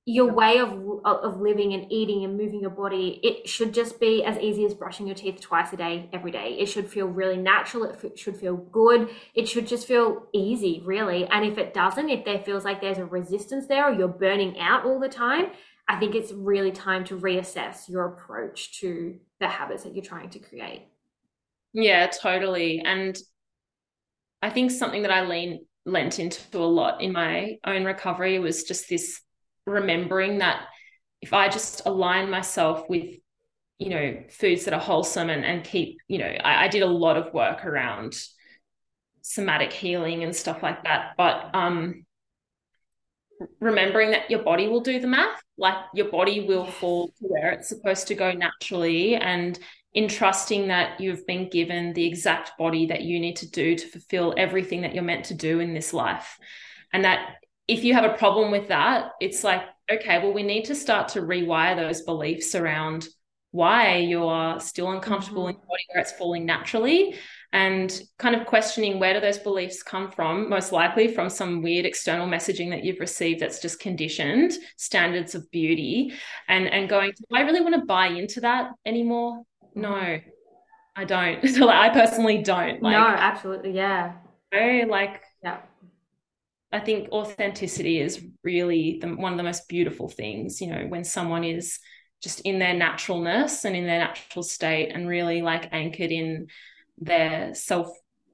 your 0.09 0.31
way 0.31 0.59
of 0.59 0.71
of 1.03 1.41
living 1.41 1.73
and 1.73 1.91
eating 1.91 2.23
and 2.23 2.37
moving 2.37 2.61
your 2.61 2.69
body 2.69 3.19
it 3.23 3.45
should 3.47 3.73
just 3.73 3.99
be 3.99 4.23
as 4.23 4.37
easy 4.37 4.63
as 4.63 4.73
brushing 4.73 5.05
your 5.05 5.15
teeth 5.15 5.41
twice 5.41 5.73
a 5.73 5.77
day 5.77 6.09
every 6.13 6.31
day. 6.31 6.55
It 6.57 6.67
should 6.67 6.89
feel 6.89 7.07
really 7.07 7.35
natural. 7.35 7.83
It 7.83 8.17
should 8.17 8.37
feel 8.37 8.55
good. 8.55 9.09
It 9.35 9.49
should 9.49 9.67
just 9.67 9.85
feel 9.85 10.27
easy 10.33 10.81
really. 10.85 11.25
And 11.25 11.43
if 11.45 11.57
it 11.57 11.73
doesn't 11.73 12.09
if 12.09 12.23
there 12.23 12.39
feels 12.39 12.63
like 12.63 12.79
there's 12.79 12.99
a 12.99 13.05
resistance 13.05 13.67
there 13.67 13.89
or 13.89 13.93
you're 13.93 14.07
burning 14.07 14.57
out 14.59 14.85
all 14.85 14.97
the 14.97 15.09
time 15.09 15.47
i 15.89 15.99
think 15.99 16.15
it's 16.15 16.31
really 16.31 16.71
time 16.71 17.03
to 17.03 17.19
reassess 17.19 17.89
your 17.89 18.05
approach 18.05 18.79
to 18.79 19.17
the 19.41 19.47
habits 19.47 19.83
that 19.83 19.93
you're 19.93 20.03
trying 20.03 20.29
to 20.29 20.39
create. 20.39 20.83
Yeah 21.73 22.07
totally. 22.07 22.81
And 22.85 23.17
i 24.41 24.49
think 24.49 24.71
something 24.71 25.01
that 25.01 25.11
i 25.11 25.25
lean 25.25 25.65
lent 25.85 26.19
into 26.19 26.59
a 26.59 26.59
lot 26.59 27.01
in 27.01 27.11
my 27.11 27.57
own 27.65 27.83
recovery 27.83 28.39
was 28.39 28.63
just 28.63 28.87
this 28.87 29.21
remembering 29.67 30.39
that 30.39 30.65
if 31.21 31.33
I 31.33 31.49
just 31.49 31.85
align 31.85 32.29
myself 32.29 32.89
with, 32.89 33.15
you 33.79 33.89
know, 33.89 34.23
foods 34.29 34.65
that 34.65 34.73
are 34.73 34.79
wholesome 34.79 35.29
and, 35.29 35.45
and 35.45 35.63
keep, 35.63 35.99
you 36.07 36.17
know, 36.17 36.25
I, 36.25 36.65
I 36.65 36.67
did 36.67 36.83
a 36.83 36.87
lot 36.87 37.17
of 37.17 37.33
work 37.33 37.65
around 37.65 38.19
somatic 39.21 39.73
healing 39.73 40.23
and 40.23 40.35
stuff 40.35 40.63
like 40.63 40.83
that. 40.83 41.11
But 41.17 41.53
um 41.53 42.05
remembering 43.59 44.11
that 44.11 44.31
your 44.31 44.41
body 44.41 44.67
will 44.67 44.79
do 44.79 44.99
the 44.99 45.07
math, 45.07 45.41
like 45.57 45.75
your 45.93 46.09
body 46.09 46.47
will 46.47 46.65
fall 46.65 47.07
to 47.07 47.25
where 47.27 47.51
it's 47.51 47.69
supposed 47.69 48.07
to 48.07 48.15
go 48.15 48.31
naturally 48.31 49.15
and 49.15 49.59
in 49.93 50.07
trusting 50.07 50.67
that 50.67 50.99
you've 50.99 51.25
been 51.25 51.49
given 51.49 51.93
the 51.93 52.05
exact 52.05 52.57
body 52.57 52.85
that 52.87 53.01
you 53.01 53.19
need 53.19 53.35
to 53.35 53.49
do 53.49 53.75
to 53.75 53.87
fulfill 53.87 54.33
everything 54.37 54.81
that 54.81 54.93
you're 54.93 55.03
meant 55.03 55.25
to 55.25 55.33
do 55.33 55.59
in 55.59 55.73
this 55.73 55.93
life. 55.93 56.37
And 56.93 57.03
that 57.03 57.35
if 57.67 57.83
you 57.83 57.93
have 57.93 58.05
a 58.05 58.17
problem 58.17 58.51
with 58.51 58.67
that, 58.69 59.11
it's 59.19 59.43
like, 59.43 59.63
okay, 59.91 60.19
well, 60.19 60.33
we 60.33 60.43
need 60.43 60.65
to 60.65 60.75
start 60.75 61.09
to 61.09 61.21
rewire 61.21 61.75
those 61.75 62.01
beliefs 62.01 62.55
around 62.55 63.07
why 63.51 63.97
you're 63.97 64.59
still 64.59 64.91
uncomfortable 64.91 65.43
mm-hmm. 65.43 65.49
in 65.51 65.55
your 65.55 65.67
body 65.67 65.83
where 65.91 66.01
it's 66.01 66.11
falling 66.11 66.45
naturally 66.45 67.15
and 67.53 68.01
kind 68.19 68.35
of 68.35 68.45
questioning 68.45 68.99
where 68.99 69.13
do 69.13 69.21
those 69.21 69.39
beliefs 69.39 69.81
come 69.81 70.11
from 70.11 70.49
most 70.49 70.71
likely 70.71 71.07
from 71.07 71.29
some 71.29 71.61
weird 71.61 71.85
external 71.85 72.27
messaging 72.27 72.69
that 72.69 72.83
you've 72.83 72.99
received 72.99 73.39
that's 73.39 73.59
just 73.59 73.79
conditioned 73.79 74.51
standards 74.75 75.33
of 75.33 75.49
beauty 75.49 76.13
and 76.49 76.67
and 76.67 76.89
going 76.89 77.11
do 77.15 77.23
i 77.37 77.41
really 77.41 77.61
want 77.61 77.73
to 77.73 77.85
buy 77.85 78.07
into 78.07 78.41
that 78.41 78.71
anymore 78.85 79.41
no 79.75 79.91
mm-hmm. 79.91 80.29
i 80.97 81.05
don't 81.05 81.47
so 81.47 81.65
like, 81.67 81.89
i 81.89 81.93
personally 81.93 82.43
don't 82.43 82.81
like, 82.81 82.93
no 82.93 83.07
absolutely 83.07 83.71
yeah 83.71 84.13
very 84.51 84.83
like 84.83 85.21
yeah 85.21 85.26
I 86.71 86.79
think 86.79 87.09
authenticity 87.11 87.99
is 87.99 88.23
really 88.43 88.99
the, 89.01 89.07
one 89.07 89.31
of 89.31 89.37
the 89.37 89.43
most 89.43 89.69
beautiful 89.69 90.09
things, 90.09 90.59
you 90.59 90.67
know, 90.67 90.85
when 90.87 91.03
someone 91.03 91.43
is 91.43 91.79
just 92.21 92.41
in 92.41 92.59
their 92.59 92.73
naturalness 92.73 93.63
and 93.63 93.75
in 93.75 93.85
their 93.85 93.99
natural 93.99 94.43
state 94.43 94.89
and 94.93 95.07
really 95.07 95.41
like 95.41 95.69
anchored 95.71 96.11
in 96.11 96.47
their 96.97 97.53
self 97.53 97.87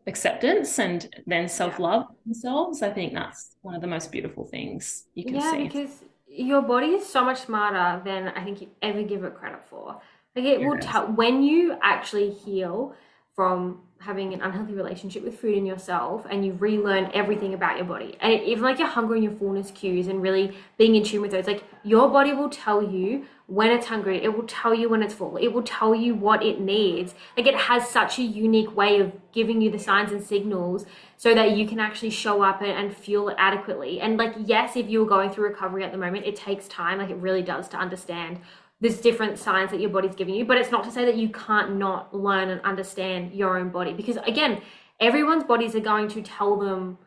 acceptance 0.07 0.79
and 0.79 1.07
then 1.27 1.47
self 1.47 1.79
love 1.79 2.05
themselves. 2.25 2.81
I 2.81 2.89
think 2.91 3.13
that's 3.13 3.55
one 3.61 3.75
of 3.75 3.81
the 3.81 3.87
most 3.87 4.11
beautiful 4.11 4.45
things 4.45 5.05
you 5.13 5.25
can 5.25 5.35
yeah, 5.35 5.51
see. 5.51 5.57
Yeah, 5.57 5.63
because 5.63 6.03
your 6.27 6.61
body 6.61 6.87
is 6.87 7.07
so 7.07 7.23
much 7.23 7.41
smarter 7.41 8.01
than 8.03 8.29
I 8.29 8.43
think 8.43 8.61
you 8.61 8.69
ever 8.81 9.03
give 9.03 9.23
it 9.23 9.35
credit 9.35 9.61
for. 9.69 10.01
Like 10.35 10.45
it 10.45 10.61
yes. 10.61 10.69
will 10.69 10.79
tell 10.79 11.07
when 11.07 11.43
you 11.43 11.77
actually 11.83 12.31
heal 12.31 12.95
from 13.35 13.81
having 14.05 14.33
an 14.33 14.41
unhealthy 14.41 14.73
relationship 14.73 15.23
with 15.23 15.39
food 15.39 15.57
and 15.57 15.65
yourself 15.65 16.25
and 16.29 16.45
you 16.45 16.53
relearn 16.53 17.09
everything 17.13 17.53
about 17.53 17.77
your 17.77 17.85
body. 17.85 18.17
And 18.19 18.33
even 18.43 18.63
like 18.63 18.77
your 18.77 18.87
hunger 18.87 19.15
and 19.15 19.23
your 19.23 19.33
fullness 19.33 19.71
cues 19.71 20.07
and 20.07 20.21
really 20.21 20.55
being 20.77 20.95
in 20.95 21.03
tune 21.03 21.21
with 21.21 21.31
those 21.31 21.47
like 21.47 21.63
your 21.83 22.09
body 22.09 22.33
will 22.33 22.49
tell 22.49 22.83
you 22.83 23.25
when 23.47 23.71
it's 23.71 23.87
hungry. 23.87 24.21
It 24.23 24.35
will 24.35 24.47
tell 24.47 24.73
you 24.73 24.89
when 24.89 25.01
it's 25.01 25.13
full. 25.13 25.37
It 25.37 25.49
will 25.49 25.63
tell 25.63 25.95
you 25.95 26.15
what 26.15 26.43
it 26.43 26.59
needs. 26.59 27.13
Like 27.37 27.47
it 27.47 27.55
has 27.55 27.89
such 27.89 28.19
a 28.19 28.23
unique 28.23 28.75
way 28.75 28.99
of 28.99 29.11
giving 29.31 29.61
you 29.61 29.69
the 29.69 29.79
signs 29.79 30.11
and 30.11 30.23
signals 30.23 30.85
so 31.17 31.33
that 31.33 31.55
you 31.55 31.67
can 31.67 31.79
actually 31.79 32.09
show 32.09 32.41
up 32.41 32.61
and, 32.61 32.71
and 32.71 32.95
fuel 32.95 33.29
it 33.29 33.35
adequately. 33.37 34.01
And 34.01 34.17
like 34.17 34.33
yes 34.37 34.75
if 34.75 34.89
you're 34.89 35.05
going 35.05 35.31
through 35.31 35.45
recovery 35.47 35.83
at 35.83 35.91
the 35.91 35.97
moment 35.97 36.25
it 36.25 36.35
takes 36.35 36.67
time. 36.67 36.97
Like 36.97 37.09
it 37.09 37.17
really 37.17 37.41
does 37.41 37.69
to 37.69 37.77
understand 37.77 38.39
there's 38.83 38.99
different 38.99 39.39
signs 39.39 39.71
that 39.71 39.79
your 39.79 39.89
body's 39.89 40.13
giving 40.13 40.35
you 40.35 40.43
but 40.43 40.57
it's 40.57 40.69
not 40.69 40.83
to 40.83 40.91
say 40.91 41.05
that 41.05 41.15
you 41.15 41.29
can't 41.29 41.77
not 41.77 42.13
learn 42.13 42.49
and 42.49 42.59
understand 42.61 43.33
your 43.33 43.57
own 43.57 43.69
body 43.69 43.93
because 43.93 44.17
again 44.27 44.61
everyone's 44.99 45.45
bodies 45.45 45.73
are 45.73 45.79
going 45.79 46.09
to 46.09 46.21
tell 46.21 46.57
them 46.57 46.97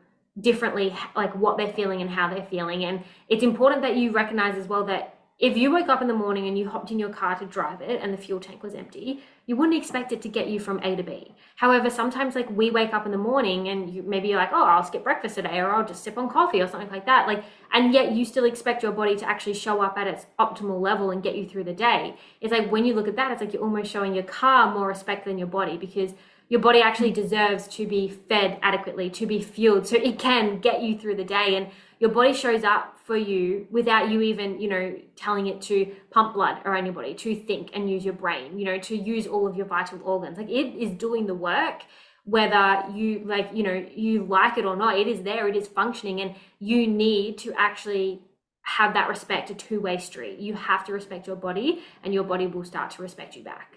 differently 0.41 0.97
like 1.14 1.35
what 1.37 1.59
they're 1.59 1.72
feeling 1.74 2.01
and 2.01 2.09
how 2.09 2.33
they're 2.33 2.47
feeling 2.47 2.87
and 2.87 3.05
it's 3.29 3.43
important 3.43 3.83
that 3.83 3.95
you 3.95 4.11
recognize 4.11 4.57
as 4.57 4.66
well 4.66 4.85
that 4.85 5.16
if 5.39 5.55
you 5.55 5.70
woke 5.70 5.91
up 5.91 6.01
in 6.01 6.09
the 6.09 6.14
morning 6.14 6.49
and 6.49 6.59
you 6.59 6.66
hopped 6.66 6.91
in 6.91 6.99
your 6.99 7.11
car 7.11 7.39
to 7.39 7.45
drive 7.45 7.82
it 7.82 8.01
and 8.01 8.11
the 8.11 8.16
fuel 8.16 8.41
tank 8.41 8.62
was 8.62 8.74
empty, 8.74 9.22
you 9.45 9.55
wouldn't 9.55 9.76
expect 9.76 10.11
it 10.11 10.22
to 10.22 10.28
get 10.28 10.49
you 10.49 10.59
from 10.59 10.78
A 10.82 10.97
to 10.97 11.03
B. 11.03 11.34
However, 11.57 11.91
sometimes 11.91 12.34
like 12.34 12.49
we 12.49 12.70
wake 12.70 12.95
up 12.95 13.05
in 13.05 13.12
the 13.12 13.18
morning 13.18 13.68
and 13.68 13.91
you, 13.91 14.03
maybe 14.03 14.28
you're 14.28 14.39
like, 14.39 14.53
oh, 14.55 14.64
I'll 14.64 14.82
skip 14.82 15.05
breakfast 15.05 15.34
today 15.34 15.59
or 15.59 15.70
I'll 15.70 15.87
just 15.87 16.03
sip 16.03 16.16
on 16.16 16.30
coffee 16.30 16.62
or 16.62 16.66
something 16.66 16.89
like 16.89 17.05
that. 17.05 17.26
Like, 17.26 17.45
and 17.70 17.93
yet 17.93 18.12
you 18.12 18.24
still 18.24 18.47
expect 18.47 18.82
your 18.82 18.93
body 18.93 19.14
to 19.16 19.28
actually 19.28 19.55
show 19.55 19.82
up 19.82 19.99
at 19.99 20.07
its 20.07 20.24
optimal 20.39 20.80
level 20.80 21.11
and 21.11 21.22
get 21.22 21.37
you 21.37 21.47
through 21.47 21.64
the 21.64 21.74
day. 21.74 22.16
It's 22.41 22.53
like 22.53 22.72
when 22.72 22.87
you 22.87 22.95
look 22.95 23.09
at 23.09 23.16
that, 23.16 23.30
it's 23.30 23.43
like 23.43 23.53
you're 23.53 23.62
almost 23.62 23.91
showing 23.91 24.14
your 24.14 24.24
car 24.24 24.72
more 24.72 24.89
respect 24.89 25.26
than 25.26 25.37
your 25.37 25.49
body 25.49 25.76
because 25.76 26.14
your 26.49 26.61
body 26.61 26.80
actually 26.80 27.11
deserves 27.11 27.68
to 27.68 27.87
be 27.87 28.09
fed 28.09 28.59
adequately, 28.62 29.11
to 29.11 29.26
be 29.26 29.43
fueled 29.43 29.87
so 29.87 29.97
it 29.97 30.18
can 30.18 30.61
get 30.61 30.80
you 30.80 30.99
through 30.99 31.16
the 31.16 31.24
day. 31.24 31.57
And 31.57 31.68
your 31.99 32.11
body 32.11 32.32
shows 32.32 32.64
up 32.64 32.95
for 33.07 33.17
you 33.17 33.69
without 33.71 34.11
you 34.11 34.21
even, 34.21 34.61
you 34.61 34.69
know, 34.69 34.97
telling 35.15 35.47
it 35.47 35.63
to 35.63 35.95
pump 36.11 36.35
blood 36.35 36.59
or 36.65 36.75
anybody, 36.75 37.15
to 37.15 37.37
think 37.37 37.71
and 37.73 37.89
use 37.89 38.05
your 38.05 38.15
brain, 38.15 38.59
you 38.59 38.65
know, 38.65 38.79
to 38.79 38.97
use 38.97 39.29
all 39.29 39.47
of 39.47 39.55
your 39.57 39.67
vital 39.67 40.01
organs. 40.03 40.37
Like 40.37 40.51
it 40.51 40.75
is 40.77 40.91
doing 40.91 41.27
the 41.27 41.35
work 41.35 41.83
whether 42.25 42.83
you 42.93 43.23
like 43.25 43.49
you 43.55 43.63
know 43.63 43.87
you 43.95 44.25
like 44.25 44.59
it 44.59 44.65
or 44.65 44.75
not 44.75 44.99
it 44.99 45.07
is 45.07 45.23
there 45.23 45.47
it 45.47 45.55
is 45.55 45.69
functioning 45.69 46.21
and 46.21 46.35
you 46.59 46.85
need 46.85 47.39
to 47.39 47.55
actually 47.57 48.21
have 48.63 48.95
that 48.95 49.09
respect 49.09 49.49
a 49.49 49.55
two-way 49.55 49.97
street 49.97 50.41
you 50.41 50.53
have 50.53 50.85
to 50.85 50.93
respect 50.93 51.29
your 51.29 51.37
body 51.37 51.85
and 52.03 52.13
your 52.13 52.25
body 52.25 52.49
will 52.49 52.65
start 52.65 52.91
to 52.91 53.01
respect 53.01 53.37
you 53.37 53.45
back 53.45 53.77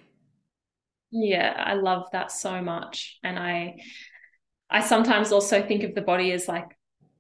yeah 1.12 1.64
i 1.64 1.76
love 1.76 2.08
that 2.12 2.32
so 2.32 2.60
much 2.60 3.20
and 3.24 3.38
i 3.38 3.76
i 4.68 4.82
sometimes 4.82 5.32
also 5.32 5.62
think 5.62 5.84
of 5.84 5.94
the 5.94 6.02
body 6.02 6.32
as 6.32 6.48
like 6.48 6.76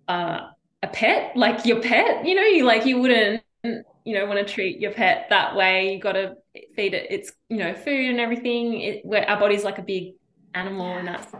uh, 0.07 0.47
a 0.81 0.87
pet, 0.87 1.35
like 1.35 1.65
your 1.65 1.81
pet, 1.81 2.25
you 2.25 2.35
know, 2.35 2.43
you 2.43 2.65
like 2.65 2.85
you 2.85 2.99
wouldn't, 2.99 3.43
you 3.63 3.83
know, 4.15 4.25
want 4.25 4.45
to 4.45 4.53
treat 4.53 4.79
your 4.79 4.91
pet 4.91 5.27
that 5.29 5.55
way. 5.55 5.93
You 5.93 5.99
got 5.99 6.13
to 6.13 6.35
feed 6.75 6.93
it 6.93 7.11
its, 7.11 7.31
you 7.49 7.57
know, 7.57 7.73
food 7.73 8.09
and 8.09 8.19
everything. 8.19 8.79
It, 8.81 9.05
where 9.05 9.29
our 9.29 9.39
body's 9.39 9.63
like 9.63 9.77
a 9.77 9.83
big 9.83 10.13
animal, 10.53 10.97
and 10.97 11.07
that's 11.07 11.33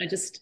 I 0.00 0.06
just, 0.06 0.40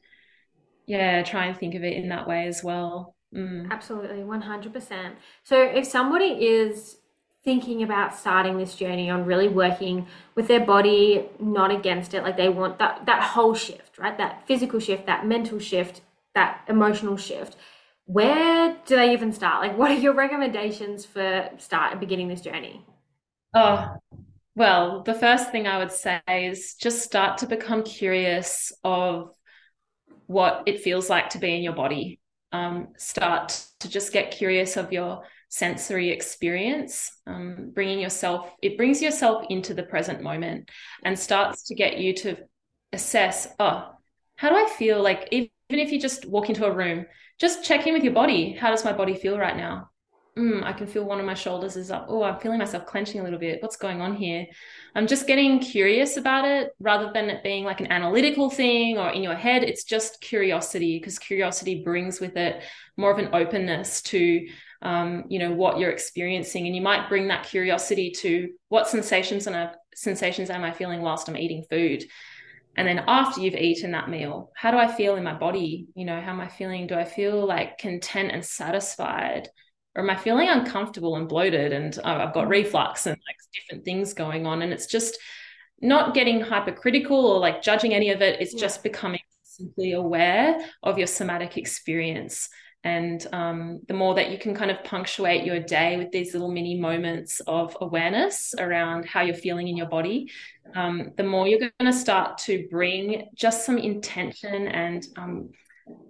yeah, 0.86 1.22
try 1.22 1.46
and 1.46 1.56
think 1.56 1.74
of 1.74 1.84
it 1.84 1.94
in 1.94 2.08
that 2.08 2.26
way 2.26 2.46
as 2.46 2.62
well. 2.64 3.14
Mm. 3.34 3.70
Absolutely, 3.70 4.24
one 4.24 4.42
hundred 4.42 4.72
percent. 4.72 5.16
So 5.44 5.62
if 5.62 5.86
somebody 5.86 6.26
is 6.26 6.98
thinking 7.44 7.82
about 7.82 8.14
starting 8.14 8.58
this 8.58 8.74
journey 8.74 9.10
on 9.10 9.24
really 9.24 9.48
working 9.48 10.06
with 10.34 10.48
their 10.48 10.64
body 10.64 11.28
not 11.40 11.72
against 11.72 12.14
it 12.14 12.22
like 12.22 12.36
they 12.36 12.48
want 12.48 12.78
that 12.78 13.04
that 13.04 13.20
whole 13.20 13.52
shift 13.52 13.98
right 13.98 14.16
that 14.16 14.46
physical 14.46 14.78
shift 14.78 15.06
that 15.06 15.26
mental 15.26 15.58
shift 15.58 16.02
that 16.34 16.60
emotional 16.68 17.16
shift 17.16 17.56
where 18.12 18.76
do 18.84 18.96
they 18.96 19.12
even 19.12 19.32
start? 19.32 19.66
Like, 19.66 19.78
what 19.78 19.90
are 19.90 19.94
your 19.94 20.14
recommendations 20.14 21.06
for 21.06 21.48
start 21.56 21.98
beginning 21.98 22.28
this 22.28 22.42
journey? 22.42 22.84
Oh, 23.54 23.96
well, 24.54 25.02
the 25.02 25.14
first 25.14 25.50
thing 25.50 25.66
I 25.66 25.78
would 25.78 25.92
say 25.92 26.20
is 26.28 26.74
just 26.74 27.02
start 27.02 27.38
to 27.38 27.46
become 27.46 27.82
curious 27.82 28.70
of 28.84 29.30
what 30.26 30.64
it 30.66 30.82
feels 30.82 31.08
like 31.08 31.30
to 31.30 31.38
be 31.38 31.56
in 31.56 31.62
your 31.62 31.74
body. 31.74 32.20
Um, 32.52 32.88
start 32.98 33.64
to 33.80 33.88
just 33.88 34.12
get 34.12 34.30
curious 34.30 34.76
of 34.76 34.92
your 34.92 35.22
sensory 35.48 36.10
experience, 36.10 37.12
um, 37.26 37.70
bringing 37.72 37.98
yourself, 37.98 38.52
it 38.62 38.76
brings 38.76 39.00
yourself 39.00 39.46
into 39.48 39.72
the 39.72 39.84
present 39.84 40.22
moment 40.22 40.70
and 41.02 41.18
starts 41.18 41.64
to 41.64 41.74
get 41.74 41.96
you 41.96 42.14
to 42.16 42.36
assess, 42.92 43.48
oh, 43.58 43.90
how 44.36 44.50
do 44.50 44.56
I 44.56 44.68
feel? 44.68 45.02
Like, 45.02 45.28
even 45.72 45.86
if 45.86 45.90
you 45.90 45.98
just 45.98 46.26
walk 46.26 46.50
into 46.50 46.66
a 46.66 46.70
room, 46.70 47.06
just 47.38 47.64
check 47.64 47.86
in 47.86 47.94
with 47.94 48.04
your 48.04 48.12
body. 48.12 48.52
How 48.52 48.70
does 48.70 48.84
my 48.84 48.92
body 48.92 49.14
feel 49.14 49.38
right 49.38 49.56
now? 49.56 49.88
Mm, 50.36 50.62
I 50.62 50.74
can 50.74 50.86
feel 50.86 51.04
one 51.04 51.18
of 51.18 51.24
my 51.24 51.32
shoulders 51.32 51.76
is 51.76 51.90
up. 51.90 52.06
Oh, 52.10 52.22
I'm 52.22 52.38
feeling 52.40 52.58
myself 52.58 52.84
clenching 52.84 53.20
a 53.20 53.24
little 53.24 53.38
bit. 53.38 53.62
What's 53.62 53.76
going 53.76 54.02
on 54.02 54.14
here? 54.14 54.46
I'm 54.94 55.06
just 55.06 55.26
getting 55.26 55.60
curious 55.60 56.18
about 56.18 56.44
it 56.44 56.72
rather 56.78 57.10
than 57.14 57.30
it 57.30 57.42
being 57.42 57.64
like 57.64 57.80
an 57.80 57.90
analytical 57.90 58.50
thing 58.50 58.98
or 58.98 59.08
in 59.10 59.22
your 59.22 59.34
head. 59.34 59.62
It's 59.62 59.84
just 59.84 60.20
curiosity 60.20 60.98
because 60.98 61.18
curiosity 61.18 61.82
brings 61.82 62.20
with 62.20 62.36
it 62.36 62.62
more 62.98 63.10
of 63.10 63.18
an 63.18 63.30
openness 63.32 64.02
to, 64.02 64.46
um, 64.82 65.24
you 65.28 65.38
know, 65.38 65.52
what 65.52 65.78
you're 65.78 65.90
experiencing. 65.90 66.66
And 66.66 66.76
you 66.76 66.82
might 66.82 67.08
bring 67.08 67.28
that 67.28 67.46
curiosity 67.46 68.10
to 68.18 68.50
what 68.68 68.88
sensations 68.88 69.46
and 69.46 69.70
sensations 69.94 70.50
am 70.50 70.64
I 70.64 70.72
feeling 70.72 71.00
whilst 71.00 71.30
I'm 71.30 71.36
eating 71.38 71.64
food? 71.70 72.04
And 72.76 72.88
then 72.88 73.04
after 73.06 73.40
you've 73.40 73.54
eaten 73.54 73.92
that 73.92 74.08
meal 74.08 74.50
how 74.56 74.70
do 74.70 74.78
i 74.78 74.90
feel 74.90 75.16
in 75.16 75.24
my 75.24 75.34
body? 75.34 75.88
You 75.94 76.04
know 76.04 76.20
how 76.20 76.32
am 76.32 76.40
i 76.40 76.48
feeling? 76.48 76.86
Do 76.86 76.94
i 76.94 77.04
feel 77.04 77.46
like 77.46 77.78
content 77.78 78.30
and 78.32 78.44
satisfied? 78.44 79.48
Or 79.94 80.02
am 80.02 80.10
i 80.10 80.16
feeling 80.16 80.48
uncomfortable 80.48 81.16
and 81.16 81.28
bloated 81.28 81.72
and 81.72 81.98
oh, 82.02 82.10
i've 82.10 82.34
got 82.34 82.42
mm-hmm. 82.42 82.50
reflux 82.50 83.06
and 83.06 83.16
like 83.16 83.36
different 83.54 83.84
things 83.84 84.14
going 84.14 84.46
on? 84.46 84.62
And 84.62 84.72
it's 84.72 84.86
just 84.86 85.18
not 85.80 86.14
getting 86.14 86.40
hypercritical 86.40 87.26
or 87.26 87.40
like 87.40 87.60
judging 87.60 87.92
any 87.92 88.10
of 88.10 88.22
it. 88.22 88.40
It's 88.40 88.54
yeah. 88.54 88.60
just 88.60 88.82
becoming 88.82 89.20
simply 89.42 89.92
aware 89.92 90.58
of 90.82 90.96
your 90.96 91.08
somatic 91.08 91.56
experience 91.58 92.48
and 92.84 93.24
um, 93.32 93.80
the 93.86 93.94
more 93.94 94.14
that 94.16 94.30
you 94.30 94.38
can 94.38 94.54
kind 94.54 94.70
of 94.70 94.82
punctuate 94.82 95.44
your 95.44 95.60
day 95.60 95.96
with 95.96 96.10
these 96.10 96.32
little 96.32 96.50
mini 96.50 96.78
moments 96.78 97.40
of 97.46 97.76
awareness 97.80 98.54
around 98.58 99.04
how 99.04 99.22
you're 99.22 99.36
feeling 99.36 99.68
in 99.68 99.76
your 99.76 99.86
body, 99.86 100.30
um, 100.74 101.12
the 101.16 101.22
more 101.22 101.46
you're 101.46 101.60
going 101.60 101.72
to 101.84 101.92
start 101.92 102.38
to 102.38 102.66
bring 102.70 103.28
just 103.34 103.64
some 103.64 103.78
intention 103.78 104.66
and 104.66 105.06
um, 105.16 105.50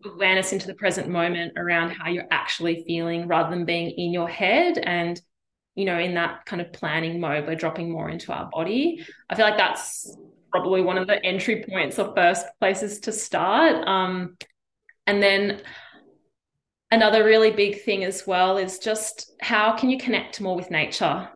awareness 0.05 0.53
into 0.53 0.67
the 0.67 0.75
present 0.75 1.09
moment 1.09 1.53
around 1.57 1.91
how 1.91 2.09
you're 2.09 2.29
actually 2.31 2.85
feeling 2.87 3.29
rather 3.29 3.51
than 3.51 3.67
being 3.67 3.91
in 3.91 4.13
your 4.13 4.29
head 4.29 4.79
and 4.79 5.21
you 5.75 5.85
know 5.87 5.99
in 5.99 6.15
that 6.15 6.45
kind 6.45 6.61
of 6.61 6.71
planning 6.73 7.19
mode 7.19 7.47
we're 7.47 7.55
dropping 7.55 7.91
more 7.91 8.09
into 8.09 8.33
our 8.33 8.49
body. 8.51 9.05
I 9.29 9.35
feel 9.35 9.45
like 9.45 9.59
that's 9.59 10.17
probably 10.51 10.83
one 10.83 10.99
of 10.99 11.07
the 11.07 11.23
entry 11.25 11.65
points 11.69 11.99
or 11.99 12.15
first 12.15 12.47
places 12.61 13.01
to 13.01 13.13
start 13.13 13.87
um, 13.87 14.37
and 15.07 15.23
then 15.23 15.63
another 16.93 17.25
really 17.25 17.51
big 17.51 17.83
thing 17.83 18.05
as 18.05 18.27
well 18.27 18.59
is 18.59 18.79
just 18.79 19.33
how 19.41 19.75
can 19.75 19.91
you 19.91 19.99
connect 19.99 20.41
more 20.41 20.55
with 20.55 20.71
nature? 20.71 21.29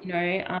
You 0.00 0.12
know 0.12 0.44
um, 0.46 0.60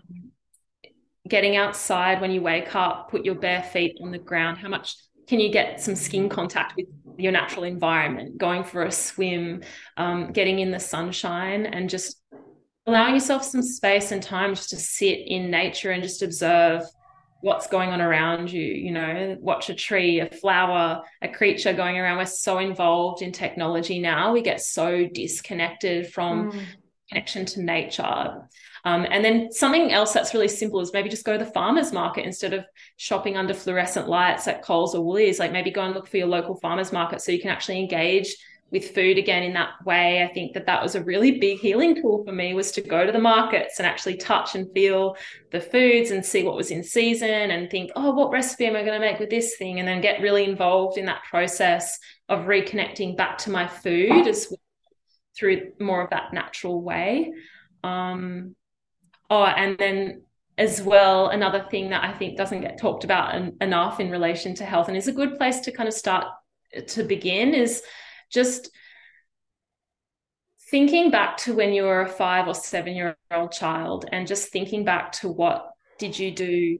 getting 1.28 1.56
outside 1.56 2.20
when 2.20 2.32
you 2.32 2.42
wake 2.42 2.74
up 2.74 3.10
put 3.10 3.24
your 3.24 3.36
bare 3.36 3.62
feet 3.62 3.96
on 4.02 4.10
the 4.10 4.18
ground 4.18 4.58
how 4.58 4.68
much 4.68 4.96
can 5.28 5.38
you 5.40 5.50
get 5.50 5.80
some 5.80 5.94
skin 5.94 6.28
contact 6.28 6.74
with 6.76 6.86
your 7.16 7.32
natural 7.32 7.62
environment? 7.62 8.36
Going 8.36 8.64
for 8.64 8.82
a 8.82 8.92
swim 8.92 9.62
um, 9.96 10.32
getting 10.32 10.58
in 10.58 10.72
the 10.72 10.80
sunshine 10.80 11.66
and 11.66 11.88
just 11.88 12.20
allowing 12.86 13.14
yourself 13.14 13.44
some 13.44 13.62
space 13.62 14.10
and 14.10 14.22
time 14.22 14.54
just 14.54 14.70
to 14.70 14.76
sit 14.76 15.20
in 15.24 15.50
nature 15.50 15.92
and 15.92 16.02
just 16.02 16.22
observe 16.22 16.82
what's 17.42 17.66
going 17.66 17.90
on 17.90 18.00
around 18.00 18.50
you 18.50 18.62
you 18.62 18.90
know 18.90 19.36
watch 19.40 19.68
a 19.68 19.74
tree 19.74 20.20
a 20.20 20.30
flower 20.30 21.02
a 21.20 21.28
creature 21.28 21.72
going 21.72 21.98
around 21.98 22.16
we're 22.16 22.24
so 22.24 22.58
involved 22.58 23.20
in 23.20 23.32
technology 23.32 23.98
now 23.98 24.32
we 24.32 24.40
get 24.40 24.60
so 24.60 25.06
disconnected 25.12 26.10
from 26.12 26.52
mm. 26.52 26.64
connection 27.10 27.44
to 27.44 27.60
nature 27.60 28.48
um, 28.84 29.06
and 29.10 29.24
then 29.24 29.52
something 29.52 29.92
else 29.92 30.12
that's 30.12 30.34
really 30.34 30.48
simple 30.48 30.80
is 30.80 30.92
maybe 30.92 31.08
just 31.08 31.24
go 31.24 31.38
to 31.38 31.44
the 31.44 31.50
farmers 31.50 31.92
market 31.92 32.24
instead 32.24 32.52
of 32.52 32.64
shopping 32.96 33.36
under 33.36 33.54
fluorescent 33.54 34.08
lights 34.08 34.48
at 34.48 34.62
Coles 34.62 34.94
or 34.94 35.04
Woolies. 35.04 35.38
Like 35.38 35.52
maybe 35.52 35.70
go 35.70 35.82
and 35.82 35.94
look 35.94 36.08
for 36.08 36.16
your 36.16 36.26
local 36.26 36.56
farmers 36.56 36.92
market 36.92 37.20
so 37.20 37.30
you 37.30 37.40
can 37.40 37.50
actually 37.50 37.78
engage 37.78 38.36
with 38.72 38.94
food 38.94 39.18
again 39.18 39.42
in 39.42 39.52
that 39.52 39.74
way. 39.84 40.24
I 40.24 40.32
think 40.32 40.54
that 40.54 40.64
that 40.64 40.82
was 40.82 40.94
a 40.94 41.04
really 41.04 41.38
big 41.38 41.58
healing 41.58 41.94
tool 41.94 42.24
for 42.24 42.32
me 42.32 42.54
was 42.54 42.72
to 42.72 42.80
go 42.80 43.04
to 43.04 43.12
the 43.12 43.18
markets 43.18 43.78
and 43.78 43.86
actually 43.86 44.16
touch 44.16 44.54
and 44.54 44.72
feel 44.72 45.14
the 45.50 45.60
foods 45.60 46.10
and 46.10 46.24
see 46.24 46.42
what 46.42 46.56
was 46.56 46.70
in 46.70 46.82
season 46.82 47.50
and 47.50 47.70
think, 47.70 47.90
oh, 47.94 48.12
what 48.12 48.30
recipe 48.30 48.64
am 48.64 48.74
I 48.74 48.82
going 48.82 48.98
to 48.98 49.06
make 49.06 49.20
with 49.20 49.28
this 49.28 49.56
thing? 49.58 49.78
And 49.78 49.86
then 49.86 50.00
get 50.00 50.22
really 50.22 50.44
involved 50.44 50.96
in 50.96 51.04
that 51.04 51.22
process 51.28 51.98
of 52.30 52.46
reconnecting 52.46 53.14
back 53.14 53.36
to 53.38 53.50
my 53.50 53.66
food 53.68 54.26
as 54.26 54.48
well, 54.50 54.58
through 55.36 55.72
more 55.78 56.02
of 56.02 56.10
that 56.10 56.32
natural 56.32 56.80
way. 56.80 57.30
Um, 57.84 58.56
oh, 59.28 59.44
and 59.44 59.76
then 59.76 60.22
as 60.56 60.80
well, 60.80 61.28
another 61.28 61.66
thing 61.70 61.90
that 61.90 62.04
I 62.04 62.12
think 62.12 62.38
doesn't 62.38 62.62
get 62.62 62.78
talked 62.78 63.04
about 63.04 63.34
en- 63.34 63.56
enough 63.60 64.00
in 64.00 64.10
relation 64.10 64.54
to 64.56 64.64
health 64.64 64.88
and 64.88 64.96
is 64.96 65.08
a 65.08 65.12
good 65.12 65.36
place 65.36 65.60
to 65.60 65.72
kind 65.72 65.88
of 65.88 65.94
start 65.94 66.26
to 66.88 67.02
begin 67.02 67.52
is 67.52 67.82
just 68.32 68.70
thinking 70.70 71.10
back 71.10 71.36
to 71.36 71.54
when 71.54 71.72
you 71.72 71.82
were 71.82 72.00
a 72.00 72.08
five 72.08 72.48
or 72.48 72.54
seven 72.54 72.94
year 72.94 73.16
old 73.30 73.52
child 73.52 74.06
and 74.10 74.26
just 74.26 74.48
thinking 74.48 74.84
back 74.84 75.12
to 75.12 75.28
what 75.28 75.70
did 75.98 76.18
you 76.18 76.30
do 76.30 76.78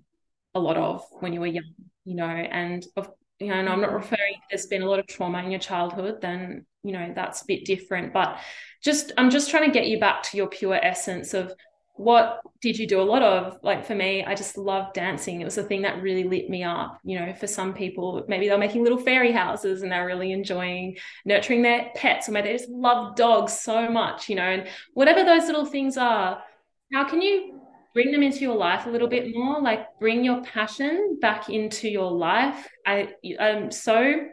a 0.55 0.61
lot 0.61 0.76
of 0.76 1.05
when 1.20 1.32
you 1.32 1.40
were 1.40 1.46
young 1.46 1.74
you 2.05 2.14
know 2.14 2.24
and 2.24 2.86
of 2.96 3.11
you 3.38 3.48
know 3.48 3.55
and 3.55 3.68
i'm 3.68 3.80
not 3.80 3.92
referring 3.92 4.34
there's 4.50 4.66
been 4.66 4.82
a 4.82 4.88
lot 4.88 4.98
of 4.98 5.07
trauma 5.07 5.42
in 5.42 5.50
your 5.50 5.61
childhood 5.61 6.20
then 6.22 6.64
you 6.82 6.92
know 6.92 7.12
that's 7.14 7.42
a 7.42 7.46
bit 7.46 7.64
different 7.64 8.12
but 8.12 8.38
just 8.82 9.12
i'm 9.18 9.30
just 9.30 9.50
trying 9.50 9.70
to 9.70 9.78
get 9.78 9.86
you 9.86 10.00
back 10.00 10.22
to 10.22 10.36
your 10.36 10.48
pure 10.48 10.78
essence 10.82 11.34
of 11.34 11.53
what 11.95 12.40
did 12.61 12.78
you 12.78 12.86
do 12.86 13.01
a 13.01 13.03
lot 13.03 13.22
of? 13.22 13.59
Like 13.62 13.84
for 13.84 13.95
me, 13.95 14.24
I 14.24 14.34
just 14.34 14.57
love 14.57 14.93
dancing. 14.93 15.40
It 15.40 15.45
was 15.45 15.57
the 15.57 15.62
thing 15.62 15.82
that 15.82 16.03
really 16.03 16.24
lit 16.24 16.49
me 16.49 16.64
up. 16.64 16.99
You 17.05 17.20
know, 17.20 17.34
for 17.34 17.47
some 17.47 17.74
people, 17.74 18.24
maybe 18.28 18.49
they're 18.49 18.59
making 18.59 18.82
little 18.82 18.99
fairy 18.99 19.32
houses 19.32 19.82
and 19.82 19.93
they're 19.93 20.07
really 20.07 20.32
enjoying 20.32 20.97
nurturing 21.24 21.62
their 21.62 21.90
pets, 21.95 22.28
or 22.28 22.32
maybe 22.32 22.49
they 22.49 22.57
just 22.57 22.70
love 22.70 23.16
dogs 23.16 23.53
so 23.53 23.90
much, 23.90 24.28
you 24.28 24.36
know, 24.36 24.43
and 24.43 24.68
whatever 24.95 25.22
those 25.24 25.47
little 25.47 25.66
things 25.66 25.97
are, 25.97 26.43
how 26.93 27.05
can 27.05 27.20
you 27.20 27.61
bring 27.95 28.11
them 28.11 28.22
into 28.22 28.40
your 28.40 28.57
life 28.57 28.86
a 28.86 28.90
little 28.90 29.09
bit 29.09 29.34
more? 29.34 29.61
Like 29.61 29.86
bring 30.01 30.24
your 30.24 30.43
passion 30.43 31.18
back 31.20 31.51
into 31.51 31.88
your 31.88 32.11
life. 32.11 32.68
I 32.86 33.14
I'm 33.38 33.70
so 33.70 34.28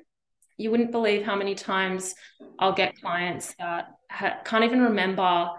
you 0.58 0.72
wouldn't 0.72 0.92
believe 0.92 1.26
how 1.26 1.36
many 1.36 1.56
times 1.56 2.16
I'll 2.60 2.74
get 2.74 3.00
clients 3.00 3.56
that 3.60 3.88
ha- 4.12 4.40
can't 4.44 4.66
even 4.66 4.82
remember 4.82 5.50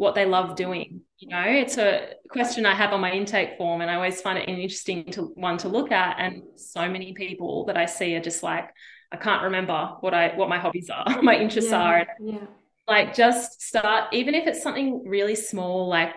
what 0.00 0.14
they 0.14 0.24
love 0.24 0.56
doing 0.56 1.02
you 1.18 1.28
know? 1.28 1.44
It's 1.46 1.76
a 1.76 2.14
question 2.30 2.64
i 2.64 2.74
have 2.74 2.92
on 2.92 3.00
my 3.00 3.12
intake 3.12 3.58
form 3.58 3.80
and 3.82 3.90
i 3.90 3.94
always 3.94 4.20
find 4.22 4.38
it 4.38 4.48
an 4.48 4.54
interesting 4.54 5.04
to, 5.12 5.22
one 5.34 5.58
to 5.58 5.68
look 5.68 5.92
at 5.92 6.16
and 6.18 6.42
so 6.56 6.88
many 6.88 7.12
people 7.12 7.66
that 7.66 7.76
i 7.76 7.84
see 7.84 8.14
are 8.14 8.20
just 8.20 8.42
like 8.42 8.70
i 9.12 9.16
can't 9.16 9.42
remember 9.42 9.96
what 10.00 10.14
i 10.14 10.28
what 10.36 10.48
my 10.48 10.58
hobbies 10.58 10.88
are 10.88 11.20
my 11.22 11.36
interests 11.36 11.70
yeah, 11.70 11.82
are. 11.82 12.06
yeah. 12.20 12.46
Like 12.88 13.14
just 13.14 13.62
start 13.62 14.12
even 14.12 14.34
if 14.34 14.46
it's 14.48 14.62
something 14.62 15.02
really 15.06 15.36
small 15.36 15.88
like 15.88 16.16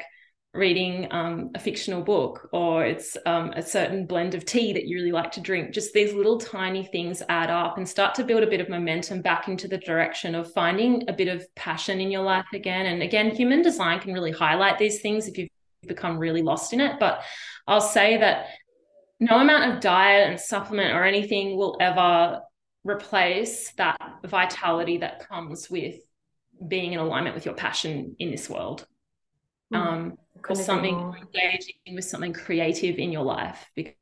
reading 0.54 1.08
um, 1.10 1.50
a 1.56 1.60
fictional 1.60 2.02
book 2.02 2.48
or 2.54 2.86
it's 2.86 3.18
um, 3.26 3.52
a 3.54 3.62
certain 3.62 4.06
blend 4.06 4.36
of 4.36 4.46
tea 4.46 4.72
that 4.72 4.86
you 4.86 4.98
really 4.98 5.12
like 5.12 5.32
to 5.32 5.42
drink. 5.42 5.74
Just 5.74 5.94
these 5.94 6.14
little 6.14 6.38
tiny 6.38 6.86
things 6.86 7.24
add 7.28 7.50
up 7.50 7.78
and 7.78 7.90
start 7.90 8.14
to 8.16 8.24
build 8.24 8.44
a 8.44 8.50
bit 8.50 8.62
of 8.62 8.70
momentum 8.70 9.22
back 9.22 9.48
into 9.48 9.68
the 9.68 9.80
direction 9.80 10.36
of 10.36 10.54
finding 10.54 11.10
a 11.10 11.14
bit 11.14 11.28
of 11.28 11.44
passion 11.56 12.00
in 12.00 12.12
your 12.12 12.22
life 12.22 12.46
again. 12.54 12.86
And 12.86 13.02
again 13.02 13.32
human 13.32 13.64
design 13.64 14.00
can 14.00 14.14
really 14.14 14.32
highlight 14.32 14.78
these 14.78 15.02
things 15.02 15.28
if 15.28 15.38
you've 15.38 15.50
become 15.88 16.20
really 16.20 16.44
lost 16.44 16.72
in 16.72 16.80
it. 16.80 17.00
But 17.00 17.24
i'll 17.68 17.82
say 17.82 18.18
that 18.18 18.48
no 19.20 19.40
amount 19.40 19.74
of 19.74 19.82
diet 19.82 20.30
and 20.30 20.40
supplement 20.40 20.94
or 20.94 21.04
anything 21.04 21.56
will 21.56 21.78
ever 21.80 22.42
replace 22.84 23.72
that 23.74 23.98
vitality 24.26 24.98
that 24.98 25.28
comes 25.28 25.70
with 25.70 25.96
being 26.68 26.94
in 26.94 27.00
alignment 27.00 27.34
with 27.34 27.46
your 27.46 27.56
passion 27.56 28.16
in 28.20 28.30
this 28.30 28.50
world. 28.50 28.86
Mm. 29.74 29.78
um, 29.78 30.18
or 30.50 30.56
something 30.56 31.14
engaging 31.22 31.96
with 31.96 32.06
something 32.06 32.34
creative 32.34 32.98
in 32.98 33.12
your 33.12 33.24
life 33.24 33.66
because 33.76 33.94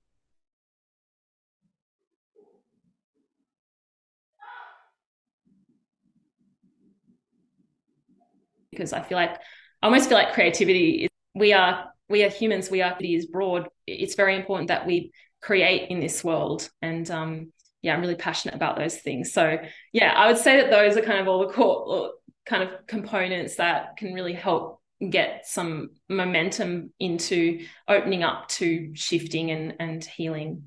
because 8.71 8.93
I 8.93 9.01
feel 9.01 9.17
like 9.17 9.35
I 9.81 9.87
almost 9.87 10.09
feel 10.09 10.17
like 10.17 10.33
creativity 10.33 11.03
is 11.03 11.09
we 11.35 11.53
are 11.53 11.89
we 12.09 12.23
are 12.23 12.29
humans 12.29 12.69
we 12.69 12.81
are 12.81 12.95
it 12.99 13.05
is 13.05 13.25
broad. 13.27 13.67
It's 13.87 14.15
very 14.15 14.35
important 14.35 14.67
that 14.69 14.85
we 14.85 15.11
create 15.41 15.89
in 15.89 15.99
this 15.99 16.23
world 16.23 16.69
and 16.81 17.09
um 17.09 17.51
yeah 17.81 17.93
I'm 17.93 18.01
really 18.01 18.15
passionate 18.15 18.55
about 18.55 18.77
those 18.77 18.97
things. 18.97 19.33
So 19.33 19.57
yeah 19.93 20.13
I 20.15 20.27
would 20.27 20.37
say 20.37 20.57
that 20.61 20.69
those 20.69 20.97
are 20.97 21.01
kind 21.01 21.19
of 21.19 21.27
all 21.27 21.47
the 21.47 21.53
core 21.53 22.11
kind 22.45 22.63
of 22.63 22.87
components 22.87 23.55
that 23.57 23.97
can 23.97 24.13
really 24.13 24.33
help 24.33 24.80
get 25.09 25.47
some 25.47 25.91
momentum 26.09 26.93
into 26.99 27.65
opening 27.87 28.23
up 28.23 28.47
to 28.47 28.91
shifting 28.95 29.51
and, 29.51 29.75
and 29.79 30.03
healing. 30.03 30.63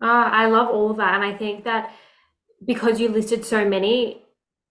Ah, 0.00 0.30
I 0.30 0.46
love 0.46 0.68
all 0.68 0.90
of 0.90 0.96
that. 0.96 1.14
And 1.14 1.24
I 1.24 1.36
think 1.36 1.64
that 1.64 1.92
because 2.64 3.00
you 3.00 3.08
listed 3.08 3.44
so 3.44 3.68
many, 3.68 4.22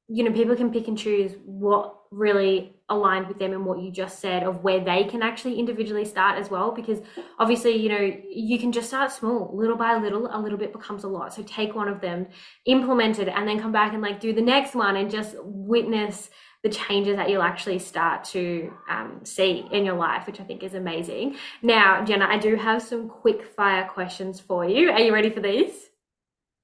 you 0.07 0.23
know, 0.23 0.31
people 0.31 0.55
can 0.55 0.71
pick 0.71 0.87
and 0.87 0.97
choose 0.97 1.33
what 1.45 1.95
really 2.11 2.75
aligned 2.89 3.27
with 3.27 3.37
them 3.37 3.53
and 3.53 3.63
what 3.63 3.79
you 3.79 3.91
just 3.91 4.19
said 4.19 4.41
of 4.41 4.63
where 4.63 4.83
they 4.83 5.03
can 5.03 5.21
actually 5.21 5.59
individually 5.59 6.05
start 6.05 6.39
as 6.39 6.49
well. 6.49 6.71
Because 6.71 6.99
obviously, 7.37 7.75
you 7.75 7.89
know, 7.89 8.17
you 8.27 8.57
can 8.57 8.71
just 8.71 8.87
start 8.87 9.11
small, 9.11 9.51
little 9.53 9.77
by 9.77 9.95
little, 9.97 10.27
a 10.31 10.39
little 10.41 10.57
bit 10.57 10.73
becomes 10.73 11.03
a 11.03 11.07
lot. 11.07 11.31
So 11.33 11.43
take 11.43 11.75
one 11.75 11.87
of 11.87 12.01
them, 12.01 12.27
implement 12.65 13.19
it, 13.19 13.27
and 13.27 13.47
then 13.47 13.59
come 13.59 13.71
back 13.71 13.93
and 13.93 14.01
like 14.01 14.19
do 14.19 14.33
the 14.33 14.41
next 14.41 14.73
one 14.73 14.95
and 14.95 15.11
just 15.11 15.35
witness 15.43 16.31
the 16.63 16.69
changes 16.69 17.15
that 17.15 17.29
you'll 17.29 17.41
actually 17.41 17.79
start 17.79 18.23
to 18.25 18.73
um, 18.89 19.21
see 19.23 19.65
in 19.71 19.85
your 19.85 19.95
life, 19.95 20.27
which 20.27 20.41
I 20.41 20.43
think 20.43 20.61
is 20.63 20.73
amazing. 20.73 21.37
Now, 21.61 22.03
Jenna, 22.03 22.25
I 22.25 22.37
do 22.37 22.55
have 22.55 22.81
some 22.81 23.07
quick 23.07 23.45
fire 23.55 23.87
questions 23.87 24.39
for 24.39 24.67
you. 24.67 24.91
Are 24.91 24.99
you 24.99 25.13
ready 25.13 25.29
for 25.29 25.39
these? 25.39 25.71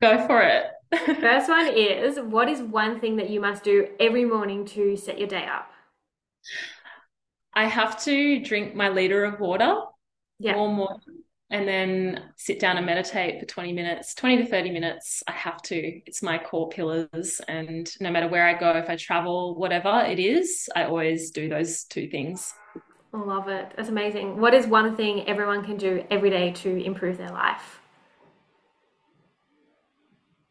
Go 0.01 0.25
for 0.27 0.41
it. 0.41 0.65
First 1.19 1.49
one 1.49 1.67
is 1.67 2.19
what 2.19 2.49
is 2.49 2.61
one 2.61 2.99
thing 2.99 3.15
that 3.17 3.29
you 3.29 3.39
must 3.39 3.63
do 3.63 3.87
every 3.99 4.25
morning 4.25 4.65
to 4.65 4.97
set 4.97 5.17
your 5.17 5.27
day 5.27 5.45
up? 5.45 5.69
I 7.53 7.65
have 7.65 8.03
to 8.03 8.43
drink 8.43 8.75
my 8.75 8.89
liter 8.89 9.23
of 9.23 9.39
water. 9.39 9.75
Yeah. 10.39 10.57
Warm 10.57 10.77
water 10.77 11.01
and 11.51 11.67
then 11.67 12.31
sit 12.37 12.59
down 12.59 12.77
and 12.77 12.85
meditate 12.85 13.39
for 13.39 13.45
20 13.45 13.71
minutes 13.73 14.15
20 14.15 14.37
to 14.37 14.45
30 14.45 14.71
minutes. 14.71 15.23
I 15.27 15.31
have 15.33 15.61
to 15.63 16.01
it's 16.05 16.23
my 16.23 16.37
core 16.37 16.69
pillars 16.69 17.39
and 17.47 17.89
no 17.99 18.11
matter 18.11 18.27
where 18.27 18.47
i 18.47 18.57
go 18.57 18.71
if 18.71 18.89
i 18.89 18.95
travel 18.95 19.55
whatever 19.55 20.03
it 20.07 20.19
is 20.19 20.67
i 20.75 20.85
always 20.85 21.31
do 21.31 21.47
those 21.49 21.83
two 21.83 22.09
things. 22.09 22.53
Love 23.13 23.47
it. 23.47 23.71
That's 23.77 23.89
amazing. 23.89 24.41
What 24.41 24.53
is 24.53 24.67
one 24.67 24.95
thing 24.95 25.27
everyone 25.27 25.63
can 25.63 25.77
do 25.77 26.03
every 26.11 26.29
day 26.29 26.51
to 26.51 26.83
improve 26.83 27.17
their 27.17 27.29
life? 27.29 27.79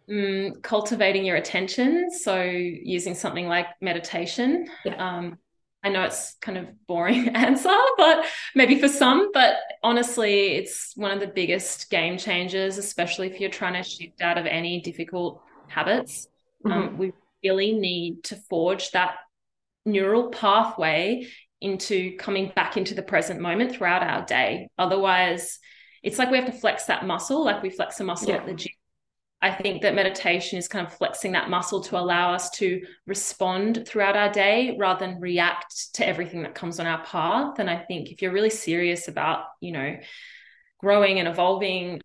Mm, 0.09 0.63
cultivating 0.63 1.25
your 1.25 1.37
attention 1.37 2.11
so 2.11 2.43
using 2.43 3.15
something 3.15 3.47
like 3.49 3.67
meditation. 3.81 4.67
Yeah. 4.85 4.95
um, 4.97 5.39
I 5.85 5.91
know 5.91 6.03
it's 6.03 6.35
kind 6.41 6.57
of 6.57 6.87
boring 6.87 7.29
answer, 7.37 7.77
but 7.99 8.25
maybe 8.55 8.81
for 8.81 8.89
some, 8.89 9.31
but 9.33 9.57
honestly, 9.83 10.53
it's 10.53 10.97
one 10.97 11.11
of 11.11 11.21
the 11.21 11.27
biggest 11.27 11.91
game 11.91 12.17
changers, 12.17 12.79
especially 12.79 13.29
if 13.29 13.39
you're 13.39 13.51
trying 13.51 13.75
to 13.75 13.89
shift 13.89 14.23
out 14.23 14.39
of 14.39 14.47
any 14.47 14.81
difficult 14.81 15.43
habits. 15.69 16.27
Um, 16.65 16.73
mm-hmm. 16.73 16.89
Um, 16.89 16.99
we 16.99 17.13
really 17.45 17.75
need 17.75 18.25
to 18.25 18.37
forge 18.37 18.91
that 18.93 19.17
neural 19.85 20.31
pathway 20.31 21.27
into 21.61 22.17
coming 22.17 22.51
back 22.57 22.79
into 22.79 22.95
the 22.95 23.03
present 23.03 23.41
moment 23.41 23.73
throughout 23.73 24.03
our 24.03 24.25
day. 24.25 24.69
Otherwise, 24.79 25.59
it's 26.03 26.19
like 26.19 26.31
we 26.31 26.39
have 26.39 26.47
to 26.47 26.53
flex 26.53 26.87
that 26.87 27.07
muscle, 27.07 27.45
like 27.45 27.63
we 27.63 27.69
flex 27.69 28.01
a 28.01 28.05
muscle 28.05 28.31
yeah. 28.31 28.37
at 28.37 28.47
the 28.47 28.55
gym 28.55 28.73
I 29.45 29.53
think 29.53 29.83
that 29.83 29.95
meditation 29.95 30.59
is 30.59 30.69
kind 30.69 30.87
of 30.87 30.95
flexing 30.95 31.33
that 31.33 31.51
muscle 31.51 31.83
to 31.83 31.99
allow 31.99 32.33
us 32.33 32.49
to 32.53 32.83
respond 33.07 33.87
throughout 33.87 34.17
our 34.17 34.31
day 34.33 34.75
rather 34.79 35.05
than 35.05 35.21
react 35.21 35.93
to 35.97 36.09
everything 36.09 36.45
that 36.45 36.55
comes 36.55 36.81
on 36.81 36.87
our 36.87 37.05
path. 37.05 37.59
And 37.59 37.69
I 37.69 37.77
think 37.77 38.11
if 38.11 38.23
you're 38.23 38.33
really 38.33 38.49
serious 38.49 39.07
about, 39.07 39.45
you 39.61 39.73
know, 39.73 39.99
growing 40.81 41.19
and 41.19 41.29
evolving, 41.29 42.01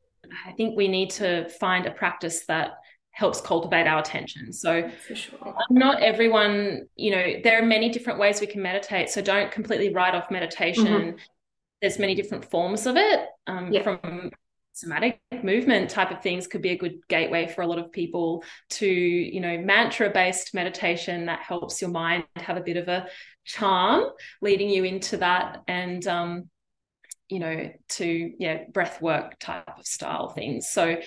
I 0.45 0.51
think 0.51 0.75
we 0.75 0.89
need 0.89 1.11
to 1.11 1.47
find 1.47 1.85
a 1.85 1.91
practice 1.91 2.45
that 2.47 2.71
helps 3.11 3.39
cultivate 3.39 3.87
our 3.87 3.99
attention. 3.99 4.51
So 4.51 4.91
sure. 5.13 5.55
not 5.69 6.03
everyone, 6.03 6.89
you 6.97 7.11
know, 7.11 7.35
there 7.41 7.57
are 7.63 7.65
many 7.65 7.87
different 7.87 8.19
ways 8.19 8.41
we 8.41 8.47
can 8.47 8.61
meditate. 8.61 9.09
So 9.11 9.21
don't 9.21 9.49
completely 9.49 9.93
write 9.93 10.13
off 10.13 10.29
meditation. 10.29 10.85
Mm-hmm. 10.85 11.17
There's 11.81 11.99
many 11.99 12.15
different 12.15 12.51
forms 12.51 12.85
of 12.85 12.97
it, 12.97 13.21
um, 13.47 13.71
yeah. 13.71 13.83
from 13.83 14.29
somatic 14.79 15.19
movement 15.43 15.89
type 15.89 16.11
of 16.11 16.21
things 16.21 16.47
could 16.47 16.61
be 16.61 16.69
a 16.69 16.77
good 16.77 16.99
gateway 17.07 17.47
for 17.47 17.61
a 17.61 17.67
lot 17.67 17.79
of 17.79 17.91
people 17.91 18.43
to 18.69 18.87
you 18.87 19.41
know 19.41 19.57
mantra 19.57 20.09
based 20.09 20.53
meditation 20.53 21.25
that 21.25 21.41
helps 21.41 21.81
your 21.81 21.89
mind 21.89 22.23
have 22.35 22.57
a 22.57 22.61
bit 22.61 22.77
of 22.77 22.87
a 22.87 23.07
charm 23.45 24.05
leading 24.41 24.69
you 24.69 24.83
into 24.83 25.17
that 25.17 25.61
and 25.67 26.07
um 26.07 26.49
you 27.27 27.39
know 27.39 27.69
to 27.89 28.33
yeah 28.39 28.63
breath 28.71 29.01
work 29.01 29.37
type 29.39 29.69
of 29.77 29.85
style 29.85 30.29
things. 30.29 30.69
So 30.69 30.97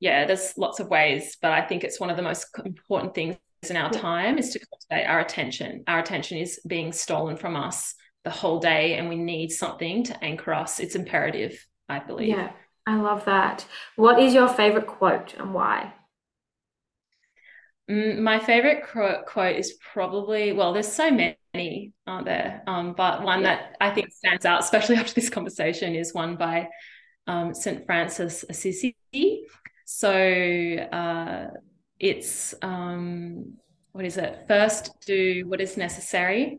yeah 0.00 0.26
there's 0.26 0.54
lots 0.56 0.80
of 0.80 0.88
ways 0.88 1.36
but 1.42 1.52
i 1.52 1.60
think 1.60 1.84
it's 1.84 2.00
one 2.00 2.08
of 2.08 2.16
the 2.16 2.22
most 2.22 2.46
important 2.64 3.14
things 3.14 3.36
in 3.68 3.76
our 3.76 3.90
time 3.90 4.38
is 4.38 4.48
to 4.50 4.58
cultivate 4.58 5.06
our 5.06 5.20
attention. 5.20 5.84
Our 5.86 5.98
attention 5.98 6.38
is 6.38 6.60
being 6.66 6.92
stolen 6.92 7.36
from 7.36 7.56
us 7.56 7.94
the 8.24 8.30
whole 8.30 8.58
day 8.58 8.94
and 8.94 9.06
we 9.10 9.16
need 9.16 9.50
something 9.50 10.04
to 10.04 10.24
anchor 10.24 10.54
us. 10.54 10.80
It's 10.80 10.94
imperative 10.94 11.62
i 11.88 11.98
believe. 11.98 12.28
Yeah 12.28 12.52
I 12.90 12.96
love 12.96 13.24
that. 13.26 13.66
What 13.94 14.18
is 14.18 14.34
your 14.34 14.48
favorite 14.48 14.88
quote 14.88 15.34
and 15.38 15.54
why? 15.54 15.94
Mm, 17.88 18.18
my 18.18 18.40
favorite 18.40 18.84
quote 18.84 19.54
is 19.54 19.74
probably 19.92 20.52
well, 20.52 20.72
there's 20.72 20.90
so 20.90 21.08
many, 21.08 21.92
aren't 22.04 22.24
there? 22.24 22.64
Um, 22.66 22.94
but 22.94 23.22
one 23.22 23.42
yeah. 23.42 23.54
that 23.54 23.76
I 23.80 23.90
think 23.92 24.10
stands 24.10 24.44
out, 24.44 24.58
especially 24.58 24.96
after 25.02 25.14
this 25.14 25.30
conversation, 25.30 25.94
is 25.94 26.12
one 26.12 26.34
by 26.34 26.68
um, 27.28 27.54
St. 27.54 27.86
Francis 27.86 28.44
Assisi. 28.48 28.96
So 29.84 30.12
uh, 30.12 31.46
it's 32.00 32.56
um, 32.60 33.54
what 33.92 34.04
is 34.04 34.16
it? 34.16 34.46
First, 34.48 34.96
do 35.06 35.44
what 35.46 35.60
is 35.60 35.76
necessary, 35.76 36.58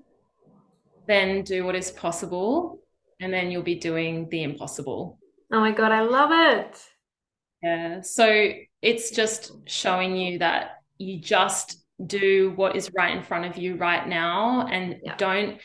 then 1.07 1.43
do 1.43 1.65
what 1.65 1.75
is 1.75 1.91
possible, 1.91 2.79
and 3.19 3.33
then 3.33 3.51
you'll 3.51 3.63
be 3.63 3.75
doing 3.75 4.29
the 4.29 4.43
impossible. 4.43 5.17
Oh 5.51 5.59
my 5.59 5.71
God, 5.71 5.91
I 5.91 6.01
love 6.01 6.31
it. 6.31 6.81
Yeah. 7.61 8.01
So 8.01 8.53
it's 8.81 9.11
just 9.11 9.51
showing 9.65 10.15
you 10.15 10.39
that 10.39 10.81
you 10.97 11.19
just 11.19 11.77
do 12.05 12.53
what 12.55 12.75
is 12.75 12.91
right 12.95 13.15
in 13.15 13.23
front 13.23 13.45
of 13.45 13.57
you 13.57 13.75
right 13.75 14.07
now 14.07 14.65
and 14.67 14.97
yeah. 15.03 15.15
don't 15.17 15.59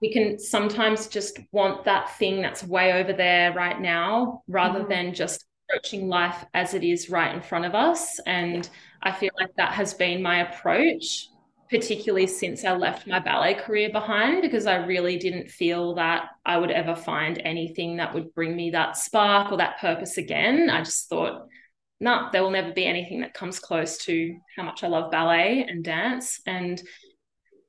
we 0.00 0.12
can 0.12 0.38
sometimes 0.38 1.08
just 1.08 1.38
want 1.52 1.84
that 1.84 2.16
thing 2.16 2.40
that's 2.40 2.64
way 2.64 2.92
over 2.94 3.12
there 3.12 3.52
right 3.52 3.80
now 3.80 4.42
rather 4.48 4.80
mm-hmm. 4.80 4.88
than 4.88 5.14
just 5.14 5.44
approaching 5.68 6.08
life 6.08 6.44
as 6.54 6.74
it 6.74 6.82
is 6.82 7.10
right 7.10 7.34
in 7.34 7.42
front 7.42 7.64
of 7.64 7.74
us. 7.74 8.18
And 8.26 8.64
yeah. 8.64 8.70
I 9.02 9.12
feel 9.12 9.30
like 9.38 9.54
that 9.56 9.72
has 9.72 9.94
been 9.94 10.22
my 10.22 10.40
approach, 10.40 11.28
particularly 11.70 12.26
since 12.26 12.64
I 12.64 12.76
left 12.76 13.06
my 13.06 13.20
ballet 13.20 13.54
career 13.54 13.90
behind, 13.90 14.42
because 14.42 14.66
I 14.66 14.76
really 14.76 15.16
didn't 15.18 15.50
feel 15.50 15.94
that 15.94 16.24
I 16.44 16.58
would 16.58 16.72
ever 16.72 16.96
find 16.96 17.40
anything 17.44 17.96
that 17.96 18.12
would 18.12 18.34
bring 18.34 18.56
me 18.56 18.70
that 18.70 18.96
spark 18.96 19.52
or 19.52 19.58
that 19.58 19.78
purpose 19.78 20.18
again. 20.18 20.68
I 20.68 20.82
just 20.82 21.08
thought, 21.08 21.46
no, 22.00 22.28
there 22.32 22.42
will 22.42 22.50
never 22.50 22.72
be 22.72 22.86
anything 22.86 23.20
that 23.20 23.34
comes 23.34 23.60
close 23.60 23.98
to 23.98 24.36
how 24.56 24.64
much 24.64 24.82
I 24.82 24.88
love 24.88 25.12
ballet 25.12 25.64
and 25.68 25.84
dance. 25.84 26.40
And 26.44 26.82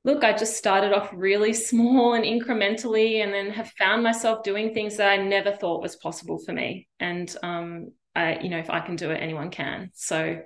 look, 0.04 0.24
I 0.24 0.36
just 0.36 0.56
started 0.56 0.92
off 0.92 1.10
really 1.12 1.52
small 1.52 2.14
and 2.14 2.24
incrementally, 2.24 3.22
and 3.22 3.32
then 3.32 3.50
have 3.50 3.70
found 3.78 4.02
myself 4.02 4.42
doing 4.42 4.74
things 4.74 4.96
that 4.96 5.10
I 5.10 5.16
never 5.18 5.52
thought 5.52 5.80
was 5.80 5.94
possible 5.94 6.38
for 6.38 6.52
me. 6.52 6.88
And 6.98 7.34
um, 7.44 7.92
I, 8.16 8.40
you 8.40 8.48
know, 8.48 8.58
if 8.58 8.68
I 8.68 8.80
can 8.80 8.96
do 8.96 9.12
it, 9.12 9.18
anyone 9.22 9.50
can. 9.50 9.90
So, 9.94 10.40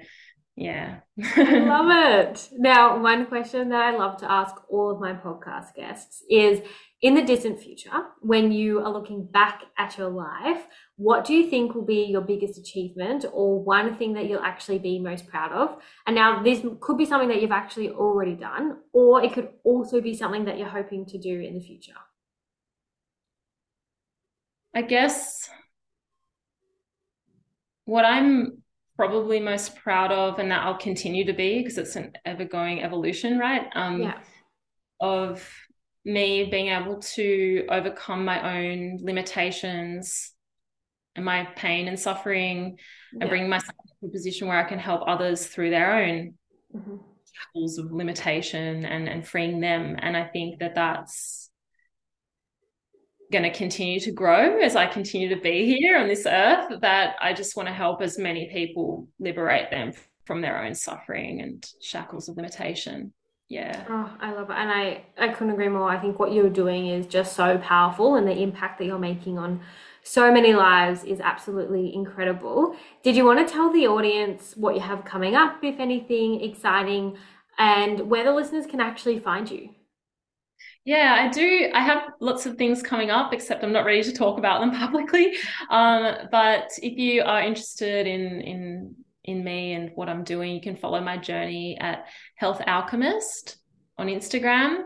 yeah. 0.57 1.01
I 1.37 1.59
love 1.59 1.87
it. 1.91 2.49
Now, 2.53 2.99
one 2.99 3.27
question 3.27 3.69
that 3.69 3.83
I 3.83 3.97
love 3.97 4.17
to 4.19 4.31
ask 4.31 4.55
all 4.71 4.91
of 4.91 5.01
my 5.01 5.13
podcast 5.13 5.75
guests 5.75 6.23
is 6.31 6.61
in 7.03 7.15
the 7.15 7.23
distant 7.23 7.61
future, 7.61 8.07
when 8.23 8.51
you 8.51 8.81
are 8.81 8.91
looking 8.91 9.27
back 9.27 9.65
at 9.77 9.99
your 9.99 10.09
life, 10.09 10.67
what 10.97 11.27
do 11.27 11.35
you 11.35 11.51
think 11.51 11.75
will 11.75 11.85
be 11.85 12.05
your 12.05 12.23
biggest 12.23 12.59
achievement 12.59 13.27
or 13.31 13.63
one 13.63 13.97
thing 13.97 14.15
that 14.15 14.31
you'll 14.31 14.41
actually 14.41 14.79
be 14.79 14.99
most 14.99 15.27
proud 15.29 15.53
of? 15.53 15.77
And 16.07 16.17
now, 16.17 16.43
this 16.43 16.65
could 16.81 16.97
be 16.97 17.05
something 17.05 17.29
that 17.29 17.43
you've 17.43 17.51
actually 17.51 17.91
already 17.91 18.35
done, 18.35 18.79
or 18.95 19.23
it 19.23 19.35
could 19.35 19.51
also 19.63 20.01
be 20.01 20.15
something 20.15 20.47
that 20.47 20.57
you're 20.59 20.69
hoping 20.69 21.05
to 21.07 21.19
do 21.19 21.39
in 21.39 21.55
the 21.55 21.61
future. 21.61 21.93
I 24.75 24.83
guess 24.83 25.51
what 27.85 28.05
I'm 28.07 28.63
probably 28.97 29.41
most 29.41 29.77
proud 29.77 30.13
of, 30.13 30.39
and 30.39 30.51
that 30.51 30.65
I'll 30.65 30.79
continue 30.79 31.25
to 31.27 31.33
be 31.33 31.59
because 31.59 31.79
it's 31.79 31.97
an 31.97 32.13
ever 32.25 32.45
going 32.45 32.83
evolution, 32.83 33.39
right? 33.39 33.67
Um, 33.75 34.03
yeah. 34.03 34.19
Of 34.99 35.49
me 36.05 36.49
being 36.51 36.69
able 36.69 37.01
to 37.01 37.67
overcome 37.69 38.25
my 38.25 38.57
own 38.57 38.99
limitations 39.03 40.33
and 41.17 41.25
my 41.25 41.45
pain 41.57 41.89
and 41.89 41.99
suffering 41.99 42.79
yeah. 43.13 43.19
and 43.21 43.29
bring 43.29 43.49
myself 43.49 43.77
to 44.01 44.07
a 44.07 44.11
position 44.11 44.49
where 44.49 44.59
I 44.59 44.69
can 44.69 44.79
help 44.79 45.03
others 45.07 45.47
through 45.47 45.71
their 45.71 45.95
own 45.95 46.35
mm-hmm. 46.75 47.81
of 47.81 47.93
limitation 47.93 48.85
and, 48.85 49.09
and 49.09 49.27
freeing 49.27 49.61
them. 49.61 49.97
And 49.99 50.17
I 50.17 50.25
think 50.25 50.61
that 50.61 50.77
that's 50.77 51.51
going 53.33 53.45
to 53.45 53.51
continue 53.51 54.01
to 54.01 54.13
grow 54.13 54.59
as 54.61 54.77
I 54.77 54.87
continue 54.87 55.29
to 55.29 55.41
be 55.41 55.67
here 55.67 55.99
on 55.99 56.09
this 56.09 56.27
earth, 56.27 56.81
that 56.81 57.17
I 57.21 57.33
just 57.33 57.57
want 57.57 57.69
to 57.69 57.75
help 57.75 58.01
as 58.03 58.19
many 58.19 58.49
people 58.53 59.09
liberate 59.19 59.71
them 59.71 59.93
from 60.25 60.41
their 60.41 60.63
own 60.63 60.75
suffering 60.75 61.41
and 61.41 61.65
shackles 61.81 62.29
of 62.29 62.37
limitation. 62.37 63.13
Yeah. 63.49 63.85
Oh 63.89 64.17
i 64.21 64.33
love 64.33 64.51
it. 64.51 64.57
And 64.57 64.71
i 64.71 65.05
i 65.19 65.29
couldn't 65.29 65.53
agree 65.53 65.69
more. 65.69 65.89
I 65.89 66.01
think 66.01 66.19
what 66.19 66.33
you're 66.33 66.51
doing 66.51 66.89
is 66.89 67.07
just 67.07 67.35
so 67.37 67.59
powerful 67.59 68.17
and 68.17 68.27
the 68.27 68.37
impact 68.37 68.79
that 68.79 68.87
you're 68.87 68.99
making 68.99 69.39
on 69.39 69.61
so 70.03 70.33
many 70.33 70.53
lives 70.53 71.05
is 71.05 71.21
absolutely 71.21 71.95
incredible. 71.95 72.77
Did 73.03 73.17
you 73.17 73.25
want 73.25 73.47
to 73.47 73.53
tell 73.53 73.73
the 73.73 73.87
audience 73.87 74.55
what 74.57 74.75
you 74.75 74.81
have 74.81 75.05
coming 75.05 75.35
up 75.35 75.63
if 75.63 75.79
anything 75.79 76.43
exciting 76.43 77.17
and 77.59 78.09
where 78.11 78.25
the 78.25 78.33
listeners 78.33 78.67
can 78.67 78.81
actually 78.81 79.19
find 79.19 79.51
you 79.51 79.71
yeah, 80.87 81.17
I 81.19 81.29
do. 81.29 81.69
I 81.75 81.83
have 81.83 82.05
lots 82.21 82.47
of 82.47 82.57
things 82.57 82.81
coming 82.81 83.11
up, 83.11 83.33
except 83.33 83.65
I'm 83.65 83.73
not 83.73 83.85
ready 83.85 84.05
to 84.05 84.13
talk 84.13 84.39
about 84.39 84.61
them 84.61 84.71
publicly. 84.81 85.35
Um, 85.69 86.29
but 86.31 86.71
if 86.81 86.97
you 86.97 87.23
are 87.23 87.43
interested 87.43 88.07
in 88.07 88.41
in 88.41 88.95
in 89.25 89.43
me 89.43 89.73
and 89.73 89.91
what 89.97 90.09
I'm 90.09 90.23
doing, 90.23 90.55
you 90.55 90.61
can 90.61 90.77
follow 90.77 91.01
my 91.01 91.17
journey 91.17 91.77
at 91.81 92.07
Health 92.37 92.63
Alchemist 92.65 93.57
on 93.99 94.07
Instagram. 94.07 94.85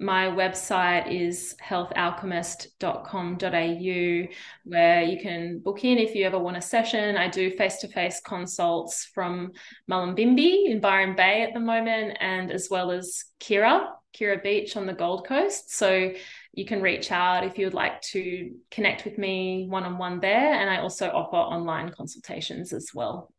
My 0.00 0.26
website 0.28 1.12
is 1.12 1.54
healthalchemist.com.au, 1.62 4.34
where 4.64 5.02
you 5.02 5.20
can 5.20 5.58
book 5.58 5.84
in 5.84 5.98
if 5.98 6.14
you 6.14 6.24
ever 6.24 6.38
want 6.38 6.56
a 6.56 6.62
session. 6.62 7.18
I 7.18 7.28
do 7.28 7.50
face 7.50 7.76
to 7.80 7.88
face 7.88 8.22
consults 8.24 9.04
from 9.04 9.52
Mullumbimby 9.90 10.70
in 10.70 10.80
Byron 10.80 11.16
Bay 11.16 11.42
at 11.42 11.52
the 11.52 11.60
moment, 11.60 12.16
and 12.18 12.50
as 12.50 12.68
well 12.70 12.90
as 12.90 13.24
Kirra, 13.40 13.88
Kirra 14.18 14.42
Beach 14.42 14.74
on 14.74 14.86
the 14.86 14.94
Gold 14.94 15.26
Coast. 15.26 15.76
So 15.76 16.14
you 16.54 16.64
can 16.64 16.80
reach 16.80 17.12
out 17.12 17.44
if 17.44 17.58
you 17.58 17.66
would 17.66 17.74
like 17.74 18.00
to 18.00 18.54
connect 18.70 19.04
with 19.04 19.18
me 19.18 19.66
one 19.68 19.84
on 19.84 19.98
one 19.98 20.18
there. 20.18 20.54
And 20.54 20.70
I 20.70 20.78
also 20.78 21.10
offer 21.10 21.36
online 21.36 21.92
consultations 21.92 22.72
as 22.72 22.92
well. 22.94 23.30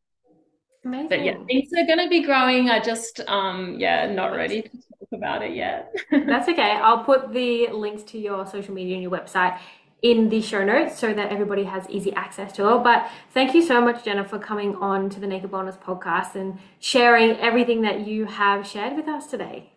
Amazing. 0.86 1.09
But 1.09 1.24
yeah, 1.24 1.43
things 1.47 1.70
are 1.76 1.88
going 1.88 2.05
to 2.05 2.07
be 2.07 2.22
growing. 2.22 2.70
I 2.70 2.80
just, 2.80 3.20
um, 3.28 3.78
yeah, 3.80 4.05
not 4.12 4.36
ready 4.36 4.62
to 4.62 4.70
talk 4.70 5.01
about 5.12 5.43
it 5.43 5.55
yet. 5.55 5.93
That's 6.12 6.47
okay. 6.49 6.72
I'll 6.72 7.03
put 7.03 7.34
the 7.34 7.68
links 7.68 8.03
to 8.12 8.18
your 8.18 8.45
social 8.45 8.74
media 8.74 8.95
and 8.95 9.03
your 9.03 9.12
website 9.12 9.59
in 10.01 10.30
the 10.30 10.41
show 10.41 10.64
notes 10.64 10.97
so 10.97 11.14
that 11.14 11.32
everybody 11.32 11.64
has 11.64 11.88
easy 11.89 12.12
access 12.14 12.51
to 12.53 12.68
it. 12.76 12.84
But 12.84 13.07
thank 13.34 13.53
you 13.53 13.62
so 13.62 13.82
much, 13.82 14.03
Jenna, 14.03 14.24
for 14.28 14.39
coming 14.39 14.76
on 14.76 15.09
to 15.12 15.20
the 15.20 15.28
Naked 15.28 15.51
Wellness 15.51 15.78
podcast 15.78 16.36
and 16.36 16.57
sharing 16.80 17.38
everything 17.38 17.82
that 17.82 18.07
you 18.07 18.26
have 18.26 18.66
shared 18.66 18.95
with 18.95 19.07
us 19.07 19.28
today. 19.28 19.74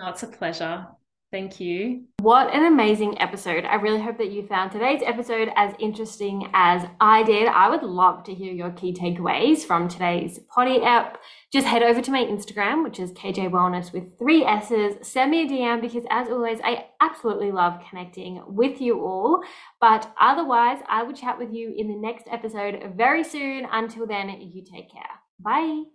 Oh, 0.00 0.10
it's 0.10 0.22
a 0.22 0.28
pleasure. 0.28 0.86
Thank 1.32 1.60
you. 1.60 2.06
What 2.18 2.52
an 2.52 2.64
amazing 2.64 3.20
episode. 3.20 3.64
I 3.64 3.76
really 3.76 4.00
hope 4.00 4.18
that 4.18 4.32
you 4.32 4.46
found 4.48 4.72
today's 4.72 5.00
episode 5.06 5.48
as 5.54 5.72
interesting 5.78 6.50
as 6.52 6.84
I 7.00 7.22
did. 7.22 7.46
I 7.46 7.70
would 7.70 7.84
love 7.84 8.24
to 8.24 8.34
hear 8.34 8.52
your 8.52 8.70
key 8.70 8.92
takeaways 8.92 9.60
from 9.60 9.88
today's 9.88 10.40
potty 10.52 10.82
app. 10.82 11.18
Just 11.52 11.68
head 11.68 11.84
over 11.84 12.02
to 12.02 12.10
my 12.10 12.24
Instagram, 12.24 12.82
which 12.82 12.98
is 12.98 13.12
KJ 13.12 13.50
Wellness 13.50 13.92
with 13.92 14.18
three 14.18 14.44
S's. 14.44 14.96
Send 15.06 15.30
me 15.30 15.44
a 15.44 15.48
DM 15.48 15.80
because, 15.80 16.04
as 16.10 16.28
always, 16.28 16.58
I 16.64 16.86
absolutely 17.00 17.52
love 17.52 17.80
connecting 17.88 18.42
with 18.48 18.80
you 18.80 19.00
all. 19.00 19.44
But 19.80 20.12
otherwise, 20.20 20.78
I 20.88 21.04
will 21.04 21.14
chat 21.14 21.38
with 21.38 21.52
you 21.52 21.72
in 21.76 21.86
the 21.86 21.94
next 21.96 22.26
episode 22.28 22.92
very 22.96 23.22
soon. 23.22 23.68
Until 23.70 24.04
then, 24.04 24.30
you 24.40 24.64
take 24.64 24.92
care. 24.92 25.20
Bye. 25.38 25.84